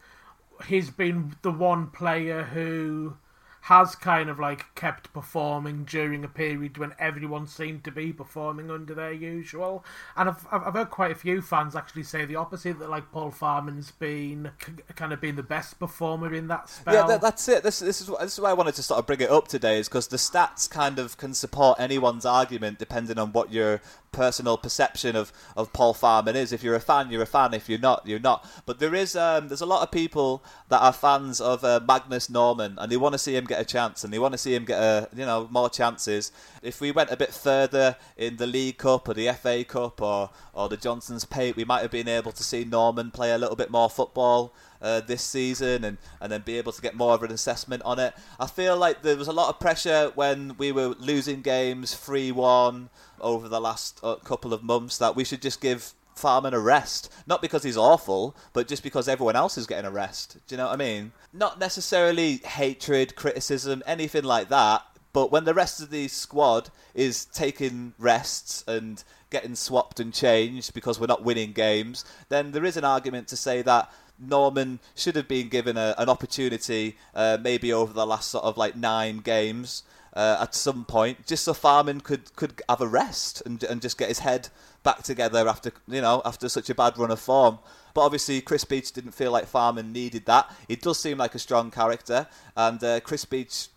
he's 0.66 0.90
been 0.90 1.36
the 1.42 1.52
one 1.52 1.88
player 1.88 2.44
who 2.44 3.16
has 3.64 3.94
kind 3.94 4.30
of 4.30 4.38
like 4.38 4.74
kept 4.74 5.12
performing 5.12 5.84
during 5.84 6.24
a 6.24 6.28
period 6.28 6.78
when 6.78 6.94
everyone 6.98 7.46
seemed 7.46 7.84
to 7.84 7.90
be 7.90 8.10
performing 8.10 8.70
under 8.70 8.94
their 8.94 9.12
usual. 9.12 9.84
And 10.16 10.30
I've 10.30 10.46
I've 10.50 10.72
heard 10.72 10.88
quite 10.88 11.10
a 11.10 11.14
few 11.14 11.42
fans 11.42 11.76
actually 11.76 12.04
say 12.04 12.24
the 12.24 12.36
opposite 12.36 12.78
that 12.78 12.88
like 12.88 13.12
Paul 13.12 13.30
Farman's 13.30 13.90
been 13.90 14.52
kind 14.96 15.12
of 15.12 15.20
been 15.20 15.36
the 15.36 15.42
best 15.42 15.78
performer 15.78 16.32
in 16.32 16.48
that 16.48 16.70
spell. 16.70 16.94
Yeah, 16.94 17.06
that, 17.06 17.20
that's 17.20 17.46
it. 17.48 17.62
This, 17.62 17.80
this 17.80 18.00
is 18.00 18.06
this 18.06 18.32
is 18.32 18.40
why 18.40 18.48
I 18.48 18.54
wanted 18.54 18.76
to 18.76 18.82
sort 18.82 18.98
of 18.98 19.06
bring 19.06 19.20
it 19.20 19.30
up 19.30 19.46
today, 19.46 19.78
is 19.78 19.88
because 19.88 20.08
the 20.08 20.16
stats 20.16 20.68
kind 20.68 20.98
of 20.98 21.18
can 21.18 21.34
support 21.34 21.78
anyone's 21.78 22.24
argument 22.24 22.78
depending 22.78 23.18
on 23.18 23.32
what 23.32 23.52
your 23.52 23.82
personal 24.12 24.56
perception 24.56 25.16
of, 25.16 25.32
of 25.56 25.72
Paul 25.72 25.94
Farman 25.94 26.36
is. 26.36 26.52
If 26.52 26.62
you're 26.62 26.74
a 26.74 26.80
fan, 26.80 27.10
you're 27.10 27.22
a 27.22 27.26
fan. 27.26 27.54
If 27.54 27.68
you're 27.68 27.78
not, 27.78 28.06
you're 28.06 28.18
not. 28.18 28.46
But 28.66 28.78
there 28.78 28.94
is 28.94 29.16
um, 29.16 29.48
there's 29.48 29.60
a 29.60 29.66
lot 29.66 29.82
of 29.82 29.90
people 29.90 30.42
that 30.68 30.80
are 30.80 30.92
fans 30.92 31.40
of 31.40 31.64
uh, 31.64 31.80
Magnus 31.86 32.30
Norman, 32.30 32.76
and 32.78 32.90
they 32.90 32.96
want 32.96 33.12
to 33.12 33.18
see 33.18 33.36
him 33.36 33.44
get 33.44 33.60
a 33.60 33.64
chance, 33.64 34.04
and 34.04 34.12
they 34.12 34.18
want 34.18 34.32
to 34.32 34.38
see 34.38 34.54
him 34.54 34.64
get 34.64 34.80
a 34.80 35.08
you 35.14 35.26
know 35.26 35.48
more 35.50 35.70
chances. 35.70 36.32
If 36.62 36.80
we 36.80 36.92
went 36.92 37.10
a 37.10 37.16
bit 37.16 37.32
further 37.32 37.96
in 38.16 38.36
the 38.36 38.46
League 38.46 38.78
Cup 38.78 39.08
or 39.08 39.14
the 39.14 39.32
FA 39.32 39.64
Cup 39.64 40.00
or 40.02 40.30
or 40.52 40.68
the 40.68 40.76
Johnson's 40.76 41.24
Pate, 41.24 41.56
we 41.56 41.64
might 41.64 41.82
have 41.82 41.90
been 41.90 42.08
able 42.08 42.32
to 42.32 42.44
see 42.44 42.64
Norman 42.64 43.10
play 43.10 43.32
a 43.32 43.38
little 43.38 43.56
bit 43.56 43.70
more 43.70 43.90
football 43.90 44.52
uh, 44.82 45.00
this 45.00 45.22
season 45.22 45.84
and, 45.84 45.98
and 46.20 46.32
then 46.32 46.42
be 46.42 46.58
able 46.58 46.72
to 46.72 46.82
get 46.82 46.94
more 46.94 47.14
of 47.14 47.22
an 47.22 47.30
assessment 47.30 47.82
on 47.84 47.98
it. 47.98 48.14
I 48.38 48.46
feel 48.46 48.76
like 48.76 49.02
there 49.02 49.16
was 49.16 49.28
a 49.28 49.32
lot 49.32 49.48
of 49.48 49.60
pressure 49.60 50.12
when 50.14 50.56
we 50.58 50.72
were 50.72 50.94
losing 50.98 51.42
games 51.42 51.94
3 51.94 52.32
1 52.32 52.90
over 53.20 53.48
the 53.48 53.60
last 53.60 54.00
uh, 54.02 54.16
couple 54.16 54.52
of 54.52 54.62
months 54.62 54.98
that 54.98 55.16
we 55.16 55.24
should 55.24 55.42
just 55.42 55.60
give 55.60 55.94
Farman 56.14 56.54
a 56.54 56.60
rest. 56.60 57.12
Not 57.26 57.42
because 57.42 57.62
he's 57.62 57.76
awful, 57.76 58.36
but 58.52 58.68
just 58.68 58.82
because 58.82 59.08
everyone 59.08 59.36
else 59.36 59.56
is 59.56 59.66
getting 59.66 59.86
a 59.86 59.90
rest. 59.90 60.36
Do 60.46 60.54
you 60.54 60.56
know 60.58 60.66
what 60.66 60.74
I 60.74 60.76
mean? 60.76 61.12
Not 61.32 61.58
necessarily 61.58 62.36
hatred, 62.38 63.16
criticism, 63.16 63.82
anything 63.86 64.24
like 64.24 64.48
that. 64.50 64.82
But 65.12 65.32
when 65.32 65.44
the 65.44 65.54
rest 65.54 65.80
of 65.80 65.90
the 65.90 66.06
squad 66.06 66.70
is 66.94 67.24
taking 67.24 67.94
rests 67.98 68.62
and 68.68 69.02
getting 69.30 69.54
swapped 69.54 69.98
and 69.98 70.14
changed 70.14 70.72
because 70.72 71.00
we're 71.00 71.06
not 71.06 71.24
winning 71.24 71.52
games, 71.52 72.04
then 72.28 72.52
there 72.52 72.64
is 72.64 72.76
an 72.76 72.84
argument 72.84 73.26
to 73.28 73.36
say 73.36 73.62
that 73.62 73.92
Norman 74.20 74.80
should 74.94 75.16
have 75.16 75.28
been 75.28 75.48
given 75.48 75.76
a, 75.76 75.94
an 75.98 76.08
opportunity, 76.08 76.96
uh, 77.14 77.38
maybe 77.40 77.72
over 77.72 77.92
the 77.92 78.06
last 78.06 78.30
sort 78.30 78.44
of 78.44 78.56
like 78.56 78.76
nine 78.76 79.18
games. 79.18 79.82
Uh, 80.12 80.38
at 80.40 80.56
some 80.56 80.84
point, 80.84 81.24
just 81.24 81.44
so 81.44 81.54
Farman 81.54 82.00
could, 82.00 82.34
could 82.34 82.60
have 82.68 82.80
a 82.80 82.86
rest 82.88 83.44
and, 83.46 83.62
and 83.62 83.80
just 83.80 83.96
get 83.96 84.08
his 84.08 84.18
head 84.18 84.48
back 84.82 85.04
together 85.04 85.46
after 85.48 85.70
you 85.86 86.00
know 86.00 86.20
after 86.24 86.48
such 86.48 86.68
a 86.68 86.74
bad 86.74 86.98
run 86.98 87.12
of 87.12 87.20
form. 87.20 87.60
But 87.94 88.02
obviously, 88.02 88.40
Chris 88.40 88.64
Beech 88.64 88.90
didn't 88.90 89.12
feel 89.12 89.30
like 89.30 89.46
Farman 89.46 89.92
needed 89.92 90.26
that. 90.26 90.50
He 90.66 90.74
does 90.74 90.98
seem 90.98 91.18
like 91.18 91.36
a 91.36 91.38
strong 91.38 91.70
character, 91.70 92.26
and 92.56 92.82
uh, 92.82 92.98
Chris 93.00 93.24
Beech 93.24 93.68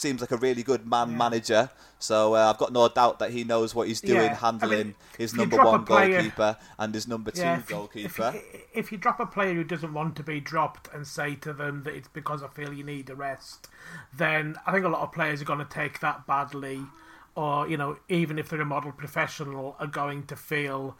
seems 0.00 0.20
like 0.20 0.30
a 0.30 0.36
really 0.36 0.62
good 0.62 0.86
man 0.86 1.16
manager. 1.16 1.70
So 1.98 2.34
uh, 2.34 2.50
I've 2.50 2.58
got 2.58 2.72
no 2.72 2.88
doubt 2.88 3.18
that 3.18 3.30
he 3.30 3.44
knows 3.44 3.74
what 3.74 3.86
he's 3.86 4.00
doing, 4.00 4.16
Yeah, 4.16 4.32
I 4.32 4.34
handling 4.34 4.86
mean, 4.88 4.94
his 5.18 5.34
number 5.34 5.58
one 5.58 5.84
player- 5.84 6.12
goalkeeper 6.22 6.56
and 6.78 6.94
his 6.94 7.06
number 7.06 7.30
two 7.30 7.42
Yeah, 7.42 7.58
if, 7.58 7.68
goalkeeper. 7.68 8.32
If, 8.34 8.62
if 8.72 8.92
you 8.92 8.98
drop 8.98 9.20
a 9.20 9.26
player 9.26 9.54
who 9.54 9.64
doesn't 9.64 9.92
want 9.92 10.16
to 10.16 10.22
be 10.22 10.40
dropped 10.40 10.88
and 10.94 11.06
say 11.06 11.34
to 11.36 11.52
them 11.52 11.82
that 11.84 11.94
it's 11.94 12.08
because 12.08 12.42
I 12.42 12.48
feel 12.48 12.72
you 12.72 12.84
need 12.84 13.10
a 13.10 13.14
rest, 13.14 13.68
then 14.16 14.56
I 14.66 14.72
think 14.72 14.84
a 14.84 14.88
lot 14.88 15.02
of 15.02 15.12
players 15.12 15.42
are 15.42 15.44
going 15.44 15.58
to 15.58 15.64
take 15.66 16.00
that 16.00 16.26
badly, 16.26 16.80
or 17.34 17.68
you 17.68 17.76
know, 17.76 17.98
even 18.08 18.38
if 18.38 18.48
they're 18.48 18.60
a 18.60 18.64
model 18.64 18.92
professional, 18.92 19.76
are 19.78 19.86
going 19.86 20.24
to 20.26 20.36
feel 20.36 20.96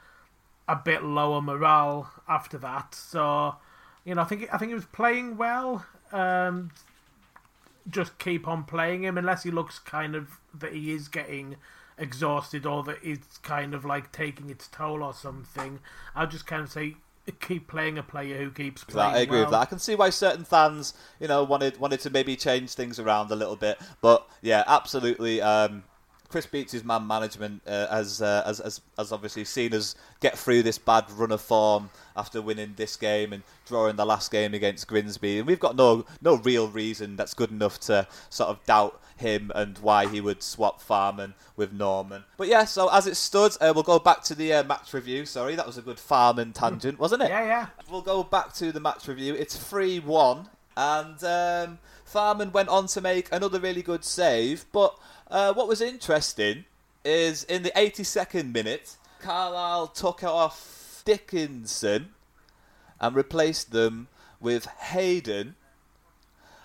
a 0.68 0.76
bit 0.76 1.02
lower 1.02 1.40
morale 1.40 2.10
after 2.28 2.58
that. 2.58 2.94
So, 2.94 3.56
you 4.04 4.14
know, 4.14 4.20
I 4.22 4.24
think 4.26 4.48
I 4.52 4.58
think 4.58 4.68
he 4.68 4.74
was 4.74 4.84
playing 4.84 5.36
well. 5.38 5.84
Um, 6.12 6.70
just 7.88 8.18
keep 8.18 8.46
on 8.46 8.64
playing 8.64 9.04
him 9.04 9.16
unless 9.16 9.42
he 9.42 9.50
looks 9.50 9.78
kind 9.78 10.14
of 10.14 10.38
that 10.54 10.72
he 10.72 10.92
is 10.92 11.08
getting 11.08 11.56
exhausted 11.98 12.64
or 12.66 12.82
that 12.82 12.98
it's 13.02 13.38
kind 13.38 13.74
of 13.74 13.84
like 13.84 14.10
taking 14.10 14.50
its 14.50 14.68
toll 14.68 15.02
or 15.02 15.14
something. 15.14 15.80
I'll 16.14 16.26
just 16.26 16.46
kind 16.46 16.62
of 16.62 16.72
say 16.72 16.96
keep 17.40 17.68
playing 17.68 17.98
a 17.98 18.02
player 18.02 18.38
who 18.38 18.50
keeps 18.50 18.82
playing. 18.84 19.14
I 19.14 19.18
agree 19.18 19.40
with 19.40 19.50
that. 19.50 19.60
I 19.60 19.64
can 19.66 19.78
see 19.78 19.94
why 19.94 20.10
certain 20.10 20.44
fans, 20.44 20.94
you 21.20 21.28
know, 21.28 21.44
wanted 21.44 21.78
wanted 21.78 22.00
to 22.00 22.10
maybe 22.10 22.36
change 22.36 22.74
things 22.74 22.98
around 22.98 23.30
a 23.30 23.36
little 23.36 23.56
bit. 23.56 23.78
But 24.00 24.26
yeah, 24.42 24.64
absolutely. 24.66 25.40
Um, 25.40 25.84
Chris 26.30 26.46
Beech's 26.46 26.84
man 26.84 27.06
management 27.06 27.60
uh, 27.66 27.88
has, 27.88 28.22
uh, 28.22 28.42
has, 28.46 28.58
has 28.58 28.80
has 28.96 29.12
obviously 29.12 29.44
seen 29.44 29.74
us 29.74 29.96
get 30.20 30.38
through 30.38 30.62
this 30.62 30.78
bad 30.78 31.10
run 31.10 31.32
of 31.32 31.40
form 31.40 31.90
after 32.16 32.40
winning 32.40 32.74
this 32.76 32.96
game 32.96 33.32
and 33.32 33.42
drawing 33.66 33.96
the 33.96 34.06
last 34.06 34.30
game 34.30 34.54
against 34.54 34.86
Grimsby, 34.86 35.38
and 35.38 35.46
we've 35.46 35.60
got 35.60 35.76
no 35.76 36.06
no 36.22 36.36
real 36.36 36.68
reason 36.68 37.16
that's 37.16 37.34
good 37.34 37.50
enough 37.50 37.80
to 37.80 38.06
sort 38.30 38.48
of 38.48 38.64
doubt 38.64 39.00
him 39.16 39.50
and 39.54 39.78
why 39.78 40.06
he 40.06 40.20
would 40.20 40.42
swap 40.42 40.80
Farman 40.80 41.34
with 41.56 41.72
Norman. 41.72 42.24
But 42.36 42.48
yeah, 42.48 42.64
so 42.64 42.88
as 42.88 43.06
it 43.06 43.16
stood, 43.16 43.56
uh, 43.60 43.72
we'll 43.74 43.82
go 43.82 43.98
back 43.98 44.22
to 44.24 44.34
the 44.34 44.52
uh, 44.52 44.64
match 44.64 44.94
review. 44.94 45.26
Sorry, 45.26 45.54
that 45.56 45.66
was 45.66 45.78
a 45.78 45.82
good 45.82 45.98
Farman 45.98 46.52
tangent, 46.52 46.98
wasn't 46.98 47.22
it? 47.22 47.28
Yeah, 47.28 47.44
yeah. 47.44 47.66
We'll 47.90 48.02
go 48.02 48.22
back 48.22 48.54
to 48.54 48.72
the 48.72 48.80
match 48.80 49.06
review. 49.08 49.34
It's 49.34 49.56
3 49.56 50.00
1, 50.00 50.48
and 50.76 51.24
um, 51.24 51.78
Farman 52.04 52.52
went 52.52 52.68
on 52.68 52.86
to 52.88 53.00
make 53.00 53.28
another 53.30 53.60
really 53.60 53.82
good 53.82 54.04
save. 54.04 54.64
But 54.72 54.96
uh, 55.30 55.52
what 55.52 55.68
was 55.68 55.80
interesting 55.80 56.64
is 57.04 57.44
in 57.44 57.62
the 57.62 57.70
82nd 57.70 58.52
minute, 58.52 58.96
Carlisle 59.20 59.88
took 59.88 60.24
off 60.24 61.02
Dickenson 61.04 62.10
and 63.00 63.16
replaced 63.16 63.72
them 63.72 64.08
with 64.40 64.66
Hayden 64.66 65.54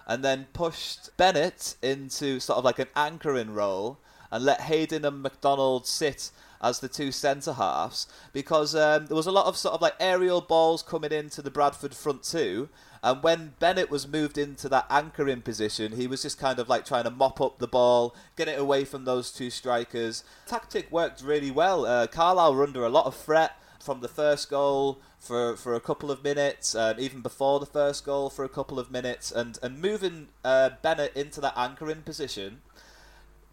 and 0.08 0.24
then 0.24 0.48
pushed 0.54 1.16
Bennett 1.18 1.76
into 1.82 2.40
sort 2.40 2.58
of 2.58 2.66
like 2.66 2.80
an 2.80 2.88
anchoring 2.96 3.54
role 3.54 3.98
and 4.32 4.44
let 4.44 4.62
Hayden 4.62 5.06
and 5.06 5.22
McDonald 5.22 5.88
sit 5.88 6.32
as 6.62 6.80
the 6.80 6.88
two 6.88 7.12
centre 7.12 7.54
halves 7.54 8.08
because 8.34 8.76
um, 8.76 9.06
there 9.08 9.16
was 9.16 9.28
a 9.28 9.32
lot 9.32 9.46
of 9.46 9.58
sort 9.58 9.76
of 9.76 9.82
like 9.82 9.96
aerial 10.00 10.42
balls 10.42 10.82
coming 10.82 11.12
into 11.12 11.42
the 11.42 11.52
Bradford 11.52 11.94
front 11.94 12.24
two. 12.24 12.70
And 13.06 13.22
when 13.22 13.54
Bennett 13.60 13.92
was 13.92 14.08
moved 14.08 14.36
into 14.36 14.68
that 14.70 14.88
anchoring 14.90 15.44
position, 15.44 15.92
he 15.92 16.08
was 16.08 16.24
just 16.24 16.40
kind 16.40 16.58
of 16.58 16.68
like 16.68 16.86
trying 16.86 17.04
to 17.04 17.12
mop 17.12 17.40
up 17.40 17.60
the 17.60 17.68
ball, 17.68 18.16
get 18.36 18.48
it 18.48 18.60
away 18.60 18.84
from 18.84 19.06
those 19.06 19.32
two 19.32 19.52
strikers. 19.52 20.24
Tactic 20.48 20.92
worked 20.92 21.22
really 21.22 21.52
well. 21.52 21.86
Uh, 21.86 22.08
Carlisle 22.08 22.56
were 22.56 22.64
under 22.64 22.84
a 22.84 22.90
lot 22.90 23.06
of 23.06 23.16
threat 23.16 23.62
from 23.80 24.02
the 24.02 24.08
first 24.08 24.50
goal 24.50 25.00
for, 25.20 25.56
for 25.56 25.76
a 25.76 25.80
couple 25.80 26.10
of 26.10 26.24
minutes, 26.24 26.76
even 26.98 27.22
before 27.22 27.60
the 27.60 27.68
first 27.68 28.04
goal 28.04 28.32
for 28.32 28.44
a 28.44 28.50
couple 28.50 28.80
of 28.80 28.90
minutes, 28.90 29.32
and, 29.32 29.60
and 29.62 29.80
moving 29.80 30.30
uh, 30.44 30.72
Bennett 30.82 31.16
into 31.16 31.40
that 31.42 31.54
anchoring 31.56 32.02
position 32.02 32.62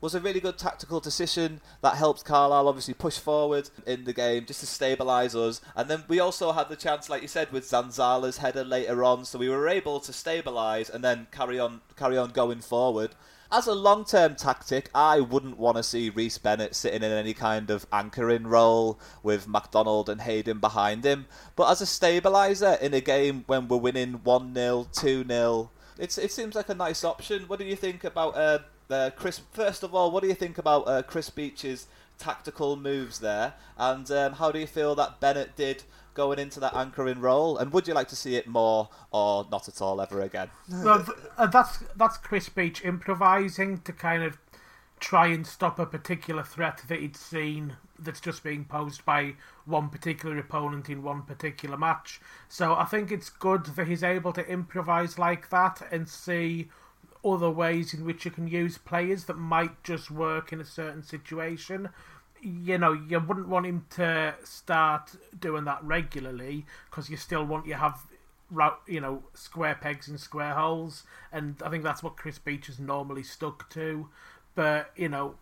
was 0.03 0.15
a 0.17 0.21
really 0.21 0.41
good 0.41 0.59
tactical 0.59 1.01
decision 1.01 1.61
that 1.81 1.95
helped 1.95 2.25
Carlisle 2.25 2.69
obviously 2.69 2.93
push 2.93 3.19
forward 3.19 3.71
in 3.87 4.05
the 4.05 4.13
game 4.13 4.45
just 4.45 4.61
to 4.61 4.67
stabilise 4.67 5.35
us. 5.35 5.61
And 5.77 5.89
then 5.89 6.05
we 6.09 6.19
also 6.19 6.51
had 6.53 6.69
the 6.69 6.77
chance, 6.77 7.09
like 7.09 7.23
you 7.23 7.29
said, 7.29 7.53
with 7.53 7.65
Zanzala's 7.65 8.39
header 8.39 8.65
later 8.65 9.05
on, 9.05 9.25
so 9.25 9.39
we 9.39 9.49
were 9.49 9.69
able 9.69 10.01
to 10.01 10.13
stabilise 10.13 10.93
and 10.93 11.03
then 11.05 11.29
carry 11.31 11.59
on 11.59 11.81
carry 11.97 12.19
on 12.19 12.31
going 12.31 12.61
forward. 12.61 13.15
As 13.55 13.67
a 13.67 13.75
long 13.75 14.05
term 14.05 14.35
tactic, 14.35 14.91
I 14.95 15.21
wouldn't 15.21 15.59
want 15.59 15.77
to 15.77 15.83
see 15.83 16.11
Rhys 16.11 16.39
Bennett 16.39 16.75
sitting 16.75 17.03
in 17.03 17.13
any 17.13 17.35
kind 17.35 17.71
of 17.71 17.87
anchoring 17.93 18.47
role 18.47 18.99
with 19.23 19.47
McDonald 19.47 20.09
and 20.09 20.23
Hayden 20.23 20.59
behind 20.59 21.05
him. 21.05 21.27
But 21.55 21.71
as 21.71 21.81
a 21.81 21.85
stabiliser 21.85 22.81
in 22.81 22.93
a 22.93 23.01
game 23.01 23.45
when 23.47 23.69
we're 23.69 23.77
winning 23.77 24.21
1 24.25 24.55
0, 24.55 24.89
2 24.93 25.25
0, 25.29 25.71
it 25.99 26.11
seems 26.11 26.55
like 26.55 26.71
a 26.71 26.75
nice 26.75 27.05
option. 27.05 27.43
What 27.43 27.59
do 27.59 27.67
you 27.67 27.77
think 27.77 28.05
about 28.05 28.37
uh, 28.37 28.61
uh, 28.93 29.11
Chris? 29.11 29.41
First 29.53 29.83
of 29.83 29.95
all, 29.95 30.11
what 30.11 30.23
do 30.23 30.29
you 30.29 30.35
think 30.35 30.59
about 30.59 30.89
uh, 30.89 31.03
Chris 31.03 31.31
Beech's 31.31 31.87
tactical 32.19 32.77
moves 32.77 33.19
there? 33.19 33.55
And 33.77 34.11
um, 34.11 34.35
how 34.35 34.53
do 34.53 34.59
you 34.59 34.67
feel 34.67 34.95
that 34.95 35.21
Bennett 35.21 35.57
did 35.57 35.85
going 36.15 36.39
into 36.39 36.61
that 36.61 36.75
anchoring 36.75 37.21
role? 37.21 37.59
And 37.59 37.73
would 37.73 37.89
you 37.89 37.95
like 37.95 38.09
to 38.09 38.17
see 38.17 38.37
it 38.37 38.47
more 38.47 38.89
or 39.11 39.47
not 39.51 39.69
at 39.69 39.81
all 39.81 40.01
ever 40.01 40.21
again? 40.21 40.51
well, 40.69 41.07
uh, 41.39 41.47
that's 41.47 41.79
that's 41.97 42.17
Chris 42.19 42.49
Beech 42.49 42.85
improvising 42.85 43.79
to 43.81 43.93
kind 43.93 44.23
of 44.23 44.39
try 45.01 45.27
and 45.27 45.45
stop 45.47 45.81
a 45.81 45.87
particular 45.87 46.45
threat 46.45 46.83
that 46.87 47.01
he'd 47.01 47.17
seen 47.17 47.77
that's 47.99 48.21
just 48.21 48.45
being 48.45 48.65
posed 48.65 49.05
by 49.05 49.35
one 49.65 49.89
particular 49.89 50.39
opponent 50.39 50.89
in 50.89 51.03
one 51.03 51.23
particular 51.23 51.77
match. 51.77 52.21
So 52.49 52.75
I 52.75 52.85
think 52.85 53.11
it's 53.11 53.29
good 53.29 53.67
that 53.67 53.89
he's 53.89 54.05
able 54.05 54.33
to 54.33 54.47
improvise 54.47 55.19
like 55.19 55.51
that 55.51 55.83
and 55.91 56.09
see 56.09 56.69
other 57.25 57.51
ways 57.51 57.95
in 57.95 58.05
which 58.05 58.25
you 58.25 58.31
can 58.31 58.49
use 58.49 58.79
players 58.79 59.25
that 59.25 59.39
might 59.39 59.83
just 59.85 60.11
work 60.11 60.53
in 60.53 60.61
a 60.61 60.65
certain 60.65 61.03
situation. 61.03 61.89
You 62.41 62.79
know, 62.79 62.93
you 62.93 63.21
wouldn't 63.21 63.49
want 63.49 63.67
him 63.67 63.87
to 63.91 64.35
start 64.43 65.13
doing 65.39 65.65
that 65.65 65.83
regularly 65.85 66.67
because 66.91 67.09
you 67.09 67.17
still 67.17 67.45
want 67.45 67.67
you 67.67 67.75
have 67.75 68.07
you 68.87 69.01
know 69.01 69.23
square 69.35 69.77
pegs 69.81 70.09
in 70.09 70.19
square 70.19 70.55
holes, 70.55 71.05
and 71.31 71.57
I 71.65 71.71
think 71.71 71.85
that's 71.85 72.03
what 72.03 72.17
Chris 72.17 72.39
Beech 72.39 72.67
has 72.67 72.79
normally 72.79 73.23
stuck 73.23 73.71
to. 73.71 74.09
But 74.55 74.91
you 74.97 75.09
know, 75.09 75.37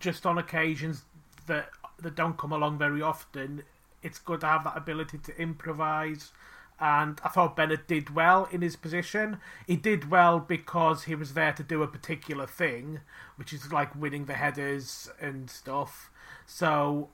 just 0.00 0.26
on 0.26 0.38
occasions 0.38 1.02
that 1.46 1.68
that 1.98 2.14
don't 2.14 2.38
come 2.38 2.52
along 2.52 2.78
very 2.78 3.02
often, 3.02 3.62
it's 4.02 4.18
good 4.18 4.40
to 4.40 4.46
have 4.46 4.64
that 4.64 4.76
ability 4.76 5.18
to 5.18 5.40
improvise. 5.40 6.32
And 6.80 7.20
I 7.24 7.28
thought 7.28 7.56
Bennett 7.56 7.86
did 7.86 8.14
well 8.14 8.48
in 8.50 8.60
his 8.60 8.76
position. 8.76 9.38
He 9.66 9.76
did 9.76 10.10
well 10.10 10.40
because 10.40 11.04
he 11.04 11.14
was 11.14 11.34
there 11.34 11.52
to 11.52 11.62
do 11.62 11.82
a 11.82 11.86
particular 11.86 12.46
thing, 12.46 13.00
which 13.36 13.52
is 13.52 13.72
like 13.72 13.94
winning 13.94 14.24
the 14.24 14.34
headers 14.34 15.10
and 15.20 15.48
stuff. 15.48 16.10
So, 16.46 17.10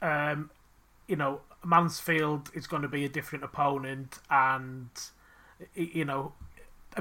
um, 0.00 0.50
you 1.06 1.16
know, 1.16 1.40
Mansfield 1.64 2.50
is 2.54 2.66
going 2.66 2.82
to 2.82 2.88
be 2.88 3.04
a 3.04 3.08
different 3.08 3.44
opponent, 3.44 4.18
and 4.30 4.88
you 5.74 6.04
know, 6.04 6.32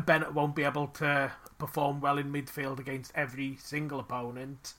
Bennett 0.05 0.33
won't 0.33 0.55
be 0.55 0.63
able 0.63 0.87
to 0.87 1.31
perform 1.57 2.01
well 2.01 2.17
in 2.17 2.31
midfield 2.31 2.79
against 2.79 3.11
every 3.15 3.57
single 3.57 3.99
opponent 3.99 4.73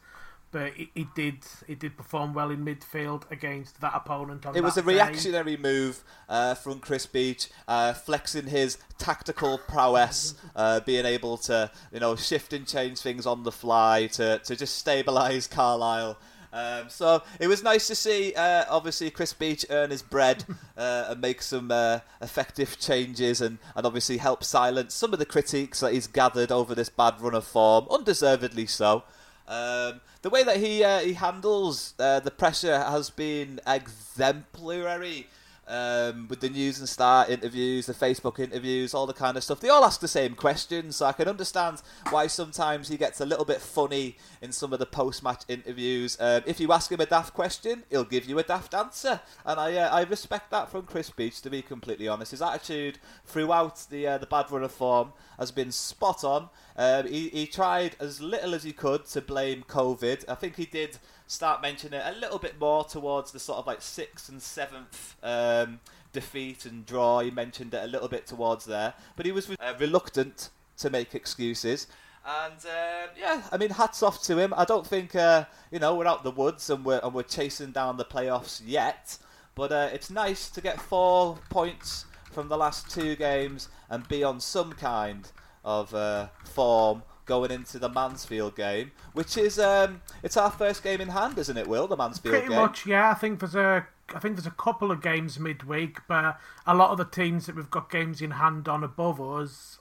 but 0.54 0.72
he, 0.74 0.88
he, 0.94 1.08
did 1.16 1.38
he 1.66 1.74
did 1.74 1.96
perform 1.96 2.32
well 2.32 2.48
in 2.48 2.64
midfield 2.64 3.28
against 3.32 3.80
that 3.80 3.92
opponent. 3.92 4.46
it 4.54 4.62
was 4.62 4.76
a 4.76 4.82
day. 4.82 4.94
reactionary 4.94 5.56
move 5.56 6.04
uh, 6.28 6.54
from 6.54 6.78
Chris 6.78 7.06
Beech, 7.06 7.48
uh, 7.66 7.92
flexing 7.92 8.46
his 8.46 8.78
tactical 8.96 9.58
prowess, 9.58 10.34
uh, 10.54 10.78
being 10.78 11.06
able 11.06 11.36
to 11.38 11.72
you 11.92 11.98
know 11.98 12.14
shift 12.14 12.52
and 12.52 12.68
change 12.68 13.00
things 13.00 13.26
on 13.26 13.42
the 13.42 13.50
fly 13.50 14.06
to 14.12 14.38
to 14.44 14.54
just 14.54 14.86
stabilise 14.86 15.50
Carlisle. 15.50 16.16
Um, 16.52 16.88
so 16.88 17.24
it 17.40 17.48
was 17.48 17.64
nice 17.64 17.88
to 17.88 17.96
see, 17.96 18.32
uh, 18.34 18.64
obviously, 18.70 19.10
Chris 19.10 19.32
Beech 19.32 19.66
earn 19.70 19.90
his 19.90 20.02
bread 20.02 20.44
uh, 20.76 21.06
and 21.08 21.20
make 21.20 21.42
some 21.42 21.72
uh, 21.72 21.98
effective 22.22 22.78
changes 22.78 23.40
and, 23.40 23.58
and 23.74 23.84
obviously 23.84 24.18
help 24.18 24.44
silence 24.44 24.94
some 24.94 25.12
of 25.12 25.18
the 25.18 25.26
critiques 25.26 25.80
that 25.80 25.94
he's 25.94 26.06
gathered 26.06 26.52
over 26.52 26.72
this 26.72 26.88
bad 26.88 27.20
run 27.20 27.34
of 27.34 27.44
form, 27.44 27.88
undeservedly 27.90 28.66
so. 28.66 29.02
Um, 29.46 30.00
the 30.22 30.30
way 30.30 30.42
that 30.42 30.56
he 30.56 30.82
uh, 30.82 31.00
he 31.00 31.12
handles 31.12 31.94
uh, 31.98 32.20
the 32.20 32.30
pressure 32.30 32.78
has 32.78 33.10
been 33.10 33.60
exemplary. 33.66 35.26
Um, 35.66 36.28
with 36.28 36.40
the 36.40 36.50
news 36.50 36.78
and 36.78 36.88
star 36.88 37.26
interviews, 37.28 37.86
the 37.86 37.94
Facebook 37.94 38.38
interviews, 38.38 38.92
all 38.92 39.06
the 39.06 39.14
kind 39.14 39.36
of 39.36 39.42
stuff. 39.42 39.60
They 39.60 39.70
all 39.70 39.84
ask 39.84 40.00
the 40.00 40.08
same 40.08 40.34
questions, 40.34 40.96
so 40.96 41.06
I 41.06 41.12
can 41.12 41.26
understand 41.26 41.80
why 42.10 42.26
sometimes 42.26 42.88
he 42.88 42.98
gets 42.98 43.20
a 43.20 43.26
little 43.26 43.46
bit 43.46 43.62
funny 43.62 44.16
in 44.42 44.52
some 44.52 44.74
of 44.74 44.78
the 44.78 44.86
post-match 44.86 45.44
interviews. 45.48 46.18
Um, 46.20 46.42
if 46.46 46.60
you 46.60 46.70
ask 46.72 46.92
him 46.92 47.00
a 47.00 47.06
daft 47.06 47.32
question, 47.32 47.84
he'll 47.88 48.04
give 48.04 48.26
you 48.26 48.38
a 48.38 48.42
daft 48.42 48.74
answer, 48.74 49.20
and 49.46 49.58
I 49.58 49.74
uh, 49.76 49.88
I 49.88 50.02
respect 50.02 50.50
that 50.50 50.70
from 50.70 50.82
Chris 50.82 51.08
Beech. 51.10 51.40
To 51.40 51.50
be 51.50 51.62
completely 51.62 52.08
honest, 52.08 52.32
his 52.32 52.42
attitude 52.42 52.98
throughout 53.24 53.86
the 53.88 54.06
uh, 54.06 54.18
the 54.18 54.26
bad 54.26 54.50
run 54.50 54.64
of 54.64 54.72
form 54.72 55.12
has 55.38 55.50
been 55.50 55.72
spot 55.72 56.24
on. 56.24 56.50
Um, 56.76 57.06
he, 57.06 57.28
he 57.28 57.46
tried 57.46 57.96
as 58.00 58.20
little 58.20 58.54
as 58.54 58.64
he 58.64 58.72
could 58.72 59.06
to 59.06 59.20
blame 59.20 59.64
COVID. 59.68 60.24
I 60.28 60.34
think 60.34 60.56
he 60.56 60.66
did 60.66 60.98
start 61.26 61.62
mentioning 61.62 62.00
it 62.00 62.16
a 62.16 62.18
little 62.18 62.38
bit 62.38 62.58
more 62.60 62.84
towards 62.84 63.32
the 63.32 63.38
sort 63.38 63.58
of 63.58 63.66
like 63.66 63.82
sixth 63.82 64.28
and 64.28 64.40
seventh 64.40 65.16
um, 65.22 65.80
defeat 66.12 66.64
and 66.64 66.86
draw. 66.86 67.20
He 67.20 67.30
mentioned 67.30 67.74
it 67.74 67.82
a 67.82 67.86
little 67.86 68.08
bit 68.08 68.26
towards 68.26 68.64
there, 68.64 68.94
but 69.16 69.26
he 69.26 69.32
was 69.32 69.50
uh, 69.50 69.74
reluctant 69.78 70.50
to 70.78 70.90
make 70.90 71.14
excuses. 71.14 71.86
And 72.26 72.56
uh, 72.64 73.08
yeah, 73.18 73.42
I 73.52 73.58
mean, 73.58 73.70
hats 73.70 74.02
off 74.02 74.22
to 74.22 74.38
him. 74.38 74.54
I 74.56 74.64
don't 74.64 74.86
think 74.86 75.14
uh, 75.14 75.44
you 75.70 75.78
know 75.78 75.94
we're 75.94 76.06
out 76.06 76.24
the 76.24 76.30
woods 76.30 76.70
and 76.70 76.84
we're 76.84 77.00
and 77.02 77.12
we're 77.12 77.22
chasing 77.22 77.72
down 77.72 77.96
the 77.96 78.04
playoffs 78.04 78.62
yet, 78.64 79.18
but 79.54 79.72
uh, 79.72 79.90
it's 79.92 80.10
nice 80.10 80.48
to 80.50 80.60
get 80.60 80.80
four 80.80 81.38
points 81.50 82.06
from 82.32 82.48
the 82.48 82.56
last 82.56 82.90
two 82.90 83.14
games 83.14 83.68
and 83.90 84.08
be 84.08 84.24
on 84.24 84.40
some 84.40 84.72
kind 84.72 85.30
of 85.64 85.94
uh, 85.94 86.28
form 86.44 87.02
going 87.26 87.50
into 87.50 87.78
the 87.78 87.88
Mansfield 87.88 88.56
game, 88.56 88.92
which 89.12 89.36
is 89.36 89.58
um, 89.58 90.02
it's 90.22 90.36
our 90.36 90.50
first 90.50 90.82
game 90.82 91.00
in 91.00 91.08
hand, 91.08 91.38
isn't 91.38 91.56
it? 91.56 91.66
Will 91.66 91.86
the 91.86 91.96
Mansfield 91.96 92.32
game? 92.34 92.42
Pretty 92.42 92.54
game? 92.54 92.62
much, 92.62 92.86
yeah. 92.86 93.10
I 93.10 93.14
think 93.14 93.40
there's 93.40 93.54
a 93.54 93.86
I 94.14 94.18
think 94.18 94.36
there's 94.36 94.46
a 94.46 94.50
couple 94.50 94.90
of 94.90 95.00
games 95.02 95.38
midweek, 95.38 95.98
but 96.06 96.38
a 96.66 96.74
lot 96.74 96.90
of 96.90 96.98
the 96.98 97.04
teams 97.04 97.46
that 97.46 97.56
we've 97.56 97.70
got 97.70 97.90
games 97.90 98.20
in 98.20 98.32
hand 98.32 98.68
on 98.68 98.84
above 98.84 99.20
us, 99.20 99.78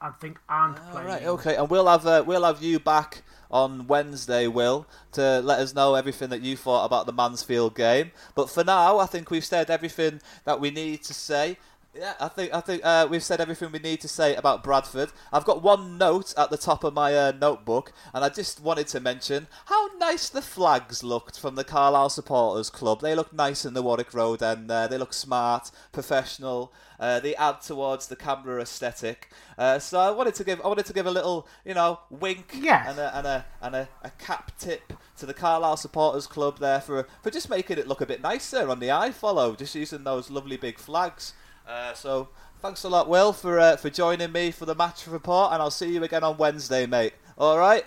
I 0.00 0.10
think, 0.10 0.38
aren't 0.48 0.78
All 0.78 0.90
playing. 0.92 1.06
right, 1.06 1.22
okay, 1.24 1.56
and 1.56 1.68
we'll 1.68 1.88
have 1.88 2.06
uh, 2.06 2.22
we'll 2.26 2.44
have 2.44 2.62
you 2.62 2.78
back 2.78 3.22
on 3.50 3.88
Wednesday, 3.88 4.46
Will, 4.46 4.86
to 5.12 5.40
let 5.40 5.58
us 5.58 5.74
know 5.74 5.96
everything 5.96 6.30
that 6.30 6.40
you 6.40 6.56
thought 6.56 6.84
about 6.84 7.06
the 7.06 7.12
Mansfield 7.12 7.74
game. 7.74 8.12
But 8.36 8.48
for 8.48 8.62
now, 8.62 8.98
I 9.00 9.06
think 9.06 9.30
we've 9.30 9.44
said 9.44 9.70
everything 9.70 10.20
that 10.44 10.60
we 10.60 10.70
need 10.70 11.02
to 11.04 11.14
say. 11.14 11.58
Yeah, 11.92 12.14
I 12.20 12.28
think 12.28 12.54
I 12.54 12.60
think 12.60 12.82
uh, 12.84 13.08
we've 13.10 13.22
said 13.22 13.40
everything 13.40 13.72
we 13.72 13.80
need 13.80 14.00
to 14.02 14.08
say 14.08 14.36
about 14.36 14.62
Bradford. 14.62 15.10
I've 15.32 15.44
got 15.44 15.60
one 15.60 15.98
note 15.98 16.32
at 16.38 16.48
the 16.48 16.56
top 16.56 16.84
of 16.84 16.94
my 16.94 17.16
uh, 17.16 17.32
notebook, 17.32 17.92
and 18.14 18.24
I 18.24 18.28
just 18.28 18.60
wanted 18.62 18.86
to 18.88 19.00
mention 19.00 19.48
how 19.64 19.88
nice 19.98 20.28
the 20.28 20.40
flags 20.40 21.02
looked 21.02 21.36
from 21.40 21.56
the 21.56 21.64
Carlisle 21.64 22.10
Supporters 22.10 22.70
Club. 22.70 23.00
They 23.00 23.16
look 23.16 23.32
nice 23.32 23.64
in 23.64 23.74
the 23.74 23.82
Warwick 23.82 24.14
Road, 24.14 24.40
and 24.40 24.70
uh, 24.70 24.86
they 24.86 24.98
look 24.98 25.12
smart, 25.12 25.72
professional. 25.90 26.72
Uh, 27.00 27.18
they 27.18 27.34
add 27.34 27.60
towards 27.60 28.06
the 28.06 28.14
camera 28.14 28.62
aesthetic. 28.62 29.32
Uh, 29.58 29.80
so 29.80 29.98
I 29.98 30.10
wanted 30.12 30.34
to 30.36 30.44
give 30.44 30.60
I 30.64 30.68
wanted 30.68 30.86
to 30.86 30.92
give 30.92 31.06
a 31.06 31.10
little 31.10 31.48
you 31.64 31.74
know 31.74 31.98
wink 32.08 32.52
Yes. 32.56 32.88
and 32.88 33.00
a 33.00 33.18
and 33.18 33.26
a 33.26 33.46
and 33.62 33.74
a, 33.74 33.88
a 34.02 34.10
cap 34.10 34.52
tip 34.60 34.92
to 35.16 35.26
the 35.26 35.34
Carlisle 35.34 35.78
Supporters 35.78 36.28
Club 36.28 36.60
there 36.60 36.80
for 36.80 37.08
for 37.20 37.32
just 37.32 37.50
making 37.50 37.78
it 37.78 37.88
look 37.88 38.00
a 38.00 38.06
bit 38.06 38.22
nicer 38.22 38.68
on 38.68 38.78
the 38.78 38.88
iFollow, 38.88 39.58
just 39.58 39.74
using 39.74 40.04
those 40.04 40.30
lovely 40.30 40.56
big 40.56 40.78
flags. 40.78 41.32
Uh, 41.70 41.94
so 41.94 42.28
thanks 42.60 42.82
a 42.82 42.88
lot, 42.88 43.08
Will, 43.08 43.32
for 43.32 43.60
uh, 43.60 43.76
for 43.76 43.90
joining 43.90 44.32
me 44.32 44.50
for 44.50 44.66
the 44.66 44.74
match 44.74 45.06
report, 45.06 45.52
and 45.52 45.62
I'll 45.62 45.70
see 45.70 45.94
you 45.94 46.02
again 46.02 46.24
on 46.24 46.36
Wednesday, 46.36 46.84
mate. 46.84 47.12
All 47.38 47.56
right? 47.56 47.84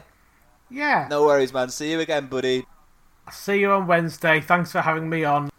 Yeah. 0.70 1.08
No 1.10 1.26
worries, 1.26 1.52
man. 1.52 1.68
See 1.68 1.92
you 1.92 2.00
again, 2.00 2.28
buddy. 2.28 2.66
See 3.30 3.60
you 3.60 3.72
on 3.72 3.86
Wednesday. 3.86 4.40
Thanks 4.40 4.72
for 4.72 4.80
having 4.80 5.10
me 5.10 5.26
on. 5.26 5.50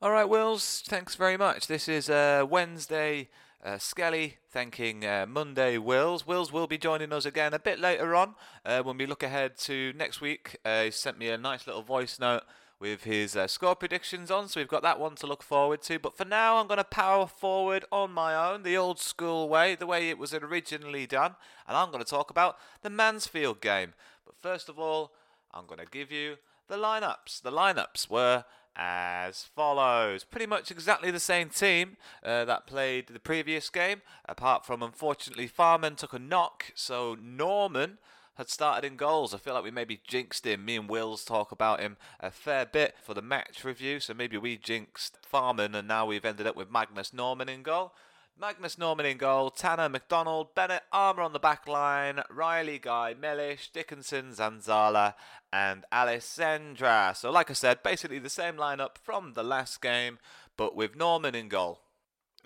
All 0.00 0.10
right, 0.10 0.24
Wills, 0.24 0.82
thanks 0.86 1.16
very 1.16 1.36
much. 1.36 1.66
This 1.66 1.86
is 1.86 2.08
uh, 2.08 2.46
Wednesday. 2.48 3.28
Uh, 3.62 3.76
Skelly 3.76 4.38
thanking 4.50 5.04
uh, 5.04 5.26
Monday 5.28 5.76
Wills. 5.76 6.26
Wills 6.26 6.50
will 6.50 6.66
be 6.66 6.78
joining 6.78 7.12
us 7.12 7.26
again 7.26 7.52
a 7.52 7.58
bit 7.58 7.78
later 7.78 8.14
on 8.14 8.36
uh, 8.64 8.80
when 8.82 8.96
we 8.96 9.04
look 9.04 9.22
ahead 9.22 9.58
to 9.58 9.92
next 9.92 10.22
week. 10.22 10.56
Uh, 10.64 10.84
he 10.84 10.90
sent 10.90 11.18
me 11.18 11.28
a 11.28 11.36
nice 11.36 11.66
little 11.66 11.82
voice 11.82 12.18
note 12.18 12.44
with 12.80 13.04
his 13.04 13.36
uh, 13.36 13.46
score 13.46 13.76
predictions 13.76 14.30
on, 14.30 14.48
so 14.48 14.58
we've 14.58 14.66
got 14.66 14.82
that 14.82 14.98
one 14.98 15.14
to 15.16 15.26
look 15.26 15.42
forward 15.42 15.82
to. 15.82 15.98
But 15.98 16.16
for 16.16 16.24
now, 16.24 16.56
I'm 16.56 16.66
going 16.66 16.78
to 16.78 16.84
power 16.84 17.26
forward 17.26 17.84
on 17.92 18.10
my 18.10 18.34
own, 18.34 18.62
the 18.62 18.76
old 18.76 18.98
school 18.98 19.48
way, 19.48 19.74
the 19.74 19.86
way 19.86 20.08
it 20.08 20.18
was 20.18 20.32
originally 20.32 21.06
done, 21.06 21.36
and 21.68 21.76
I'm 21.76 21.90
going 21.90 22.02
to 22.02 22.08
talk 22.10 22.30
about 22.30 22.56
the 22.82 22.90
Mansfield 22.90 23.60
game. 23.60 23.92
But 24.24 24.36
first 24.40 24.70
of 24.70 24.78
all, 24.78 25.12
I'm 25.52 25.66
going 25.66 25.80
to 25.80 25.86
give 25.86 26.10
you 26.10 26.36
the 26.68 26.76
lineups. 26.76 27.42
The 27.42 27.52
lineups 27.52 28.08
were 28.08 28.44
as 28.74 29.44
follows. 29.44 30.24
Pretty 30.24 30.46
much 30.46 30.70
exactly 30.70 31.10
the 31.10 31.20
same 31.20 31.50
team 31.50 31.96
uh, 32.24 32.46
that 32.46 32.66
played 32.66 33.08
the 33.08 33.20
previous 33.20 33.68
game, 33.68 34.00
apart 34.26 34.64
from 34.64 34.82
unfortunately 34.82 35.46
Farman 35.46 35.96
took 35.96 36.14
a 36.14 36.18
knock, 36.18 36.72
so 36.74 37.16
Norman 37.20 37.98
had 38.40 38.48
started 38.48 38.86
in 38.86 38.96
goals. 38.96 39.34
I 39.34 39.38
feel 39.38 39.52
like 39.52 39.64
we 39.64 39.70
maybe 39.70 40.00
jinxed 40.02 40.46
him. 40.46 40.64
Me 40.64 40.76
and 40.76 40.88
Wills 40.88 41.26
talk 41.26 41.52
about 41.52 41.80
him 41.80 41.98
a 42.18 42.30
fair 42.30 42.64
bit 42.64 42.96
for 43.02 43.12
the 43.12 43.20
match 43.20 43.64
review, 43.64 44.00
so 44.00 44.14
maybe 44.14 44.38
we 44.38 44.56
jinxed 44.56 45.18
Farman 45.22 45.74
and 45.74 45.86
now 45.86 46.06
we've 46.06 46.24
ended 46.24 46.46
up 46.46 46.56
with 46.56 46.70
Magnus 46.70 47.12
Norman 47.12 47.50
in 47.50 47.62
goal. 47.62 47.92
Magnus 48.40 48.78
Norman 48.78 49.04
in 49.04 49.18
goal, 49.18 49.50
Tanner 49.50 49.90
McDonald, 49.90 50.54
Bennett 50.54 50.84
Armer 50.90 51.20
on 51.20 51.34
the 51.34 51.38
back 51.38 51.68
line, 51.68 52.22
Riley 52.30 52.78
Guy, 52.78 53.12
Mellish, 53.12 53.70
Dickenson, 53.70 54.30
Zanzala, 54.30 55.12
and 55.52 55.84
Alessandra. 55.92 57.12
So, 57.14 57.30
like 57.30 57.50
I 57.50 57.52
said, 57.52 57.82
basically 57.82 58.18
the 58.18 58.30
same 58.30 58.56
lineup 58.56 58.96
from 59.02 59.34
the 59.34 59.42
last 59.44 59.82
game, 59.82 60.18
but 60.56 60.74
with 60.74 60.96
Norman 60.96 61.34
in 61.34 61.50
goal. 61.50 61.82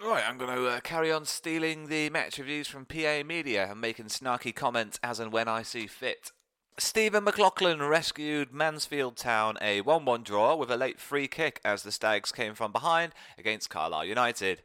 Right, 0.02 0.24
I'm 0.28 0.38
going 0.38 0.54
to 0.54 0.66
uh, 0.66 0.80
carry 0.80 1.12
on 1.12 1.24
stealing 1.24 1.86
the 1.86 2.10
match 2.10 2.38
reviews 2.38 2.66
from 2.66 2.84
PA 2.84 3.22
Media 3.24 3.68
and 3.70 3.80
making 3.80 4.06
snarky 4.06 4.54
comments 4.54 4.98
as 5.02 5.20
and 5.20 5.32
when 5.32 5.46
I 5.46 5.62
see 5.62 5.86
fit. 5.86 6.32
Stephen 6.78 7.22
McLaughlin 7.22 7.80
rescued 7.80 8.52
Mansfield 8.52 9.16
Town 9.16 9.56
a 9.62 9.80
1 9.82 10.04
1 10.04 10.22
draw 10.24 10.56
with 10.56 10.70
a 10.72 10.76
late 10.76 10.98
free 10.98 11.28
kick 11.28 11.60
as 11.64 11.84
the 11.84 11.92
Stags 11.92 12.32
came 12.32 12.54
from 12.54 12.72
behind 12.72 13.12
against 13.38 13.70
Carlisle 13.70 14.06
United. 14.06 14.62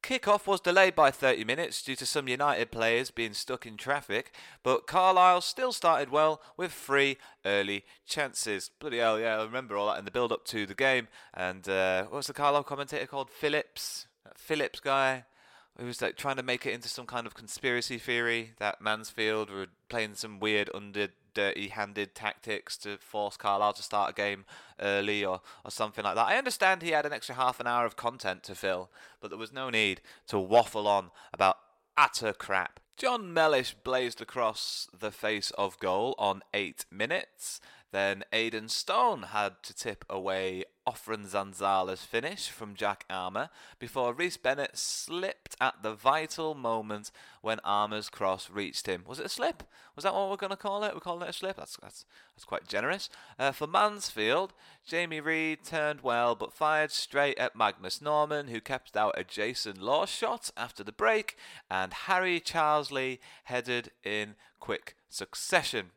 Kick-off 0.00 0.46
was 0.46 0.60
delayed 0.60 0.94
by 0.94 1.10
30 1.10 1.44
minutes 1.44 1.82
due 1.82 1.96
to 1.96 2.06
some 2.06 2.28
United 2.28 2.70
players 2.70 3.10
being 3.10 3.34
stuck 3.34 3.66
in 3.66 3.76
traffic, 3.76 4.32
but 4.62 4.86
Carlisle 4.86 5.40
still 5.40 5.72
started 5.72 6.10
well 6.10 6.40
with 6.56 6.72
three 6.72 7.18
early 7.44 7.84
chances. 8.06 8.70
Bloody 8.78 8.98
hell, 8.98 9.18
yeah, 9.18 9.38
I 9.38 9.42
remember 9.42 9.76
all 9.76 9.88
that 9.88 9.98
in 9.98 10.04
the 10.04 10.12
build-up 10.12 10.44
to 10.46 10.66
the 10.66 10.74
game. 10.74 11.08
And 11.34 11.68
uh, 11.68 12.04
what 12.04 12.12
was 12.18 12.26
the 12.28 12.32
Carlisle 12.32 12.62
commentator 12.62 13.06
called? 13.06 13.28
Phillips? 13.28 14.07
Phillips 14.38 14.80
guy? 14.80 15.24
Who 15.78 15.86
was 15.86 16.02
like 16.02 16.16
trying 16.16 16.36
to 16.36 16.42
make 16.42 16.66
it 16.66 16.72
into 16.72 16.88
some 16.88 17.06
kind 17.06 17.26
of 17.26 17.34
conspiracy 17.34 17.98
theory 17.98 18.54
that 18.58 18.80
Mansfield 18.80 19.48
were 19.48 19.68
playing 19.88 20.14
some 20.14 20.40
weird 20.40 20.68
under 20.74 21.08
dirty 21.34 21.68
handed 21.68 22.16
tactics 22.16 22.76
to 22.78 22.98
force 22.98 23.36
Carlisle 23.36 23.74
to 23.74 23.82
start 23.82 24.10
a 24.10 24.12
game 24.12 24.44
early 24.80 25.24
or, 25.24 25.40
or 25.64 25.70
something 25.70 26.02
like 26.02 26.16
that. 26.16 26.26
I 26.26 26.36
understand 26.36 26.82
he 26.82 26.90
had 26.90 27.06
an 27.06 27.12
extra 27.12 27.36
half 27.36 27.60
an 27.60 27.68
hour 27.68 27.86
of 27.86 27.94
content 27.94 28.42
to 28.44 28.56
fill, 28.56 28.90
but 29.20 29.30
there 29.30 29.38
was 29.38 29.52
no 29.52 29.70
need 29.70 30.00
to 30.26 30.38
waffle 30.38 30.88
on 30.88 31.10
about 31.32 31.58
utter 31.96 32.32
crap. 32.32 32.80
John 32.96 33.32
Mellish 33.32 33.74
blazed 33.84 34.20
across 34.20 34.88
the 34.98 35.12
face 35.12 35.52
of 35.52 35.78
goal 35.78 36.16
on 36.18 36.42
eight 36.52 36.84
minutes. 36.90 37.60
Then 37.90 38.24
Aidan 38.32 38.68
Stone 38.68 39.24
had 39.24 39.62
to 39.62 39.74
tip 39.74 40.04
away 40.10 40.64
Offrande 40.86 41.28
Zanzala's 41.28 42.02
finish 42.02 42.48
from 42.48 42.74
Jack 42.74 43.04
Armer 43.08 43.48
before 43.78 44.12
Rhys 44.12 44.36
Bennett 44.36 44.76
slipped 44.76 45.56
at 45.60 45.82
the 45.82 45.94
vital 45.94 46.54
moment 46.54 47.10
when 47.40 47.60
Armer's 47.60 48.10
cross 48.10 48.50
reached 48.50 48.86
him. 48.86 49.04
Was 49.06 49.18
it 49.18 49.26
a 49.26 49.30
slip? 49.30 49.62
Was 49.96 50.04
that 50.04 50.14
what 50.14 50.28
we're 50.30 50.36
going 50.36 50.50
to 50.50 50.56
call 50.56 50.84
it? 50.84 50.92
We're 50.94 51.00
calling 51.00 51.22
it 51.22 51.30
a 51.30 51.32
slip? 51.32 51.56
That's, 51.56 51.76
that's, 51.80 52.04
that's 52.34 52.44
quite 52.44 52.68
generous. 52.68 53.08
Uh, 53.38 53.52
for 53.52 53.66
Mansfield, 53.66 54.52
Jamie 54.86 55.20
Reid 55.20 55.64
turned 55.64 56.02
well 56.02 56.34
but 56.34 56.52
fired 56.52 56.90
straight 56.90 57.38
at 57.38 57.56
Magnus 57.56 58.02
Norman, 58.02 58.48
who 58.48 58.60
kept 58.60 58.96
out 58.96 59.14
a 59.16 59.24
Jason 59.24 59.80
Law 59.80 60.04
shot 60.04 60.50
after 60.56 60.84
the 60.84 60.92
break, 60.92 61.36
and 61.70 61.92
Harry 61.92 62.40
Charsley 62.40 63.18
headed 63.44 63.90
in 64.04 64.34
quick 64.58 64.94
succession. 65.08 65.90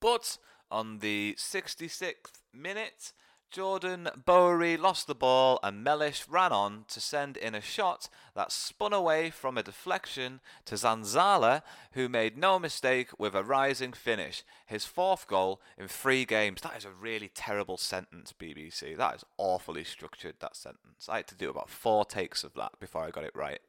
But 0.00 0.38
on 0.70 0.98
the 0.98 1.34
66th 1.38 2.40
minute, 2.52 3.12
Jordan 3.50 4.08
Bowery 4.26 4.76
lost 4.76 5.06
the 5.06 5.14
ball 5.14 5.58
and 5.62 5.82
Mellish 5.82 6.28
ran 6.28 6.52
on 6.52 6.84
to 6.88 7.00
send 7.00 7.36
in 7.38 7.54
a 7.54 7.62
shot 7.62 8.08
that 8.34 8.52
spun 8.52 8.92
away 8.92 9.30
from 9.30 9.56
a 9.56 9.62
deflection 9.62 10.40
to 10.66 10.74
Zanzala, 10.74 11.62
who 11.92 12.10
made 12.10 12.36
no 12.36 12.58
mistake 12.58 13.08
with 13.18 13.34
a 13.34 13.42
rising 13.42 13.94
finish. 13.94 14.44
His 14.66 14.84
fourth 14.84 15.26
goal 15.26 15.62
in 15.78 15.88
three 15.88 16.26
games. 16.26 16.60
That 16.60 16.76
is 16.76 16.84
a 16.84 16.90
really 16.90 17.30
terrible 17.34 17.78
sentence, 17.78 18.34
BBC. 18.38 18.96
That 18.96 19.16
is 19.16 19.24
awfully 19.38 19.84
structured, 19.84 20.34
that 20.40 20.56
sentence. 20.56 21.08
I 21.08 21.16
had 21.16 21.28
to 21.28 21.34
do 21.34 21.48
about 21.48 21.70
four 21.70 22.04
takes 22.04 22.44
of 22.44 22.52
that 22.54 22.78
before 22.78 23.04
I 23.04 23.10
got 23.10 23.24
it 23.24 23.34
right. 23.34 23.60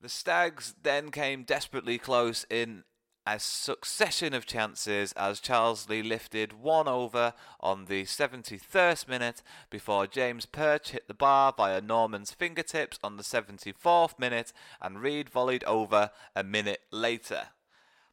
The 0.00 0.08
Stags 0.08 0.74
then 0.82 1.10
came 1.10 1.44
desperately 1.44 1.98
close 1.98 2.46
in 2.48 2.84
a 3.26 3.38
succession 3.38 4.34
of 4.34 4.44
chances 4.44 5.12
as 5.12 5.40
Charsley 5.40 6.06
lifted 6.06 6.52
one 6.52 6.86
over 6.86 7.32
on 7.60 7.86
the 7.86 8.04
73rd 8.04 9.08
minute 9.08 9.42
before 9.70 10.06
James 10.06 10.44
Perch 10.44 10.90
hit 10.90 11.08
the 11.08 11.14
bar 11.14 11.54
via 11.56 11.80
Norman's 11.80 12.32
fingertips 12.32 12.98
on 13.02 13.16
the 13.16 13.22
74th 13.22 14.18
minute 14.18 14.52
and 14.80 15.00
Reid 15.00 15.30
volleyed 15.30 15.64
over 15.64 16.10
a 16.36 16.44
minute 16.44 16.80
later. 16.90 17.48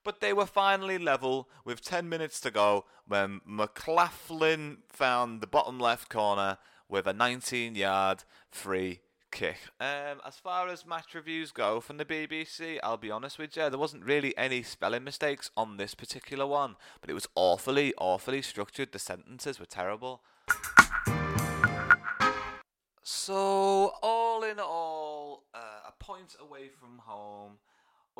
But 0.04 0.22
they 0.22 0.34
were 0.34 0.46
finally 0.46 0.98
level 0.98 1.50
with 1.66 1.82
10 1.82 2.08
minutes 2.08 2.40
to 2.42 2.52
go 2.52 2.86
when 3.06 3.42
McLaughlin 3.46 4.78
found 4.88 5.42
the 5.42 5.48
bottom 5.48 5.78
left 5.78 6.10
corner 6.10 6.58
with 6.88 7.06
a 7.06 7.14
19 7.14 7.76
yard 7.76 8.24
free 8.50 9.02
kick. 9.32 9.58
Um, 9.80 10.20
as 10.26 10.36
far 10.36 10.68
as 10.68 10.86
match 10.86 11.16
reviews 11.16 11.52
go 11.52 11.80
from 11.80 11.98
the 11.98 12.06
BBC, 12.06 12.78
I'll 12.84 12.98
be 12.98 13.10
honest 13.10 13.40
with 13.40 13.56
you, 13.56 13.70
there 13.70 13.80
wasn't 13.80 14.04
really 14.04 14.38
any 14.38 14.62
spelling 14.62 15.04
mistakes 15.04 15.50
on 15.58 15.78
this 15.78 15.96
particular 15.96 16.46
one, 16.46 16.76
but 17.00 17.10
it 17.10 17.14
was 17.14 17.28
awfully, 17.36 17.94
awfully 17.98 18.42
structured. 18.42 18.92
The 18.92 19.00
sentences 19.00 19.60
were 19.60 19.66
terrible. 19.66 20.22
So, 23.04 23.94
all 24.04 24.44
in 24.44 24.60
all, 24.60 25.44
uh, 25.54 25.88
a 25.88 26.04
point 26.04 26.36
away 26.40 26.70
from 26.70 27.00
home 27.00 27.54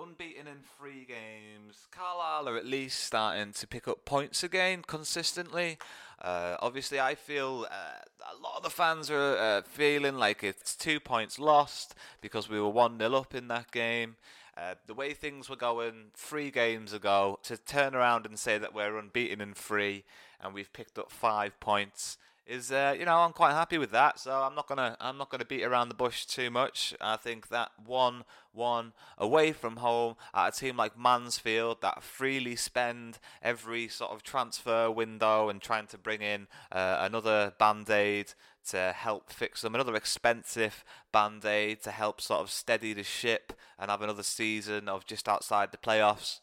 unbeaten 0.02 0.48
in 0.48 0.58
three 0.78 1.06
games. 1.06 1.88
Carlisle 1.92 2.50
are 2.50 2.58
at 2.58 2.66
least 2.66 3.04
starting 3.04 3.54
to 3.54 3.68
pick 3.68 3.88
up 3.88 4.06
points 4.06 4.44
again 4.44 4.84
consistently. 4.86 5.78
Uh, 6.22 6.56
obviously, 6.60 7.00
I 7.00 7.16
feel 7.16 7.68
uh, 7.70 8.34
a 8.34 8.38
lot 8.42 8.58
of 8.58 8.64
the 8.64 8.70
fans 8.70 9.10
are 9.10 9.38
uh, 9.38 9.62
feeling 9.64 10.16
like 10.16 10.44
it's 10.44 10.76
two 10.76 11.00
points 11.00 11.40
lost 11.40 11.96
because 12.22 12.50
we 12.50 12.60
were 12.60 12.70
1 12.70 12.98
0 12.98 13.14
up 13.14 13.36
in 13.36 13.48
that 13.50 13.72
game. 13.72 14.16
Uh, 14.58 14.76
the 14.86 14.94
way 14.94 15.14
things 15.14 15.50
were 15.50 15.56
going 15.56 16.12
three 16.14 16.52
games 16.52 16.94
ago, 16.94 17.40
to 17.44 17.58
turn 17.58 17.96
around 17.96 18.26
and 18.26 18.38
say 18.38 18.58
that 18.58 18.74
we're 18.74 18.98
unbeaten 18.98 19.40
in 19.42 19.54
three 19.54 20.04
and 20.42 20.54
we've 20.54 20.74
picked 20.74 20.98
up 20.98 21.12
five 21.12 21.58
points 21.60 22.18
is 22.46 22.72
uh, 22.72 22.96
you 22.98 23.06
know 23.06 23.18
I'm 23.18 23.34
quite 23.34 23.54
happy 23.54 23.78
with 23.78 23.92
that. 23.92 24.20
So 24.20 24.32
I'm 24.32 24.56
not 24.56 24.68
gonna 24.68 24.98
I'm 25.00 25.18
not 25.18 25.30
gonna 25.30 25.46
beat 25.46 25.64
around 25.64 25.90
the 25.90 25.96
bush 25.96 26.26
too 26.26 26.50
much. 26.50 26.94
I 27.00 27.16
think 27.16 27.50
that 27.50 27.72
one 27.86 28.24
one 28.54 28.94
away 29.18 29.52
from 29.54 29.78
home 29.78 30.16
at 30.34 30.50
a 30.50 30.60
team 30.60 30.78
like 30.78 30.98
Mansfield 30.98 31.82
that 31.82 32.04
freely 32.04 32.56
spend 32.56 33.20
every 33.42 33.88
sort 33.88 34.12
of 34.12 34.24
transfer 34.24 34.92
window 34.92 35.50
and 35.50 35.62
trying 35.62 35.88
to 35.88 35.98
bring 35.98 36.22
in 36.22 36.48
uh, 36.72 36.98
another 37.00 37.54
band 37.58 37.90
aid 37.90 38.34
to 38.70 38.94
help 38.96 39.32
fix 39.32 39.62
them, 39.62 39.74
another 39.74 39.96
expensive 39.96 40.84
band 41.12 41.44
aid 41.46 41.82
to 41.84 41.92
help 41.92 42.22
sort 42.22 42.42
of 42.42 42.52
steady 42.52 42.94
the 42.94 43.04
ship 43.04 43.54
and 43.80 43.90
have 43.90 44.02
another 44.02 44.24
season 44.24 44.88
of 44.88 45.06
just 45.06 45.28
outside 45.28 45.72
the 45.72 45.78
playoffs. 45.78 46.40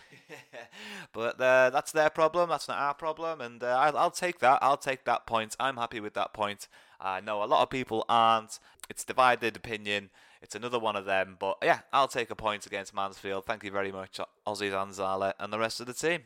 but 1.12 1.40
uh, 1.40 1.70
that's 1.70 1.92
their 1.92 2.10
problem. 2.10 2.50
That's 2.50 2.68
not 2.68 2.78
our 2.78 2.94
problem, 2.94 3.40
and 3.40 3.62
uh, 3.62 3.76
I'll, 3.78 3.96
I'll, 3.96 4.10
take 4.10 4.38
that. 4.40 4.58
I'll 4.62 4.76
take 4.76 5.04
that 5.04 5.26
point. 5.26 5.56
I'm 5.60 5.76
happy 5.76 6.00
with 6.00 6.14
that 6.14 6.32
point. 6.32 6.68
I 7.00 7.20
know 7.20 7.42
a 7.42 7.46
lot 7.46 7.62
of 7.62 7.70
people 7.70 8.04
aren't. 8.08 8.58
It's 8.88 9.04
divided 9.04 9.56
opinion. 9.56 10.10
It's 10.42 10.54
another 10.54 10.78
one 10.78 10.96
of 10.96 11.04
them. 11.04 11.36
But 11.38 11.58
yeah, 11.62 11.80
I'll 11.92 12.08
take 12.08 12.30
a 12.30 12.34
point 12.34 12.66
against 12.66 12.94
Mansfield. 12.94 13.46
Thank 13.46 13.64
you 13.64 13.70
very 13.70 13.92
much, 13.92 14.18
Ozzy 14.46 14.70
Zanzala 14.70 15.34
and 15.38 15.52
the 15.52 15.58
rest 15.58 15.80
of 15.80 15.86
the 15.86 15.94
team. 15.94 16.22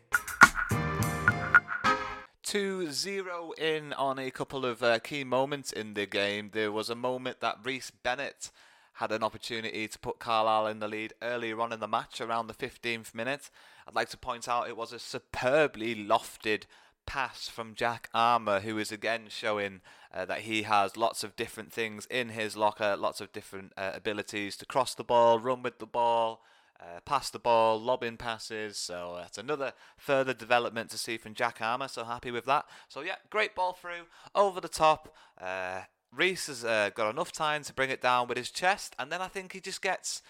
To 2.45 2.91
zero 2.93 3.53
in 3.59 3.93
on 3.95 4.19
a 4.19 4.31
couple 4.31 4.64
of 4.64 4.83
uh, 4.83 5.01
key 5.01 5.25
moments 5.25 5.73
in 5.73 5.95
the 5.95 6.07
game, 6.07 6.51
there 6.53 6.71
was 6.71 6.89
a 6.89 6.95
moment 6.95 7.41
that 7.41 7.59
Rhys 7.62 7.91
Bennett 7.91 8.51
had 8.97 9.12
an 9.12 9.22
opportunity 9.22 9.86
to 9.86 9.99
put 9.99 10.18
Carlisle 10.18 10.68
in 10.68 10.78
the 10.78 10.88
lead 10.88 11.12
earlier 11.20 11.61
on 11.61 11.72
in 11.72 11.80
the 11.80 11.88
match 11.88 12.20
around 12.20 12.47
the 12.47 12.55
15th 12.55 13.14
minute. 13.14 13.51
I'd 13.86 13.94
like 13.94 14.09
to 14.11 14.16
point 14.16 14.49
out 14.49 14.68
it 14.68 14.76
was 14.76 14.92
a 14.92 14.99
superbly 14.99 15.94
lofted 15.94 16.64
pass 17.05 17.47
from 17.47 17.74
Jack 17.74 18.09
Armer, 18.14 18.61
who 18.61 18.78
is 18.78 18.90
again 18.90 19.26
showing 19.28 19.82
uh, 20.14 20.24
that 20.24 20.40
he 20.40 20.62
has 20.62 20.97
lots 20.97 21.22
of 21.22 21.36
different 21.36 21.72
things 21.72 22.07
in 22.07 22.30
his 22.30 22.57
locker, 22.57 22.97
lots 22.97 23.20
of 23.20 23.32
different 23.32 23.72
uh, 23.76 23.92
abilities 23.94 24.57
to 24.57 24.66
cross 24.66 24.94
the 24.94 25.05
ball, 25.05 25.38
run 25.38 25.62
with 25.62 25.78
the 25.78 25.86
ball. 25.86 26.42
Uh, 26.78 27.01
pass 27.07 27.30
the 27.30 27.38
ball, 27.38 27.80
lobbing 27.80 28.18
passes. 28.18 28.76
So 28.76 29.14
that's 29.18 29.38
another 29.38 29.72
further 29.97 30.34
development 30.34 30.90
to 30.90 30.99
see 30.99 31.16
from 31.16 31.32
Jack 31.32 31.59
Armer. 31.62 31.88
So 31.88 32.05
happy 32.05 32.30
with 32.30 32.44
that. 32.44 32.66
So 32.86 33.01
yeah, 33.01 33.14
great 33.30 33.55
ball 33.55 33.72
through 33.72 34.09
over 34.34 34.61
the 34.61 34.68
top. 34.68 35.14
Uh, 35.40 35.82
Rhys 36.12 36.46
has 36.46 36.64
uh, 36.64 36.90
got 36.94 37.11
enough 37.11 37.32
time 37.32 37.62
to 37.64 37.72
bring 37.72 37.90
it 37.90 38.00
down 38.00 38.28
with 38.28 38.38
his 38.38 38.50
chest, 38.50 38.94
and 38.98 39.11
then 39.11 39.20
I 39.20 39.28
think 39.28 39.52
he 39.52 39.61
just 39.61 39.82
gets. 39.82 40.22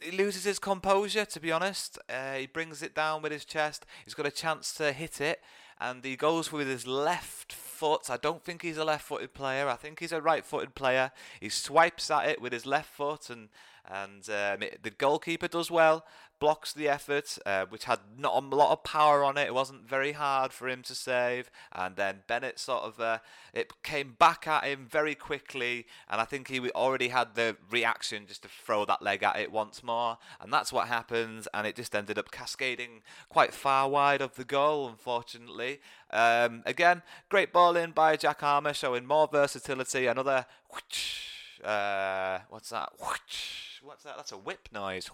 He 0.00 0.10
loses 0.10 0.44
his 0.44 0.58
composure, 0.58 1.24
to 1.24 1.40
be 1.40 1.52
honest. 1.52 1.98
Uh, 2.08 2.34
he 2.34 2.46
brings 2.46 2.82
it 2.82 2.94
down 2.94 3.22
with 3.22 3.30
his 3.30 3.44
chest. 3.44 3.86
He's 4.04 4.14
got 4.14 4.26
a 4.26 4.32
chance 4.32 4.74
to 4.74 4.92
hit 4.92 5.20
it, 5.20 5.40
and 5.80 6.04
he 6.04 6.16
goes 6.16 6.50
with 6.50 6.66
his 6.66 6.86
left 6.86 7.52
foot. 7.52 8.10
I 8.10 8.16
don't 8.16 8.42
think 8.42 8.62
he's 8.62 8.78
a 8.78 8.84
left 8.84 9.06
footed 9.06 9.32
player. 9.32 9.68
I 9.68 9.76
think 9.76 10.00
he's 10.00 10.12
a 10.12 10.20
right 10.20 10.44
footed 10.44 10.74
player. 10.74 11.12
He 11.40 11.48
swipes 11.48 12.10
at 12.10 12.28
it 12.28 12.40
with 12.40 12.52
his 12.52 12.66
left 12.66 12.90
foot, 12.92 13.30
and 13.30 13.48
and 13.90 14.28
um, 14.28 14.62
it, 14.62 14.80
the 14.82 14.90
goalkeeper 14.90 15.48
does 15.48 15.70
well, 15.70 16.04
blocks 16.42 16.72
the 16.72 16.88
effort, 16.88 17.38
uh, 17.46 17.66
which 17.68 17.84
had 17.84 18.00
not 18.18 18.34
a 18.34 18.44
lot 18.44 18.72
of 18.72 18.82
power 18.82 19.22
on 19.22 19.38
it. 19.38 19.46
It 19.46 19.54
wasn't 19.54 19.88
very 19.88 20.10
hard 20.10 20.52
for 20.52 20.68
him 20.68 20.82
to 20.82 20.94
save, 20.94 21.50
and 21.70 21.94
then 21.94 22.24
Bennett 22.26 22.58
sort 22.58 22.82
of 22.82 22.98
uh, 22.98 23.18
it 23.54 23.72
came 23.84 24.16
back 24.18 24.48
at 24.48 24.64
him 24.64 24.88
very 24.90 25.14
quickly, 25.14 25.86
and 26.08 26.20
I 26.20 26.24
think 26.24 26.48
he 26.48 26.58
already 26.70 27.08
had 27.08 27.34
the 27.34 27.56
reaction 27.70 28.26
just 28.26 28.42
to 28.42 28.48
throw 28.48 28.84
that 28.86 29.02
leg 29.02 29.22
at 29.22 29.38
it 29.38 29.52
once 29.52 29.84
more, 29.84 30.18
and 30.40 30.52
that's 30.52 30.72
what 30.72 30.88
happens, 30.88 31.46
and 31.54 31.66
it 31.66 31.76
just 31.76 31.94
ended 31.94 32.18
up 32.18 32.30
cascading 32.32 33.02
quite 33.28 33.54
far 33.54 33.88
wide 33.88 34.20
of 34.20 34.34
the 34.34 34.44
goal, 34.44 34.88
unfortunately. 34.88 35.80
Um, 36.10 36.62
again, 36.66 37.02
great 37.28 37.52
ball 37.52 37.76
in 37.76 37.92
by 37.92 38.16
Jack 38.16 38.42
Armer, 38.42 38.74
showing 38.74 39.06
more 39.06 39.28
versatility. 39.28 40.06
Another. 40.06 40.46
Whoosh, 40.72 41.41
uh, 41.64 42.40
what's 42.48 42.70
that? 42.70 42.90
What's 42.98 44.04
that? 44.04 44.16
That's 44.16 44.32
a 44.32 44.38
whip 44.38 44.68
noise. 44.72 45.10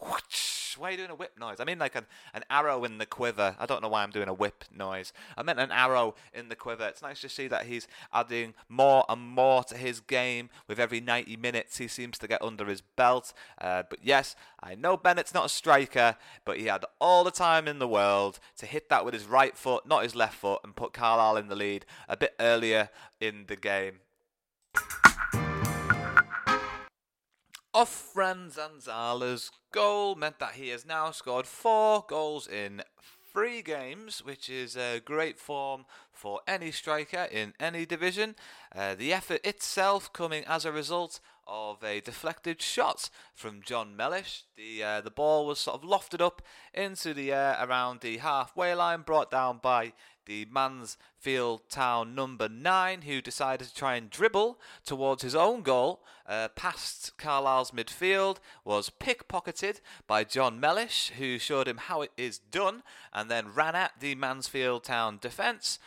Why 0.79 0.89
are 0.89 0.91
you 0.93 0.97
doing 0.99 1.11
a 1.11 1.15
whip 1.15 1.39
noise? 1.39 1.57
I 1.59 1.65
mean, 1.65 1.79
like 1.79 1.95
an, 1.97 2.07
an 2.35 2.45
arrow 2.51 2.85
in 2.85 2.99
the 2.99 3.07
quiver. 3.07 3.57
I 3.59 3.67
don't 3.67 3.83
know 3.83 3.89
why 3.89 4.03
I'm 4.03 4.11
doing 4.11 4.29
a 4.29 4.35
whip 4.35 4.65
noise. 4.75 5.13
I 5.37 5.43
meant 5.43 5.59
an 5.59 5.73
arrow 5.73 6.15
in 6.35 6.49
the 6.49 6.57
quiver. 6.57 6.87
It's 6.87 7.03
nice 7.03 7.21
to 7.23 7.29
see 7.29 7.49
that 7.49 7.67
he's 7.67 7.89
adding 8.13 8.55
more 8.69 9.05
and 9.09 9.21
more 9.21 9.65
to 9.65 9.77
his 9.77 10.01
game 10.01 10.51
with 10.69 10.79
every 10.79 11.01
90 11.01 11.37
minutes 11.37 11.79
he 11.79 11.89
seems 11.89 12.19
to 12.19 12.29
get 12.29 12.43
under 12.43 12.67
his 12.67 12.81
belt. 12.81 13.33
Uh, 13.61 13.85
but 13.89 14.01
yes, 14.03 14.37
I 14.63 14.75
know 14.75 14.97
Bennett's 14.97 15.35
not 15.35 15.47
a 15.47 15.51
striker, 15.51 16.17
but 16.45 16.59
he 16.59 16.67
had 16.67 16.85
all 17.01 17.25
the 17.25 17.31
time 17.31 17.67
in 17.67 17.79
the 17.79 17.89
world 17.89 18.39
to 18.59 18.67
hit 18.67 18.89
that 18.91 19.05
with 19.05 19.15
his 19.15 19.25
right 19.25 19.57
foot, 19.57 19.87
not 19.87 20.03
his 20.03 20.15
left 20.15 20.37
foot, 20.37 20.61
and 20.63 20.77
put 20.77 20.93
Carlisle 20.93 21.39
in 21.39 21.49
the 21.49 21.57
lead 21.57 21.87
a 22.09 22.17
bit 22.17 22.35
earlier 22.39 22.91
in 23.21 23.47
the 23.47 23.57
game. 23.57 24.01
Offrande 27.75 28.53
Zanzala's 28.53 29.51
goal 29.73 30.15
meant 30.15 30.39
that 30.39 30.55
he 30.55 30.69
has 30.69 30.87
now 30.87 31.11
scored 31.11 31.47
four 31.47 32.05
goals 32.09 32.49
in 32.49 32.83
three 33.33 33.63
games, 33.63 34.25
which 34.25 34.49
is 34.49 34.77
a 34.77 35.01
great 35.05 35.39
form 35.39 35.85
for 36.11 36.41
any 36.47 36.71
striker 36.71 37.29
in 37.31 37.53
any 37.61 37.85
division. 37.85 38.35
Uh, 38.75 38.95
the 38.95 39.13
effort 39.13 39.41
itself 39.45 40.13
coming 40.13 40.45
as 40.47 40.65
a 40.65 40.73
result 40.73 41.21
of 41.47 41.83
a 41.83 42.01
deflected 42.01 42.61
shot 42.61 43.11
from 43.35 43.63
John 43.63 43.97
Mellish. 43.97 44.45
The 44.57 44.83
uh, 44.83 45.01
the 45.01 45.11
ball 45.11 45.47
was 45.47 45.59
sort 45.59 45.83
of 45.83 45.89
lofted 45.89 46.21
up 46.21 46.43
into 46.75 47.15
the 47.15 47.33
air 47.33 47.57
around 47.61 48.01
the 48.01 48.19
halfway 48.19 48.75
line, 48.75 49.03
brought 49.03 49.31
down 49.31 49.59
by 49.63 49.93
the 50.29 50.47
Mansfield 50.53 51.63
Town 51.71 52.15
number 52.15 52.49
nine, 52.51 53.03
who 53.03 53.23
decided 53.23 53.67
to 53.67 53.75
try 53.75 53.97
and 53.97 54.11
dribble 54.11 54.61
towards 54.85 55.23
his 55.23 55.35
own 55.35 55.63
goal, 55.63 56.05
uh, 56.27 56.49
past 56.49 57.17
Carlisle's 57.17 57.71
midfield, 57.71 58.37
was 58.63 58.91
pickpocketed 58.91 59.81
by 60.07 60.25
John 60.25 60.61
Mellish, 60.61 61.13
who 61.17 61.39
showed 61.39 61.67
him 61.67 61.79
how 61.79 62.03
it 62.03 62.13
is 62.19 62.39
done, 62.39 62.83
and 63.13 63.31
then 63.31 63.55
ran 63.55 63.75
at 63.75 63.93
the 64.01 64.15
Mansfield 64.15 64.85
Town 64.85 65.19
defence 65.21 65.79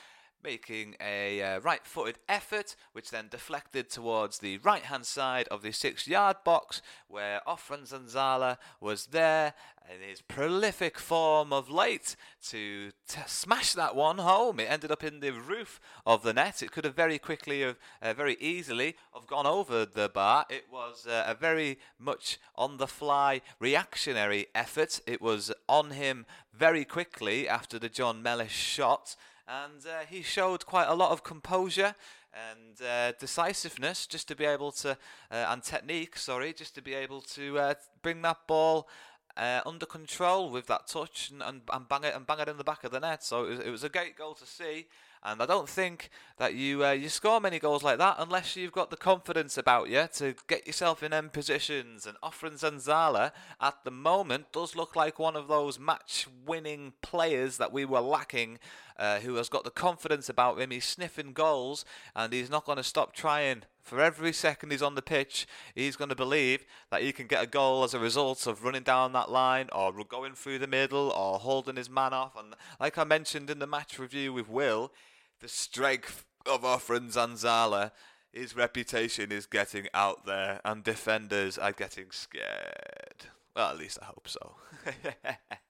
making 0.43 0.95
a 1.01 1.41
uh, 1.41 1.59
right 1.59 1.85
footed 1.85 2.17
effort, 2.27 2.75
which 2.93 3.11
then 3.11 3.27
deflected 3.29 3.89
towards 3.89 4.39
the 4.39 4.57
right 4.59 4.83
hand 4.83 5.05
side 5.05 5.47
of 5.49 5.61
the 5.61 5.71
six 5.71 6.07
yard 6.07 6.37
box, 6.43 6.81
where 7.07 7.41
Offrande 7.47 7.91
Zanzala 7.91 8.57
was 8.79 9.07
there 9.07 9.53
in 9.93 10.07
his 10.07 10.21
prolific 10.21 10.97
form 10.97 11.51
of 11.51 11.69
late 11.69 12.15
to, 12.49 12.91
to 13.07 13.19
smash 13.27 13.73
that 13.73 13.95
one 13.95 14.19
home. 14.19 14.59
It 14.59 14.69
ended 14.69 14.91
up 14.91 15.03
in 15.03 15.19
the 15.19 15.31
roof 15.31 15.79
of 16.05 16.23
the 16.23 16.33
net. 16.33 16.61
It 16.61 16.71
could 16.71 16.85
have 16.85 16.95
very 16.95 17.19
quickly, 17.19 17.63
uh, 17.63 17.73
very 18.13 18.37
easily, 18.39 18.95
have 19.13 19.27
gone 19.27 19.47
over 19.47 19.85
the 19.85 20.09
bar. 20.09 20.45
It 20.49 20.65
was 20.71 21.07
uh, 21.07 21.25
a 21.27 21.33
very 21.33 21.79
much 21.99 22.39
on 22.55 22.77
the 22.77 22.87
fly 22.87 23.41
reactionary 23.59 24.47
effort. 24.55 25.01
It 25.05 25.21
was 25.21 25.51
on 25.67 25.91
him 25.91 26.25
very 26.53 26.85
quickly 26.85 27.47
after 27.47 27.79
the 27.79 27.89
John 27.89 28.21
Mellish 28.21 28.51
shot 28.51 29.15
and 29.51 29.85
uh, 29.85 30.05
he 30.09 30.21
showed 30.21 30.65
quite 30.65 30.87
a 30.87 30.93
lot 30.93 31.11
of 31.11 31.23
composure 31.23 31.95
and 32.33 32.81
uh, 32.87 33.11
decisiveness 33.19 34.07
just 34.07 34.27
to 34.27 34.35
be 34.35 34.45
able 34.45 34.71
to 34.71 34.91
uh, 35.31 35.45
and 35.49 35.63
technique 35.63 36.17
sorry 36.17 36.53
just 36.53 36.73
to 36.75 36.81
be 36.81 36.93
able 36.93 37.21
to 37.21 37.59
uh, 37.59 37.73
bring 38.01 38.21
that 38.21 38.37
ball 38.47 38.87
uh, 39.35 39.61
under 39.65 39.85
control 39.85 40.49
with 40.49 40.67
that 40.67 40.87
touch 40.87 41.29
and, 41.31 41.41
and, 41.41 41.61
and, 41.73 41.87
bang 41.89 42.03
it 42.03 42.15
and 42.15 42.25
bang 42.25 42.39
it 42.39 42.47
in 42.47 42.57
the 42.57 42.63
back 42.63 42.83
of 42.83 42.91
the 42.91 42.99
net 42.99 43.23
so 43.23 43.45
it 43.45 43.49
was, 43.49 43.59
it 43.59 43.69
was 43.69 43.83
a 43.83 43.89
great 43.89 44.15
goal 44.15 44.33
to 44.33 44.45
see 44.45 44.85
and 45.23 45.41
I 45.41 45.45
don't 45.45 45.69
think 45.69 46.09
that 46.37 46.55
you 46.55 46.83
uh, 46.83 46.91
you 46.91 47.07
score 47.07 47.39
many 47.39 47.59
goals 47.59 47.83
like 47.83 47.99
that 47.99 48.15
unless 48.17 48.55
you've 48.55 48.71
got 48.71 48.89
the 48.89 48.97
confidence 48.97 49.55
about 49.55 49.87
you 49.87 50.07
to 50.15 50.33
get 50.47 50.65
yourself 50.65 51.03
in 51.03 51.13
end 51.13 51.31
positions. 51.31 52.07
And 52.07 52.17
Offrande 52.23 52.59
Zanzala 52.59 53.31
at 53.59 53.83
the 53.83 53.91
moment 53.91 54.51
does 54.51 54.75
look 54.75 54.95
like 54.95 55.19
one 55.19 55.35
of 55.35 55.47
those 55.47 55.79
match-winning 55.79 56.93
players 57.03 57.57
that 57.57 57.71
we 57.71 57.85
were 57.85 58.01
lacking. 58.01 58.57
Uh, 59.01 59.19
who 59.21 59.33
has 59.33 59.49
got 59.49 59.63
the 59.63 59.71
confidence 59.71 60.29
about 60.29 60.61
him? 60.61 60.69
He's 60.69 60.85
sniffing 60.85 61.33
goals, 61.33 61.83
and 62.15 62.31
he's 62.31 62.51
not 62.51 62.65
going 62.65 62.77
to 62.77 62.83
stop 62.83 63.15
trying. 63.15 63.63
For 63.81 63.99
every 63.99 64.31
second 64.31 64.69
he's 64.69 64.83
on 64.83 64.93
the 64.93 65.01
pitch, 65.01 65.47
he's 65.73 65.95
going 65.95 66.11
to 66.11 66.15
believe 66.15 66.65
that 66.91 67.01
he 67.01 67.11
can 67.11 67.25
get 67.25 67.43
a 67.43 67.47
goal 67.47 67.83
as 67.83 67.95
a 67.95 67.99
result 67.99 68.45
of 68.45 68.63
running 68.63 68.83
down 68.83 69.13
that 69.13 69.31
line, 69.31 69.69
or 69.73 69.91
going 70.07 70.35
through 70.35 70.59
the 70.59 70.67
middle, 70.67 71.09
or 71.09 71.39
holding 71.39 71.77
his 71.77 71.89
man 71.89 72.13
off. 72.13 72.37
And 72.37 72.53
like 72.79 72.99
I 72.99 73.03
mentioned 73.03 73.49
in 73.49 73.57
the 73.57 73.65
match 73.65 73.97
review 73.97 74.33
with 74.33 74.47
Will, 74.47 74.91
the 75.39 75.47
strength 75.47 76.23
of 76.45 76.61
Offrande 76.61 77.13
Zanzala, 77.13 77.93
his 78.31 78.55
reputation 78.55 79.31
is 79.31 79.47
getting 79.47 79.87
out 79.95 80.27
there, 80.27 80.61
and 80.63 80.83
defenders 80.83 81.57
are 81.57 81.71
getting 81.71 82.11
scared. 82.11 83.25
Well, 83.55 83.71
at 83.71 83.79
least 83.79 83.97
I 83.99 84.05
hope 84.05 84.27
so. 84.27 84.57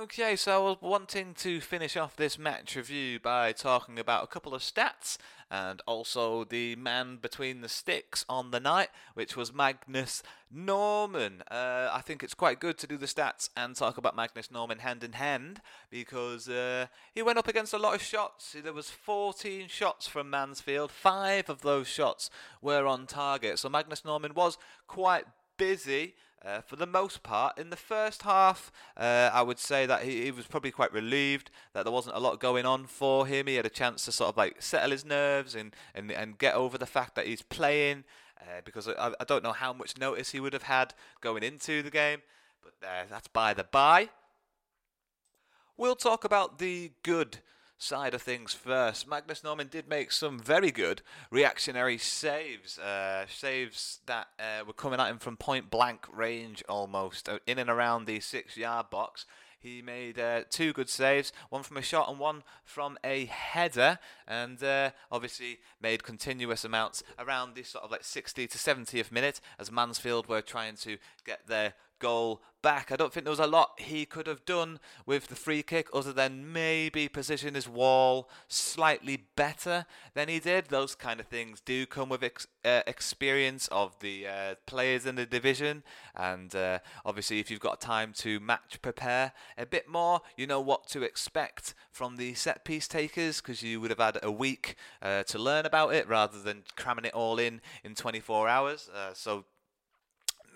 Okay, 0.00 0.34
so 0.34 0.54
I 0.54 0.70
was 0.70 0.76
wanting 0.80 1.34
to 1.40 1.60
finish 1.60 1.94
off 1.94 2.16
this 2.16 2.38
match 2.38 2.74
review 2.74 3.20
by 3.20 3.52
talking 3.52 3.98
about 3.98 4.24
a 4.24 4.26
couple 4.28 4.54
of 4.54 4.62
stats 4.62 5.18
and 5.50 5.82
also 5.86 6.44
the 6.44 6.74
man 6.76 7.18
between 7.20 7.60
the 7.60 7.68
sticks 7.68 8.24
on 8.26 8.50
the 8.50 8.60
night, 8.60 8.88
which 9.12 9.36
was 9.36 9.52
Magnus 9.52 10.22
Norman. 10.50 11.42
Uh, 11.50 11.90
I 11.92 12.00
think 12.00 12.22
it's 12.22 12.32
quite 12.32 12.60
good 12.60 12.78
to 12.78 12.86
do 12.86 12.96
the 12.96 13.04
stats 13.04 13.50
and 13.54 13.76
talk 13.76 13.98
about 13.98 14.16
Magnus 14.16 14.50
Norman 14.50 14.78
hand 14.78 15.04
in 15.04 15.12
hand 15.12 15.60
because 15.90 16.48
uh, 16.48 16.86
he 17.14 17.20
went 17.20 17.38
up 17.38 17.48
against 17.48 17.74
a 17.74 17.78
lot 17.78 17.94
of 17.94 18.00
shots. 18.00 18.56
There 18.58 18.72
was 18.72 18.88
14 18.88 19.68
shots 19.68 20.06
from 20.06 20.30
Mansfield. 20.30 20.90
Five 20.90 21.50
of 21.50 21.60
those 21.60 21.88
shots 21.88 22.30
were 22.62 22.86
on 22.86 23.06
target, 23.06 23.58
so 23.58 23.68
Magnus 23.68 24.06
Norman 24.06 24.32
was 24.32 24.56
quite 24.86 25.26
busy. 25.58 26.14
Uh, 26.42 26.62
for 26.62 26.76
the 26.76 26.86
most 26.86 27.22
part, 27.22 27.58
in 27.58 27.68
the 27.68 27.76
first 27.76 28.22
half, 28.22 28.72
uh, 28.96 29.30
I 29.30 29.42
would 29.42 29.58
say 29.58 29.84
that 29.84 30.04
he, 30.04 30.24
he, 30.24 30.30
was 30.30 30.46
probably 30.46 30.70
quite 30.70 30.90
relieved 30.90 31.50
that 31.74 31.84
there 31.84 31.92
wasn't 31.92 32.16
a 32.16 32.18
lot 32.18 32.40
going 32.40 32.64
on 32.64 32.86
for 32.86 33.26
him. 33.26 33.46
He 33.46 33.56
had 33.56 33.66
a 33.66 33.70
chance 33.70 34.06
to 34.06 34.12
sort 34.12 34.30
of 34.30 34.38
like 34.38 34.62
settle 34.62 34.90
his 34.90 35.04
nerves 35.04 35.54
and, 35.54 35.76
and, 35.94 36.10
and 36.10 36.38
get 36.38 36.54
over 36.54 36.78
the 36.78 36.86
fact 36.86 37.14
that 37.16 37.26
he's 37.26 37.42
playing 37.42 38.04
uh, 38.40 38.62
because 38.64 38.88
I, 38.88 39.12
I, 39.20 39.24
don't 39.24 39.44
know 39.44 39.52
how 39.52 39.74
much 39.74 39.98
notice 39.98 40.30
he 40.30 40.40
would 40.40 40.54
have 40.54 40.62
had 40.62 40.94
going 41.20 41.42
into 41.42 41.82
the 41.82 41.90
game, 41.90 42.22
but 42.62 42.72
uh, 42.82 43.04
that's 43.10 43.28
by 43.28 43.52
the 43.52 43.64
by. 43.64 44.08
We'll 45.76 45.96
talk 45.96 46.24
about 46.24 46.58
the 46.58 46.92
good 47.02 47.38
side 47.80 48.14
of 48.14 48.22
things 48.22 48.52
first. 48.52 49.08
Magnus 49.08 49.42
Norman 49.42 49.68
did 49.68 49.88
make 49.88 50.12
some 50.12 50.38
very 50.38 50.70
good 50.70 51.02
reactionary 51.30 51.98
saves, 51.98 52.78
uh, 52.78 53.24
saves 53.28 54.00
that 54.06 54.28
uh, 54.38 54.64
were 54.66 54.72
coming 54.72 55.00
at 55.00 55.10
him 55.10 55.18
from 55.18 55.36
point 55.36 55.70
blank 55.70 56.06
range 56.12 56.62
almost, 56.68 57.28
uh, 57.28 57.38
in 57.46 57.58
and 57.58 57.70
around 57.70 58.04
the 58.04 58.20
six 58.20 58.56
yard 58.56 58.90
box. 58.90 59.24
He 59.58 59.82
made 59.82 60.18
uh, 60.18 60.44
two 60.48 60.72
good 60.72 60.88
saves, 60.88 61.32
one 61.50 61.62
from 61.62 61.76
a 61.76 61.82
shot 61.82 62.08
and 62.08 62.18
one 62.18 62.44
from 62.64 62.98
a 63.04 63.26
header, 63.26 63.98
and 64.26 64.62
uh, 64.62 64.90
obviously 65.12 65.58
made 65.82 66.02
continuous 66.02 66.64
amounts 66.64 67.02
around 67.18 67.54
the 67.54 67.62
sort 67.62 67.84
of 67.84 67.90
like 67.90 68.04
60 68.04 68.46
to 68.46 68.58
70th 68.58 69.12
minute 69.12 69.40
as 69.58 69.70
Mansfield 69.70 70.28
were 70.28 70.40
trying 70.40 70.76
to 70.76 70.96
get 71.26 71.46
their 71.46 71.74
goal 72.00 72.42
back. 72.62 72.90
I 72.90 72.96
don't 72.96 73.12
think 73.12 73.24
there 73.24 73.30
was 73.30 73.38
a 73.38 73.46
lot 73.46 73.80
he 73.80 74.04
could 74.04 74.26
have 74.26 74.44
done 74.44 74.80
with 75.06 75.28
the 75.28 75.34
free 75.34 75.62
kick 75.62 75.88
other 75.92 76.12
than 76.12 76.52
maybe 76.52 77.08
position 77.08 77.54
his 77.54 77.68
wall 77.68 78.28
slightly 78.48 79.24
better 79.36 79.86
than 80.14 80.28
he 80.28 80.40
did. 80.40 80.66
Those 80.66 80.94
kind 80.94 81.20
of 81.20 81.26
things 81.26 81.60
do 81.60 81.86
come 81.86 82.08
with 82.08 82.22
ex- 82.22 82.46
uh, 82.64 82.82
experience 82.86 83.68
of 83.68 83.98
the 84.00 84.26
uh, 84.26 84.54
players 84.66 85.06
in 85.06 85.14
the 85.14 85.26
division, 85.26 85.82
and 86.14 86.54
uh, 86.54 86.80
obviously, 87.04 87.38
if 87.38 87.50
you've 87.50 87.60
got 87.60 87.80
time 87.80 88.12
to 88.18 88.40
match 88.40 88.80
prepare 88.82 89.32
a 89.56 89.66
bit 89.66 89.88
more, 89.88 90.20
you 90.36 90.46
know 90.46 90.60
what 90.60 90.86
to 90.88 91.02
expect 91.02 91.74
from 91.90 92.16
the 92.16 92.34
set 92.34 92.64
piece 92.64 92.88
takers 92.88 93.40
because 93.40 93.62
you 93.62 93.80
would 93.80 93.90
have 93.90 94.00
had 94.00 94.18
a 94.22 94.30
week 94.30 94.76
uh, 95.02 95.22
to 95.24 95.38
learn 95.38 95.66
about 95.66 95.94
it 95.94 96.08
rather 96.08 96.40
than 96.40 96.64
cramming 96.76 97.04
it 97.04 97.14
all 97.14 97.38
in 97.38 97.60
in 97.84 97.94
24 97.94 98.48
hours. 98.48 98.90
Uh, 98.94 99.12
so 99.14 99.44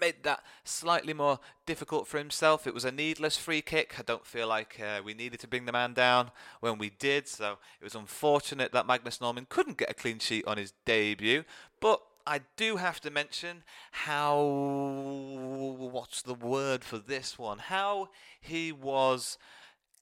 made 0.00 0.22
that 0.22 0.42
slightly 0.64 1.14
more 1.14 1.38
difficult 1.66 2.06
for 2.06 2.18
himself. 2.18 2.66
It 2.66 2.74
was 2.74 2.84
a 2.84 2.92
needless 2.92 3.36
free 3.36 3.62
kick. 3.62 3.94
I 3.98 4.02
don't 4.02 4.26
feel 4.26 4.48
like 4.48 4.80
uh, 4.80 5.00
we 5.04 5.14
needed 5.14 5.40
to 5.40 5.48
bring 5.48 5.64
the 5.64 5.72
man 5.72 5.94
down 5.94 6.30
when 6.60 6.78
we 6.78 6.90
did, 6.90 7.28
so 7.28 7.58
it 7.80 7.84
was 7.84 7.94
unfortunate 7.94 8.72
that 8.72 8.86
Magnus 8.86 9.20
Norman 9.20 9.46
couldn't 9.48 9.78
get 9.78 9.90
a 9.90 9.94
clean 9.94 10.18
sheet 10.18 10.46
on 10.46 10.58
his 10.58 10.72
debut. 10.84 11.44
But 11.80 12.00
I 12.26 12.40
do 12.56 12.76
have 12.76 13.00
to 13.02 13.10
mention 13.10 13.64
how 13.90 14.40
what's 14.42 16.22
the 16.22 16.34
word 16.34 16.84
for 16.84 16.98
this 16.98 17.38
one? 17.38 17.58
How 17.58 18.08
he 18.40 18.72
was 18.72 19.36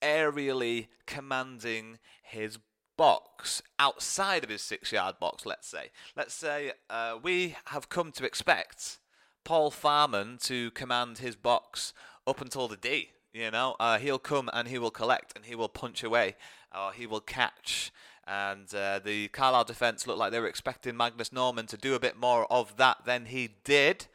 aerially 0.00 0.88
commanding 1.06 1.98
his 2.22 2.58
box 2.96 3.62
outside 3.78 4.44
of 4.44 4.50
his 4.50 4.62
six 4.62 4.92
yard 4.92 5.16
box, 5.18 5.44
let's 5.46 5.66
say. 5.66 5.90
Let's 6.16 6.34
say 6.34 6.72
uh, 6.88 7.18
we 7.22 7.56
have 7.66 7.88
come 7.88 8.12
to 8.12 8.24
expect 8.24 8.98
Paul 9.44 9.70
Farman 9.70 10.38
to 10.42 10.70
command 10.72 11.18
his 11.18 11.36
box 11.36 11.92
up 12.26 12.40
until 12.40 12.68
the 12.68 12.76
D. 12.76 13.10
You 13.32 13.50
know, 13.50 13.76
uh, 13.80 13.98
he'll 13.98 14.18
come 14.18 14.50
and 14.52 14.68
he 14.68 14.78
will 14.78 14.90
collect 14.90 15.32
and 15.34 15.44
he 15.46 15.54
will 15.54 15.68
punch 15.68 16.02
away 16.04 16.36
or 16.76 16.92
he 16.92 17.06
will 17.06 17.20
catch. 17.20 17.90
And 18.26 18.72
uh, 18.74 18.98
the 18.98 19.28
Carlisle 19.28 19.64
defence 19.64 20.06
looked 20.06 20.18
like 20.18 20.32
they 20.32 20.38
were 20.40 20.46
expecting 20.46 20.96
Magnus 20.96 21.32
Norman 21.32 21.66
to 21.66 21.76
do 21.76 21.94
a 21.94 22.00
bit 22.00 22.16
more 22.18 22.46
of 22.52 22.76
that 22.76 22.98
than 23.04 23.26
he 23.26 23.50
did. 23.64 24.06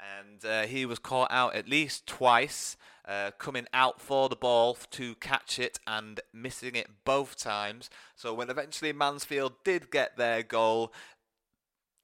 and 0.00 0.44
uh, 0.44 0.62
he 0.62 0.86
was 0.86 0.98
caught 0.98 1.30
out 1.30 1.54
at 1.54 1.68
least 1.68 2.06
twice, 2.06 2.76
uh, 3.06 3.30
coming 3.38 3.66
out 3.72 4.00
for 4.00 4.28
the 4.28 4.36
ball 4.36 4.76
to 4.90 5.14
catch 5.16 5.58
it 5.58 5.78
and 5.86 6.20
missing 6.32 6.74
it 6.74 6.88
both 7.04 7.36
times. 7.36 7.90
So 8.16 8.32
when 8.32 8.50
eventually 8.50 8.92
Mansfield 8.92 9.54
did 9.64 9.90
get 9.90 10.16
their 10.16 10.42
goal, 10.42 10.92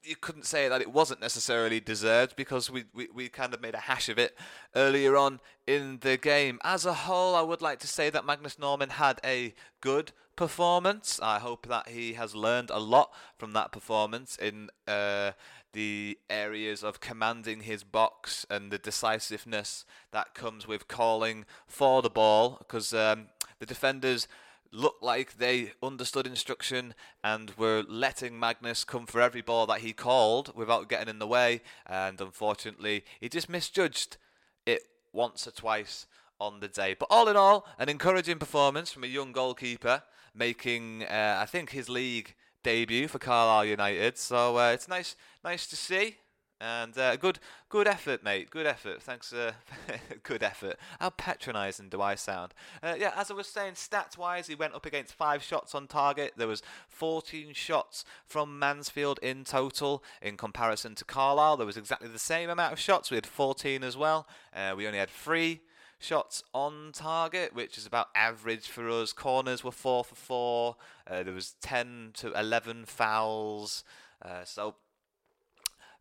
you 0.07 0.17
couldn't 0.17 0.47
say 0.47 0.69
that 0.69 0.81
it 0.81 0.93
wasn't 0.93 1.21
necessarily 1.21 1.81
deserved 1.81 2.37
because 2.37 2.71
we, 2.71 2.85
we, 2.95 3.09
we 3.13 3.29
kind 3.29 3.53
of 3.53 3.61
made 3.61 3.75
a 3.75 3.79
hash 3.79 4.09
of 4.09 4.19
it 4.19 4.37
earlier 4.75 5.17
on 5.17 5.41
in 5.67 5.99
the 6.01 6.17
game. 6.17 6.59
As 6.63 6.87
a 6.87 6.95
whole, 6.95 7.35
I 7.35 7.43
would 7.43 7.63
like 7.63 7.81
to 7.81 7.89
say 7.89 8.11
that 8.11 8.25
Magnus 8.25 8.59
Norman 8.59 8.91
had 8.91 9.21
a 9.25 9.55
good 9.81 10.13
performance. 10.37 11.19
I 11.23 11.39
hope 11.39 11.67
that 11.69 11.89
he 11.89 12.13
has 12.13 12.35
learned 12.35 12.71
a 12.71 12.79
lot 12.79 13.13
from 13.39 13.53
that 13.53 13.73
performance 13.73 14.37
in 14.37 14.69
uh, 14.87 15.33
the 15.73 16.19
areas 16.31 16.85
of 16.85 17.01
commanding 17.01 17.61
his 17.61 17.83
box 17.83 18.47
and 18.49 18.71
the 18.71 18.79
decisiveness 18.79 19.85
that 20.13 20.35
comes 20.35 20.67
with 20.67 20.89
calling 20.89 21.45
for 21.67 22.03
the 22.03 22.11
ball 22.11 22.57
because 22.59 22.95
um, 22.95 23.27
the 23.59 23.67
defenders 23.67 24.29
looked 24.73 25.03
like 25.03 25.39
they 25.39 25.73
understood 25.83 26.27
instruction 26.27 26.95
and 27.23 27.53
were 27.57 27.85
letting 27.89 28.39
Magnus 28.39 28.85
come 28.85 29.07
for 29.07 29.21
every 29.21 29.43
ball 29.43 29.67
that 29.67 29.81
he 29.81 29.93
called 29.93 30.53
without 30.55 30.89
getting 30.89 31.09
in 31.09 31.19
the 31.19 31.27
way. 31.27 31.63
And 31.87 32.21
unfortunately, 32.21 33.05
he 33.21 33.29
just 33.29 33.49
misjudged 33.49 34.17
it 34.65 34.83
once 35.13 35.47
or 35.47 35.51
twice 35.51 36.07
on 36.41 36.61
the 36.61 36.69
day. 36.69 36.95
But 36.99 37.09
all 37.11 37.29
in 37.29 37.37
all, 37.37 37.67
an 37.79 37.89
encouraging 37.89 38.39
performance 38.39 38.91
from 38.91 39.05
a 39.05 39.09
young 39.09 39.33
goalkeeper, 39.33 40.03
making, 40.35 41.05
uh, 41.05 41.39
I 41.41 41.47
think, 41.47 41.71
his 41.71 41.89
league 41.89 42.35
debut 42.63 43.09
for 43.09 43.19
Carlisle 43.19 43.67
United. 43.67 44.19
So 44.19 44.59
uh, 44.59 44.73
it's 44.73 44.89
nice, 44.89 45.17
nice 45.45 45.67
to 45.69 45.77
see. 45.77 46.17
And 46.61 46.97
uh, 46.97 47.17
good, 47.17 47.39
good 47.69 47.87
effort, 47.87 48.25
mate. 48.25 48.49
Good 48.49 48.67
effort. 48.67 49.03
Thanks. 49.03 49.33
Uh, 49.33 49.53
good 50.23 50.43
effort. 50.43 50.77
How 50.99 51.11
patronising 51.11 51.91
do 51.91 52.01
I 52.01 52.15
sound? 52.15 52.55
Uh, 52.83 52.95
yeah, 52.99 53.13
as 53.15 53.31
I 53.31 53.35
was 53.35 53.47
saying, 53.47 53.75
stats-wise, 53.75 54.47
he 54.47 54.55
went 54.55 54.75
up 54.75 54.87
against 54.87 55.13
five 55.13 55.43
shots 55.43 55.75
on 55.75 55.87
target. 55.87 56.33
There 56.37 56.49
was 56.49 56.63
14 56.89 57.53
shots 57.53 58.05
from 58.25 58.59
Mansfield 58.59 59.19
in 59.23 59.45
total. 59.45 60.03
In 60.23 60.39
comparison 60.39 60.95
to 60.95 61.05
Carlisle, 61.05 61.59
there 61.59 61.67
was 61.67 61.77
exactly 61.77 62.09
the 62.09 62.19
same 62.19 62.49
amount 62.49 62.73
of 62.73 62.79
shots. 62.79 63.11
We 63.11 63.17
had 63.17 63.27
14 63.27 63.85
as 63.85 63.97
well. 63.97 64.27
Uh, 64.55 64.75
we 64.77 64.87
only 64.87 64.99
had 64.99 65.11
three 65.11 65.61
shots 65.99 66.43
on 66.55 66.91
target, 66.93 67.55
which 67.55 67.77
is 67.77 67.85
about 67.87 68.09
average 68.15 68.69
for 68.69 68.89
us. 68.89 69.13
Corners 69.13 69.63
were 69.63 69.71
four 69.71 70.05
for 70.05 70.15
four. 70.15 70.77
Uh, 71.07 71.23
there 71.23 71.35
was 71.35 71.55
10 71.61 72.13
to 72.15 72.33
11 72.33 72.87
fouls. 72.87 73.85
Uh, 74.23 74.45
so 74.45 74.77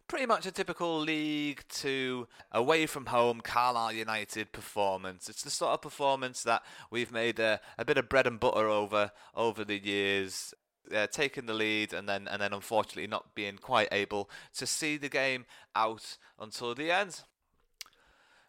pretty 0.08 0.26
much 0.26 0.46
a 0.46 0.52
typical 0.52 1.00
League 1.00 1.64
Two 1.70 2.28
away 2.52 2.86
from 2.86 3.08
home 3.08 3.42
Carlisle 3.42 3.94
United 3.94 4.52
performance. 4.52 5.30
It's 5.30 5.44
the 5.44 5.50
sort 5.50 5.74
of 5.74 5.82
performance 5.82 6.44
that 6.44 6.64
we've 6.92 7.12
made 7.12 7.40
a, 7.40 7.60
a 7.78 7.86
bit 7.86 7.98
of 7.98 8.10
bread 8.10 8.28
and 8.28 8.40
butter 8.40 8.68
over 8.68 9.12
over 9.36 9.64
the 9.64 9.78
years. 9.78 10.54
Uh, 10.96 11.08
taking 11.08 11.48
the 11.48 11.54
lead 11.54 11.94
and 11.94 12.08
then 12.08 12.28
and 12.28 12.40
then 12.40 12.54
unfortunately 12.54 13.08
not 13.08 13.34
being 13.34 13.58
quite 13.58 13.88
able 13.92 14.30
to 14.56 14.68
see 14.68 14.98
the 14.98 15.10
game 15.10 15.44
out 15.76 16.18
until 16.40 16.76
the 16.76 16.92
end. 16.92 17.22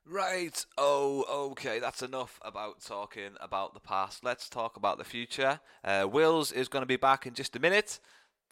Right, 0.05 0.65
oh, 0.79 1.25
okay, 1.51 1.81
that's 1.81 2.03
enough 2.03 2.39
about 2.45 2.81
talking 2.81 3.31
about 3.41 3.73
the 3.73 3.81
past. 3.81 4.23
Let's 4.23 4.49
talk 4.49 4.77
about 4.77 4.99
the 4.99 5.05
future. 5.05 5.61
Uh, 5.83 6.07
Wills 6.09 6.53
is 6.53 6.69
going 6.69 6.83
to 6.83 6.87
be 6.87 6.97
back 6.97 7.27
in 7.27 7.35
just 7.35 7.57
a 7.57 7.59
minute 7.59 7.99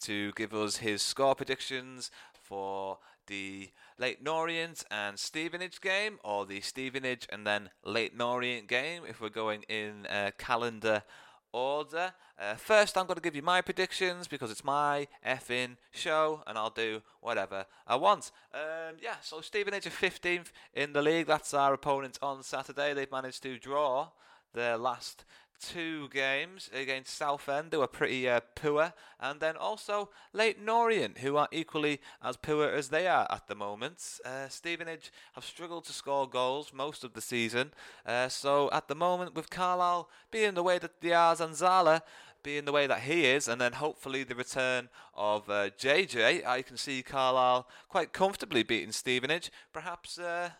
to 0.01 0.33
give 0.33 0.53
us 0.53 0.77
his 0.77 1.01
score 1.01 1.35
predictions 1.35 2.11
for 2.47 2.99
the 3.27 3.69
Leyton 3.97 4.27
Orient 4.27 4.83
and 4.91 5.17
Stevenage 5.17 5.81
game, 5.81 6.19
or 6.23 6.45
the 6.45 6.61
Stevenage 6.61 7.27
and 7.31 7.45
then 7.45 7.69
Leyton 7.83 8.21
Orient 8.21 8.67
game, 8.67 9.03
if 9.07 9.19
we're 9.19 9.29
going 9.29 9.63
in 9.63 10.05
uh, 10.07 10.31
calendar 10.37 11.03
order. 11.51 12.13
Uh, 12.37 12.55
first, 12.55 12.97
I'm 12.97 13.05
going 13.05 13.15
to 13.15 13.21
give 13.21 13.35
you 13.35 13.41
my 13.41 13.61
predictions 13.61 14.27
because 14.27 14.51
it's 14.51 14.63
my 14.63 15.07
effing 15.25 15.77
show 15.91 16.43
and 16.45 16.57
I'll 16.57 16.69
do 16.69 17.01
whatever 17.21 17.65
I 17.87 17.95
want. 17.95 18.31
Um, 18.53 18.97
yeah, 19.01 19.15
so 19.21 19.39
Stevenage 19.39 19.87
are 19.87 19.91
15th 19.91 20.51
in 20.73 20.91
the 20.91 21.01
league. 21.01 21.27
That's 21.27 21.53
our 21.53 21.73
opponent 21.73 22.19
on 22.21 22.43
Saturday. 22.43 22.93
They've 22.93 23.11
managed 23.11 23.41
to 23.43 23.57
draw 23.57 24.09
their 24.53 24.77
last 24.77 25.23
two 25.59 26.09
games 26.09 26.69
against 26.73 27.15
Southend, 27.15 27.73
who 27.73 27.81
are 27.81 27.87
pretty 27.87 28.27
uh, 28.29 28.39
poor, 28.55 28.93
and 29.19 29.39
then 29.39 29.55
also 29.55 30.09
Leyton 30.33 30.69
Orient, 30.69 31.19
who 31.19 31.37
are 31.37 31.47
equally 31.51 32.01
as 32.23 32.37
poor 32.37 32.69
as 32.69 32.89
they 32.89 33.07
are 33.07 33.27
at 33.29 33.47
the 33.47 33.55
moment. 33.55 34.19
Uh, 34.25 34.47
Stevenage 34.47 35.11
have 35.33 35.45
struggled 35.45 35.85
to 35.85 35.93
score 35.93 36.27
goals 36.27 36.71
most 36.73 37.03
of 37.03 37.13
the 37.13 37.21
season, 37.21 37.71
uh, 38.05 38.27
so 38.27 38.69
at 38.71 38.87
the 38.87 38.95
moment, 38.95 39.35
with 39.35 39.49
Carlisle 39.49 40.09
being 40.31 40.53
the 40.53 40.63
way 40.63 40.77
that 40.77 41.01
they 41.01 41.13
are, 41.13 41.35
Zanzala 41.35 42.01
being 42.43 42.65
the 42.65 42.71
way 42.71 42.85
that 42.85 43.01
he 43.01 43.25
is, 43.25 43.47
and 43.47 43.59
then 43.59 43.73
hopefully 43.73 44.23
the 44.23 44.35
return 44.35 44.87
of 45.15 45.49
uh, 45.49 45.71
JJ, 45.71 46.45
I 46.45 46.61
can 46.61 46.77
see 46.77 47.01
Carlisle 47.01 47.67
quite 47.89 48.13
comfortably 48.13 48.61
beating 48.61 48.91
Stevenage, 48.91 49.51
perhaps 49.73 50.19
uh, 50.19 50.51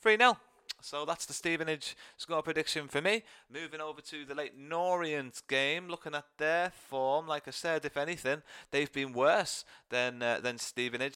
3 0.00 0.16
0. 0.16 0.38
So 0.80 1.04
that's 1.04 1.26
the 1.26 1.32
Stevenage 1.32 1.96
score 2.16 2.42
prediction 2.42 2.88
for 2.88 3.00
me. 3.00 3.22
Moving 3.52 3.80
over 3.80 4.00
to 4.02 4.24
the 4.24 4.34
Leyton 4.34 4.72
Orient 4.72 5.42
game, 5.48 5.88
looking 5.88 6.14
at 6.14 6.26
their 6.38 6.70
form, 6.70 7.26
like 7.26 7.48
I 7.48 7.50
said, 7.50 7.84
if 7.84 7.96
anything, 7.96 8.42
they've 8.70 8.92
been 8.92 9.12
worse 9.12 9.64
than 9.90 10.22
uh, 10.22 10.40
than 10.40 10.58
Stevenage. 10.58 11.14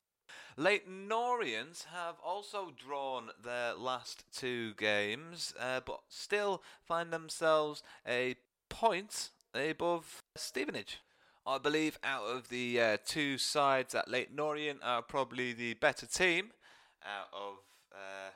Leyton 0.57 1.11
Orient 1.11 1.87
have 1.93 2.17
also 2.25 2.73
drawn 2.77 3.31
their 3.43 3.75
last 3.75 4.25
two 4.33 4.75
games, 4.75 5.55
uh, 5.59 5.81
but 5.85 6.01
still 6.09 6.63
find 6.85 7.13
themselves 7.13 7.83
a 8.07 8.37
point 8.69 9.31
above 9.55 10.23
Stevenage. 10.37 11.01
I 11.47 11.59
believe 11.59 11.99
out 12.05 12.25
of 12.25 12.49
the 12.49 12.81
uh, 12.81 12.97
two 13.05 13.39
sides 13.39 13.95
at 13.95 14.09
Leyton 14.09 14.39
Orient 14.39 14.81
are 14.83 15.03
probably 15.03 15.53
the 15.53 15.75
better 15.75 16.07
team 16.07 16.51
out 17.03 17.29
of 17.33 17.55
uh, 17.93 18.31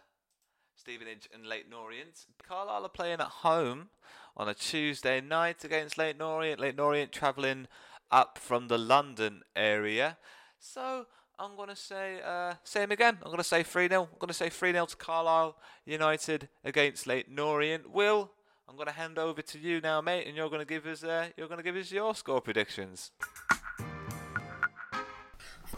Stevenage 0.84 1.30
and 1.32 1.46
Leyton 1.46 1.72
Orient. 1.72 2.26
Carlisle 2.46 2.84
are 2.84 2.90
playing 2.90 3.20
at 3.20 3.26
home 3.26 3.88
on 4.36 4.50
a 4.50 4.54
Tuesday 4.54 5.18
night 5.18 5.64
against 5.64 5.96
Leyton 5.96 6.20
Orient. 6.20 6.60
Leyton 6.60 6.78
Orient 6.78 7.10
travelling 7.10 7.68
up 8.10 8.36
from 8.36 8.68
the 8.68 8.76
London 8.76 9.40
area. 9.56 10.18
So 10.58 11.06
I'm 11.38 11.56
going 11.56 11.70
to 11.70 11.76
say, 11.76 12.20
uh, 12.22 12.56
same 12.64 12.90
again. 12.90 13.16
I'm 13.22 13.28
going 13.28 13.38
to 13.38 13.44
say 13.44 13.62
3 13.62 13.88
0. 13.88 14.02
I'm 14.02 14.18
going 14.18 14.28
to 14.28 14.34
say 14.34 14.50
3 14.50 14.72
0 14.72 14.84
to 14.84 14.96
Carlisle 14.96 15.56
United 15.86 16.50
against 16.62 17.06
Leyton 17.06 17.38
Orient. 17.38 17.90
Will, 17.90 18.30
I'm 18.68 18.76
going 18.76 18.88
to 18.88 18.92
hand 18.92 19.18
over 19.18 19.40
to 19.40 19.58
you 19.58 19.80
now, 19.80 20.02
mate, 20.02 20.26
and 20.26 20.36
you're 20.36 20.50
going 20.50 20.60
to 20.60 20.66
give 20.66 20.84
us, 20.84 21.02
uh, 21.02 21.28
you're 21.38 21.48
going 21.48 21.60
to 21.60 21.64
give 21.64 21.76
us 21.76 21.90
your 21.90 22.14
score 22.14 22.42
predictions. 22.42 23.10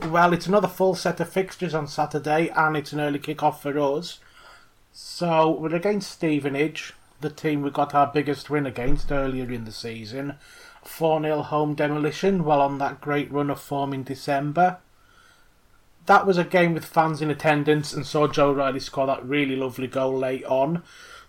Well, 0.09 0.33
it's 0.33 0.49
another 0.49 0.67
full 0.67 0.97
set 0.97 1.21
of 1.21 1.29
fixtures 1.29 1.75
on 1.75 1.87
Saturday, 1.87 2.49
and 2.57 2.77
it's 2.77 2.93
an 2.93 2.99
early 2.99 3.21
kick-off 3.21 3.63
for 3.63 3.79
us. 3.79 4.19
So 4.99 5.51
we're 5.51 5.75
against 5.75 6.11
Stevenage, 6.11 6.95
the 7.21 7.29
team 7.29 7.61
we 7.61 7.69
got 7.69 7.95
our 7.95 8.07
biggest 8.07 8.49
win 8.49 8.65
against 8.65 9.13
earlier 9.13 9.53
in 9.53 9.67
the 9.67 9.71
season. 9.71 10.37
4 10.85 11.21
0 11.21 11.43
home 11.43 11.75
demolition 11.75 12.45
while 12.45 12.63
on 12.63 12.79
that 12.79 13.03
great 13.03 13.31
run 13.31 13.51
of 13.51 13.61
form 13.61 13.93
in 13.93 14.05
December. 14.05 14.79
That 16.07 16.27
was 16.27 16.39
a 16.39 16.45
game 16.45 16.73
with 16.73 16.87
fans 16.87 17.21
in 17.21 17.29
attendance 17.29 17.93
and 17.93 18.07
saw 18.07 18.27
Joe 18.27 18.55
Riley 18.55 18.81
score 18.81 19.07
that 19.07 19.23
really 19.23 19.55
lovely 19.55 19.87
goal 19.87 20.17
late 20.17 20.47
on. 20.47 20.83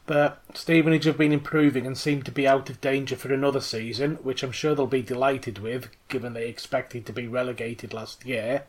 But 0.05 0.41
Stevenage 0.53 1.03
have 1.03 1.17
been 1.17 1.33
improving 1.33 1.85
and 1.85 1.97
seem 1.97 2.23
to 2.23 2.31
be 2.31 2.47
out 2.47 2.69
of 2.69 2.79
danger 2.79 3.17
for 3.17 3.33
another 3.33 3.59
season, 3.59 4.15
which 4.23 4.43
I'm 4.43 4.53
sure 4.53 4.75
they'll 4.75 4.87
be 4.87 5.01
delighted 5.01 5.59
with, 5.59 5.89
given 6.07 6.31
they 6.31 6.47
expected 6.47 7.05
to 7.05 7.11
be 7.11 7.27
relegated 7.27 7.93
last 7.93 8.25
year. 8.25 8.63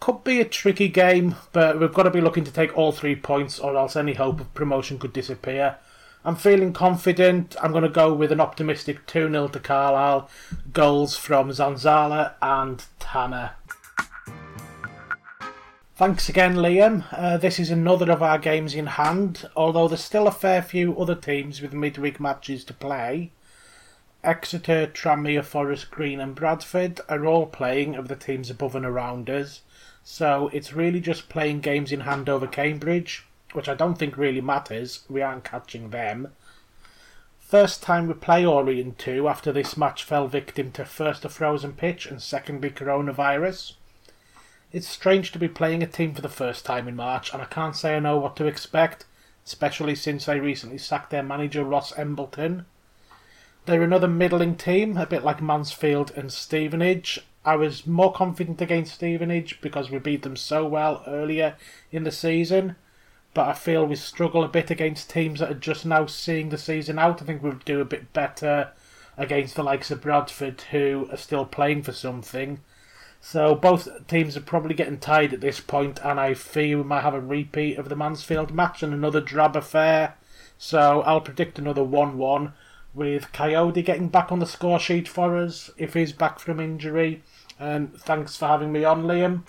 Could 0.00 0.24
be 0.24 0.40
a 0.40 0.44
tricky 0.44 0.88
game, 0.88 1.36
but 1.52 1.78
we've 1.78 1.92
got 1.92 2.04
to 2.04 2.10
be 2.10 2.20
looking 2.20 2.44
to 2.44 2.50
take 2.50 2.76
all 2.76 2.92
three 2.92 3.14
points, 3.14 3.58
or 3.58 3.76
else 3.76 3.94
any 3.94 4.14
hope 4.14 4.40
of 4.40 4.52
promotion 4.54 4.98
could 4.98 5.12
disappear. 5.12 5.76
I'm 6.24 6.34
feeling 6.34 6.72
confident. 6.72 7.54
I'm 7.62 7.70
going 7.70 7.84
to 7.84 7.88
go 7.88 8.12
with 8.12 8.32
an 8.32 8.40
optimistic 8.40 9.06
2 9.06 9.30
0 9.30 9.48
to 9.48 9.60
Carlisle. 9.60 10.28
Goals 10.72 11.16
from 11.16 11.50
Zanzala 11.50 12.34
and 12.42 12.84
Tanner. 12.98 13.52
Thanks 15.94 16.28
again, 16.28 16.56
Liam. 16.56 17.04
Uh, 17.12 17.36
this 17.36 17.58
is 17.58 17.70
another 17.70 18.10
of 18.10 18.22
our 18.22 18.38
games 18.38 18.74
in 18.74 18.86
hand, 18.86 19.48
although 19.56 19.88
there's 19.88 20.04
still 20.04 20.26
a 20.26 20.32
fair 20.32 20.62
few 20.62 20.98
other 20.98 21.14
teams 21.14 21.62
with 21.62 21.72
midweek 21.72 22.18
matches 22.18 22.64
to 22.64 22.74
play. 22.74 23.30
Exeter, 24.24 24.88
Tranmere, 24.88 25.44
Forest 25.44 25.90
Green, 25.92 26.18
and 26.18 26.34
Bradford 26.34 27.00
are 27.08 27.24
all 27.24 27.46
playing 27.46 27.94
of 27.94 28.08
the 28.08 28.16
teams 28.16 28.50
above 28.50 28.74
and 28.74 28.84
around 28.84 29.30
us. 29.30 29.62
So 30.08 30.50
it's 30.52 30.72
really 30.72 31.00
just 31.00 31.28
playing 31.28 31.62
games 31.62 31.90
in 31.90 32.02
hand 32.02 32.28
over 32.28 32.46
Cambridge, 32.46 33.26
which 33.54 33.68
I 33.68 33.74
don't 33.74 33.98
think 33.98 34.16
really 34.16 34.40
matters. 34.40 35.00
We 35.08 35.20
aren't 35.20 35.42
catching 35.42 35.90
them. 35.90 36.28
First 37.40 37.82
time 37.82 38.06
we 38.06 38.14
play 38.14 38.46
Orient 38.46 39.00
2 39.00 39.26
after 39.26 39.50
this 39.50 39.76
match 39.76 40.04
fell 40.04 40.28
victim 40.28 40.70
to 40.72 40.84
first 40.84 41.24
a 41.24 41.28
frozen 41.28 41.72
pitch 41.72 42.06
and 42.06 42.22
secondly 42.22 42.70
coronavirus. 42.70 43.72
It's 44.70 44.86
strange 44.86 45.32
to 45.32 45.40
be 45.40 45.48
playing 45.48 45.82
a 45.82 45.88
team 45.88 46.14
for 46.14 46.22
the 46.22 46.28
first 46.28 46.64
time 46.64 46.86
in 46.86 46.94
March, 46.94 47.32
and 47.32 47.42
I 47.42 47.46
can't 47.46 47.74
say 47.74 47.96
I 47.96 47.98
know 47.98 48.16
what 48.16 48.36
to 48.36 48.46
expect, 48.46 49.06
especially 49.44 49.96
since 49.96 50.26
they 50.26 50.38
recently 50.38 50.78
sacked 50.78 51.10
their 51.10 51.24
manager 51.24 51.64
Ross 51.64 51.92
Embleton. 51.98 52.64
They're 53.64 53.82
another 53.82 54.06
middling 54.06 54.54
team, 54.54 54.96
a 54.96 55.04
bit 55.04 55.24
like 55.24 55.42
Mansfield 55.42 56.12
and 56.14 56.32
Stevenage. 56.32 57.26
I 57.46 57.54
was 57.54 57.86
more 57.86 58.12
confident 58.12 58.60
against 58.60 58.94
Stevenage 58.94 59.60
because 59.60 59.88
we 59.88 60.00
beat 60.00 60.22
them 60.22 60.34
so 60.34 60.66
well 60.66 61.04
earlier 61.06 61.54
in 61.92 62.02
the 62.02 62.10
season, 62.10 62.74
but 63.34 63.46
I 63.48 63.52
feel 63.52 63.86
we 63.86 63.94
struggle 63.94 64.42
a 64.42 64.48
bit 64.48 64.68
against 64.68 65.10
teams 65.10 65.38
that 65.38 65.52
are 65.52 65.54
just 65.54 65.86
now 65.86 66.06
seeing 66.06 66.48
the 66.48 66.58
season 66.58 66.98
out. 66.98 67.22
I 67.22 67.24
think 67.24 67.44
we'll 67.44 67.60
do 67.64 67.80
a 67.80 67.84
bit 67.84 68.12
better 68.12 68.72
against 69.16 69.54
the 69.54 69.62
likes 69.62 69.92
of 69.92 70.02
Bradford, 70.02 70.60
who 70.72 71.08
are 71.12 71.16
still 71.16 71.44
playing 71.44 71.84
for 71.84 71.92
something. 71.92 72.58
So 73.20 73.54
both 73.54 74.08
teams 74.08 74.36
are 74.36 74.40
probably 74.40 74.74
getting 74.74 74.98
tired 74.98 75.32
at 75.32 75.40
this 75.40 75.60
point, 75.60 76.00
and 76.04 76.18
I 76.18 76.34
fear 76.34 76.78
we 76.78 76.82
might 76.82 77.02
have 77.02 77.14
a 77.14 77.20
repeat 77.20 77.78
of 77.78 77.88
the 77.88 77.96
Mansfield 77.96 78.52
match 78.52 78.82
and 78.82 78.92
another 78.92 79.20
drab 79.20 79.54
affair. 79.54 80.16
So 80.58 81.02
I'll 81.02 81.20
predict 81.20 81.60
another 81.60 81.84
1 81.84 82.18
1 82.18 82.52
with 82.96 83.30
Kayode 83.32 83.84
getting 83.84 84.08
back 84.08 84.32
on 84.32 84.38
the 84.40 84.46
score 84.46 84.80
sheet 84.80 85.06
for 85.06 85.36
us 85.36 85.70
if 85.76 85.94
he's 85.94 86.12
back 86.12 86.40
from 86.40 86.58
injury. 86.58 87.22
And 87.58 87.94
thanks 88.00 88.36
for 88.36 88.46
having 88.46 88.72
me 88.72 88.84
on, 88.84 89.04
Liam. 89.04 89.44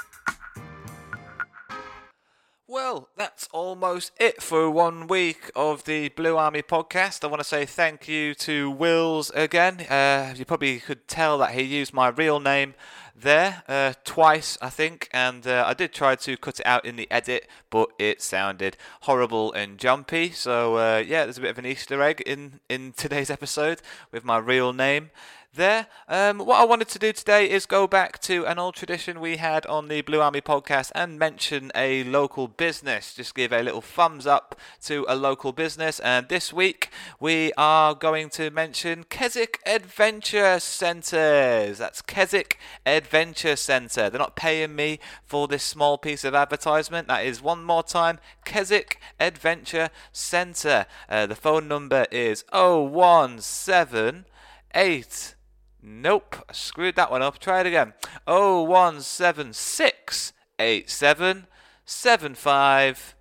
Well, 2.70 3.08
that's 3.16 3.48
almost 3.54 4.12
it 4.20 4.42
for 4.42 4.70
one 4.70 5.08
week 5.08 5.50
of 5.56 5.86
the 5.86 6.10
Blue 6.10 6.36
Army 6.36 6.62
podcast. 6.62 7.24
I 7.24 7.28
want 7.28 7.40
to 7.40 7.48
say 7.48 7.66
thank 7.66 8.10
you 8.10 8.34
to 8.36 8.70
Wills 8.70 9.30
again. 9.30 9.82
Uh, 9.90 10.34
you 10.36 10.44
probably 10.44 10.80
could 10.80 11.08
tell 11.08 11.38
that 11.38 11.52
he 11.52 11.62
used 11.62 11.94
my 11.94 12.10
real 12.10 12.42
name 12.42 12.74
there 13.16 13.64
uh, 13.70 13.94
twice, 14.04 14.58
I 14.62 14.70
think, 14.70 15.10
and 15.12 15.48
uh, 15.48 15.64
I 15.66 15.74
did 15.74 15.94
try 15.94 16.16
to 16.16 16.38
cut 16.38 16.60
it 16.60 16.66
out 16.66 16.86
in 16.86 16.98
the 16.98 17.10
edit, 17.10 17.48
but 17.70 17.90
it 17.98 18.22
sounded 18.22 18.78
horrible 19.02 19.54
and 19.54 19.78
jumpy. 19.78 20.32
So 20.32 20.76
uh, 20.76 20.98
yeah, 20.98 21.24
there's 21.24 21.38
a 21.38 21.42
bit 21.42 21.52
of 21.52 21.58
an 21.58 21.66
Easter 21.66 22.02
egg 22.02 22.22
in 22.26 22.60
in 22.70 22.92
today's 22.92 23.30
episode 23.30 23.82
with 24.12 24.24
my 24.24 24.38
real 24.38 24.74
name 24.74 25.12
there. 25.54 25.88
Um, 26.08 26.40
what 26.40 26.62
I 26.62 26.66
wanted 26.66 26.88
to 26.90 27.00
do 27.00 27.12
today 27.12 27.50
is 27.50 27.66
go 27.66 27.88
back 27.88 28.20
to 28.20 28.46
an 28.46 28.60
old 28.60 28.76
tradition 28.76 29.20
we 29.20 29.38
had 29.38 29.66
on 29.66 29.88
the 29.88 30.02
Blue 30.02 30.22
Army 30.22 30.42
podcast 30.42 30.92
and 30.96 31.18
mention 31.18 31.72
a 31.76 32.04
local 32.04 32.48
business. 32.48 33.14
Just 33.14 33.36
give 33.36 33.52
a 33.52 33.62
little 33.62 33.82
thumbs 33.82 34.28
up 34.28 34.56
to 34.84 35.06
a 35.08 35.16
local 35.16 35.52
business. 35.52 36.00
And 36.00 36.30
this 36.30 36.54
week 36.54 36.90
we 37.20 37.52
are 37.58 37.96
going 37.96 38.30
to 38.32 38.50
mention 38.52 39.04
Keswick 39.04 39.60
Adventure 39.66 40.60
Centres. 40.60 41.80
That's 41.80 42.02
Keswick 42.02 42.60
Adventure 42.86 43.56
Centre. 43.56 44.10
They're 44.10 44.20
not 44.20 44.36
paying 44.36 44.76
me 44.76 45.00
for 45.26 45.48
this 45.48 45.64
small 45.64 45.98
piece 45.98 46.24
of 46.24 46.36
advertisement. 46.36 47.08
That 47.08 47.26
is 47.26 47.42
one 47.42 47.64
more 47.64 47.84
time 47.84 48.20
Keswick 48.46 49.00
Adventure 49.20 49.90
Centre. 50.12 50.86
Uh, 51.10 51.26
the 51.26 51.36
phone 51.36 51.68
number 51.68 52.06
is 52.12 52.46
0178. 52.52 55.36
Nope, 55.82 56.36
I 56.50 56.54
screwed 56.54 56.96
that 56.96 57.12
one 57.12 57.22
up. 57.22 57.40
Try 57.40 57.62
it 57.62 57.66
again. 57.68 57.94
Oh 58.26 58.64
one 58.64 59.02
seven 59.02 59.54
six 59.54 60.34
eight 60.60 60.90
seven 60.90 61.48
seven 61.86 62.36
five 62.36 63.16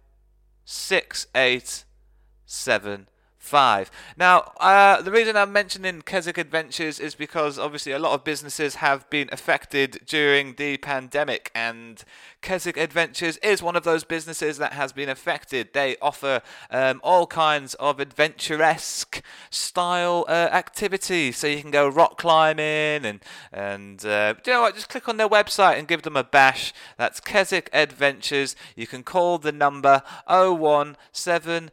six 0.65 1.27
eight 1.35 1.85
seven 2.45 3.09
five. 3.47 3.91
Now, 4.17 4.53
uh, 4.59 5.01
the 5.01 5.11
reason 5.11 5.37
I'm 5.37 5.53
mentioning 5.53 6.03
Keswick 6.03 6.37
Adventures 6.37 6.99
is 6.99 7.15
because 7.15 7.59
obviously 7.59 7.93
a 7.93 7.99
lot 7.99 8.13
of 8.13 8.25
businesses 8.25 8.77
have 8.77 9.09
been 9.09 9.29
affected 9.33 10.01
during 10.07 10.55
the 10.55 10.77
pandemic, 10.79 11.51
and 11.55 12.03
Keswick 12.43 12.77
Adventures 12.77 13.37
is 13.39 13.63
one 13.63 13.77
of 13.77 13.85
those 13.85 14.05
businesses 14.05 14.59
that 14.59 14.73
has 14.73 14.93
been 14.93 15.09
affected. 15.09 15.73
They 15.73 15.97
offer 16.03 16.43
um, 16.71 17.01
all 17.03 17.27
kinds 17.27 17.75
of 17.75 18.01
adventuresque 18.01 19.23
style 19.51 20.25
uh, 20.29 20.33
activities, 20.53 21.39
so 21.39 21.47
you 21.47 21.61
can 21.61 21.71
go 21.71 21.89
rock 21.89 22.19
climbing 22.19 23.05
and 23.05 23.21
and 23.53 24.05
uh, 24.05 24.35
you 24.45 24.53
know 24.53 24.63
what? 24.63 24.75
Just 24.75 24.89
click 24.89 25.09
on 25.09 25.17
their 25.17 25.29
website 25.29 25.79
and 25.79 25.89
give 25.89 26.03
them 26.03 26.17
a 26.17 26.25
bash. 26.25 26.73
That's 26.97 27.21
Keswick 27.21 27.71
Adventures. 27.73 28.57
You 28.75 28.87
can 28.87 29.03
call 29.03 29.39
the 29.39 29.53
number 29.53 30.03
017 30.29 31.71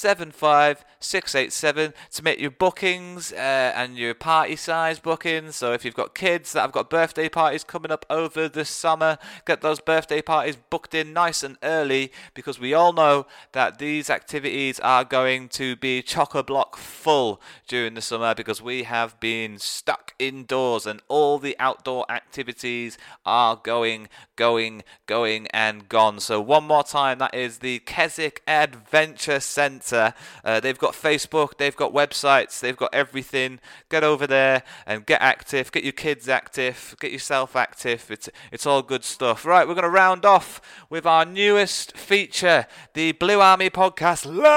75687 0.00 1.92
to 2.12 2.22
make 2.22 2.38
your 2.38 2.50
bookings 2.50 3.32
uh, 3.32 3.72
and 3.74 3.96
your 3.98 4.14
party 4.14 4.54
size 4.56 4.98
bookings. 4.98 5.56
So 5.56 5.72
if 5.72 5.84
you've 5.84 5.94
got 5.94 6.14
kids 6.14 6.52
that 6.52 6.60
have 6.60 6.72
got 6.72 6.88
birthday 6.88 7.28
parties 7.28 7.64
coming 7.64 7.90
up 7.90 8.06
over 8.08 8.48
the 8.48 8.64
summer, 8.64 9.18
get 9.44 9.60
those 9.60 9.80
birthday 9.80 10.22
parties 10.22 10.56
booked 10.70 10.94
in 10.94 11.12
nice 11.12 11.42
and 11.42 11.58
early 11.62 12.12
because 12.34 12.60
we 12.60 12.74
all 12.74 12.92
know 12.92 13.26
that 13.52 13.78
these 13.78 14.08
activities 14.08 14.78
are 14.80 15.04
going 15.04 15.48
to 15.48 15.74
be 15.76 16.02
chock 16.02 16.34
a 16.34 16.42
block 16.42 16.76
full 16.76 17.40
during 17.66 17.94
the 17.94 18.02
summer 18.02 18.34
because 18.34 18.62
we 18.62 18.84
have 18.84 19.18
been 19.20 19.58
stuck 19.58 20.14
indoors 20.18 20.86
and 20.86 21.02
all 21.08 21.38
the 21.38 21.56
outdoor 21.58 22.10
activities 22.10 22.98
are 23.24 23.56
going, 23.56 24.08
going, 24.36 24.82
going, 25.06 25.46
and 25.48 25.88
gone. 25.88 26.20
So 26.20 26.40
one 26.40 26.64
more 26.64 26.84
time, 26.84 27.18
that 27.18 27.34
is 27.34 27.58
the 27.58 27.80
Keswick 27.80 28.42
Adventure 28.46 29.40
Centre. 29.40 29.87
Uh, 29.92 30.60
they've 30.60 30.78
got 30.78 30.94
Facebook, 30.94 31.58
they've 31.58 31.76
got 31.76 31.92
websites, 31.92 32.60
they've 32.60 32.76
got 32.76 32.94
everything. 32.94 33.60
Get 33.88 34.04
over 34.04 34.26
there 34.26 34.62
and 34.86 35.06
get 35.06 35.20
active. 35.20 35.72
Get 35.72 35.84
your 35.84 35.92
kids 35.92 36.28
active. 36.28 36.96
Get 37.00 37.12
yourself 37.12 37.56
active. 37.56 38.10
It's 38.10 38.28
it's 38.52 38.66
all 38.66 38.82
good 38.82 39.04
stuff. 39.04 39.44
Right, 39.44 39.66
we're 39.66 39.74
going 39.74 39.82
to 39.84 39.90
round 39.90 40.24
off 40.24 40.60
with 40.90 41.06
our 41.06 41.24
newest 41.24 41.96
feature, 41.96 42.66
the 42.94 43.12
Blue 43.12 43.40
Army 43.40 43.70
podcast, 43.70 44.26
loud 44.26 44.48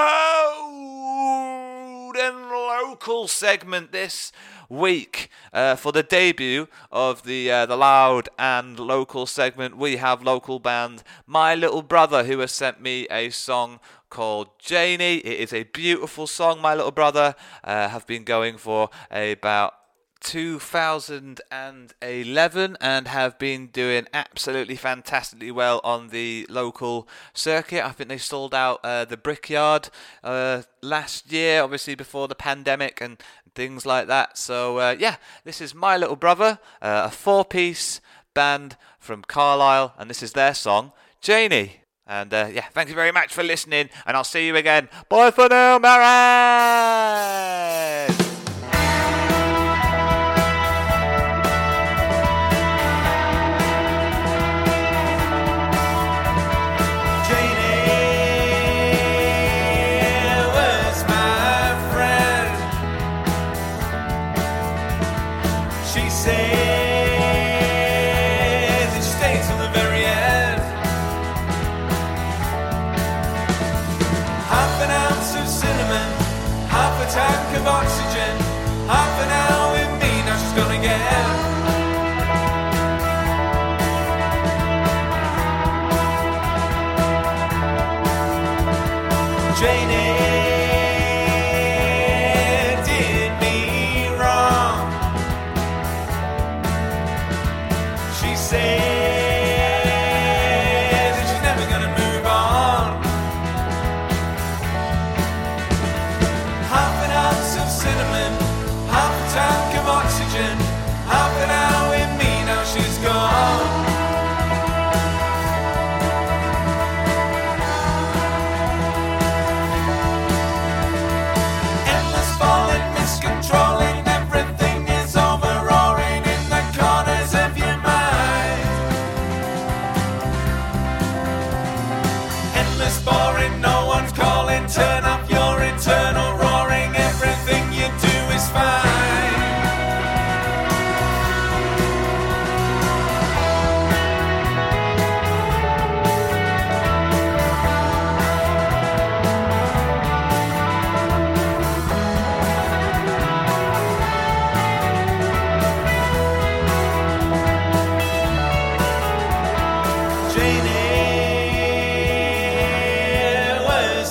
and 2.17 2.49
local 2.49 3.27
segment. 3.27 3.91
This 3.91 4.31
week 4.71 5.29
uh, 5.51 5.75
for 5.75 5.91
the 5.91 6.01
debut 6.01 6.67
of 6.91 7.23
the 7.23 7.51
uh, 7.51 7.65
the 7.65 7.75
loud 7.75 8.29
and 8.39 8.79
local 8.79 9.25
segment. 9.25 9.77
We 9.77 9.97
have 9.97 10.23
local 10.23 10.59
band 10.59 11.03
My 11.27 11.53
Little 11.53 11.81
Brother 11.81 12.23
who 12.23 12.39
has 12.39 12.51
sent 12.51 12.81
me 12.81 13.05
a 13.11 13.29
song 13.29 13.79
called 14.11 14.49
Janie. 14.59 15.17
It 15.17 15.39
is 15.39 15.53
a 15.53 15.63
beautiful 15.63 16.27
song, 16.27 16.61
My 16.61 16.75
Little 16.75 16.91
Brother. 16.91 17.33
Uh, 17.63 17.87
have 17.87 18.05
been 18.05 18.23
going 18.23 18.57
for 18.57 18.91
about 19.09 19.73
2011 20.19 22.77
and 22.79 23.07
have 23.07 23.39
been 23.39 23.65
doing 23.67 24.05
absolutely 24.13 24.75
fantastically 24.75 25.49
well 25.49 25.81
on 25.83 26.09
the 26.09 26.45
local 26.49 27.07
circuit. 27.33 27.83
I 27.83 27.89
think 27.91 28.09
they 28.09 28.19
sold 28.19 28.53
out 28.53 28.81
uh, 28.83 29.05
the 29.05 29.17
Brickyard 29.17 29.89
uh, 30.23 30.61
last 30.83 31.31
year, 31.31 31.63
obviously 31.63 31.95
before 31.95 32.27
the 32.27 32.35
pandemic 32.35 33.01
and 33.01 33.17
things 33.55 33.83
like 33.85 34.07
that. 34.07 34.37
So, 34.37 34.77
uh, 34.77 34.95
yeah, 34.99 35.15
this 35.43 35.61
is 35.61 35.73
My 35.73 35.97
Little 35.97 36.17
Brother, 36.17 36.59
uh, 36.81 37.03
a 37.05 37.11
four 37.11 37.45
piece 37.45 38.01
band 38.33 38.75
from 38.99 39.23
Carlisle, 39.23 39.93
and 39.97 40.09
this 40.09 40.21
is 40.21 40.33
their 40.33 40.53
song, 40.53 40.91
Janie. 41.21 41.80
And 42.07 42.33
uh, 42.33 42.49
yeah, 42.51 42.65
thank 42.73 42.89
you 42.89 42.95
very 42.95 43.11
much 43.11 43.33
for 43.33 43.43
listening, 43.43 43.89
and 44.05 44.17
I'll 44.17 44.23
see 44.23 44.47
you 44.47 44.55
again. 44.55 44.89
Bye 45.09 45.31
for 45.31 45.47
now, 45.47 45.79
Marras! 45.79 46.60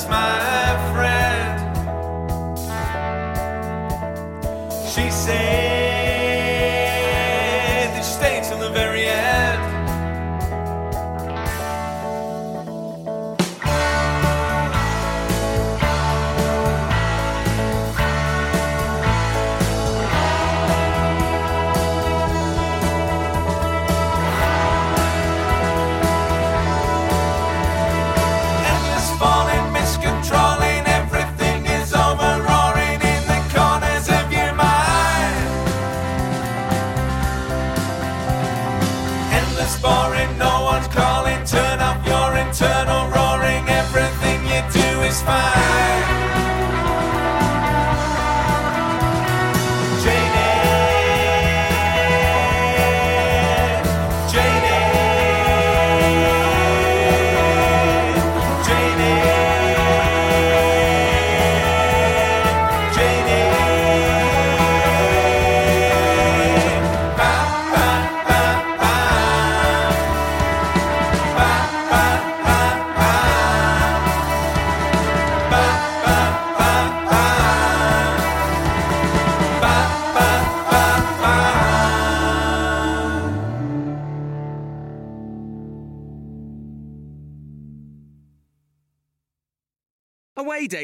smile. 0.01 0.60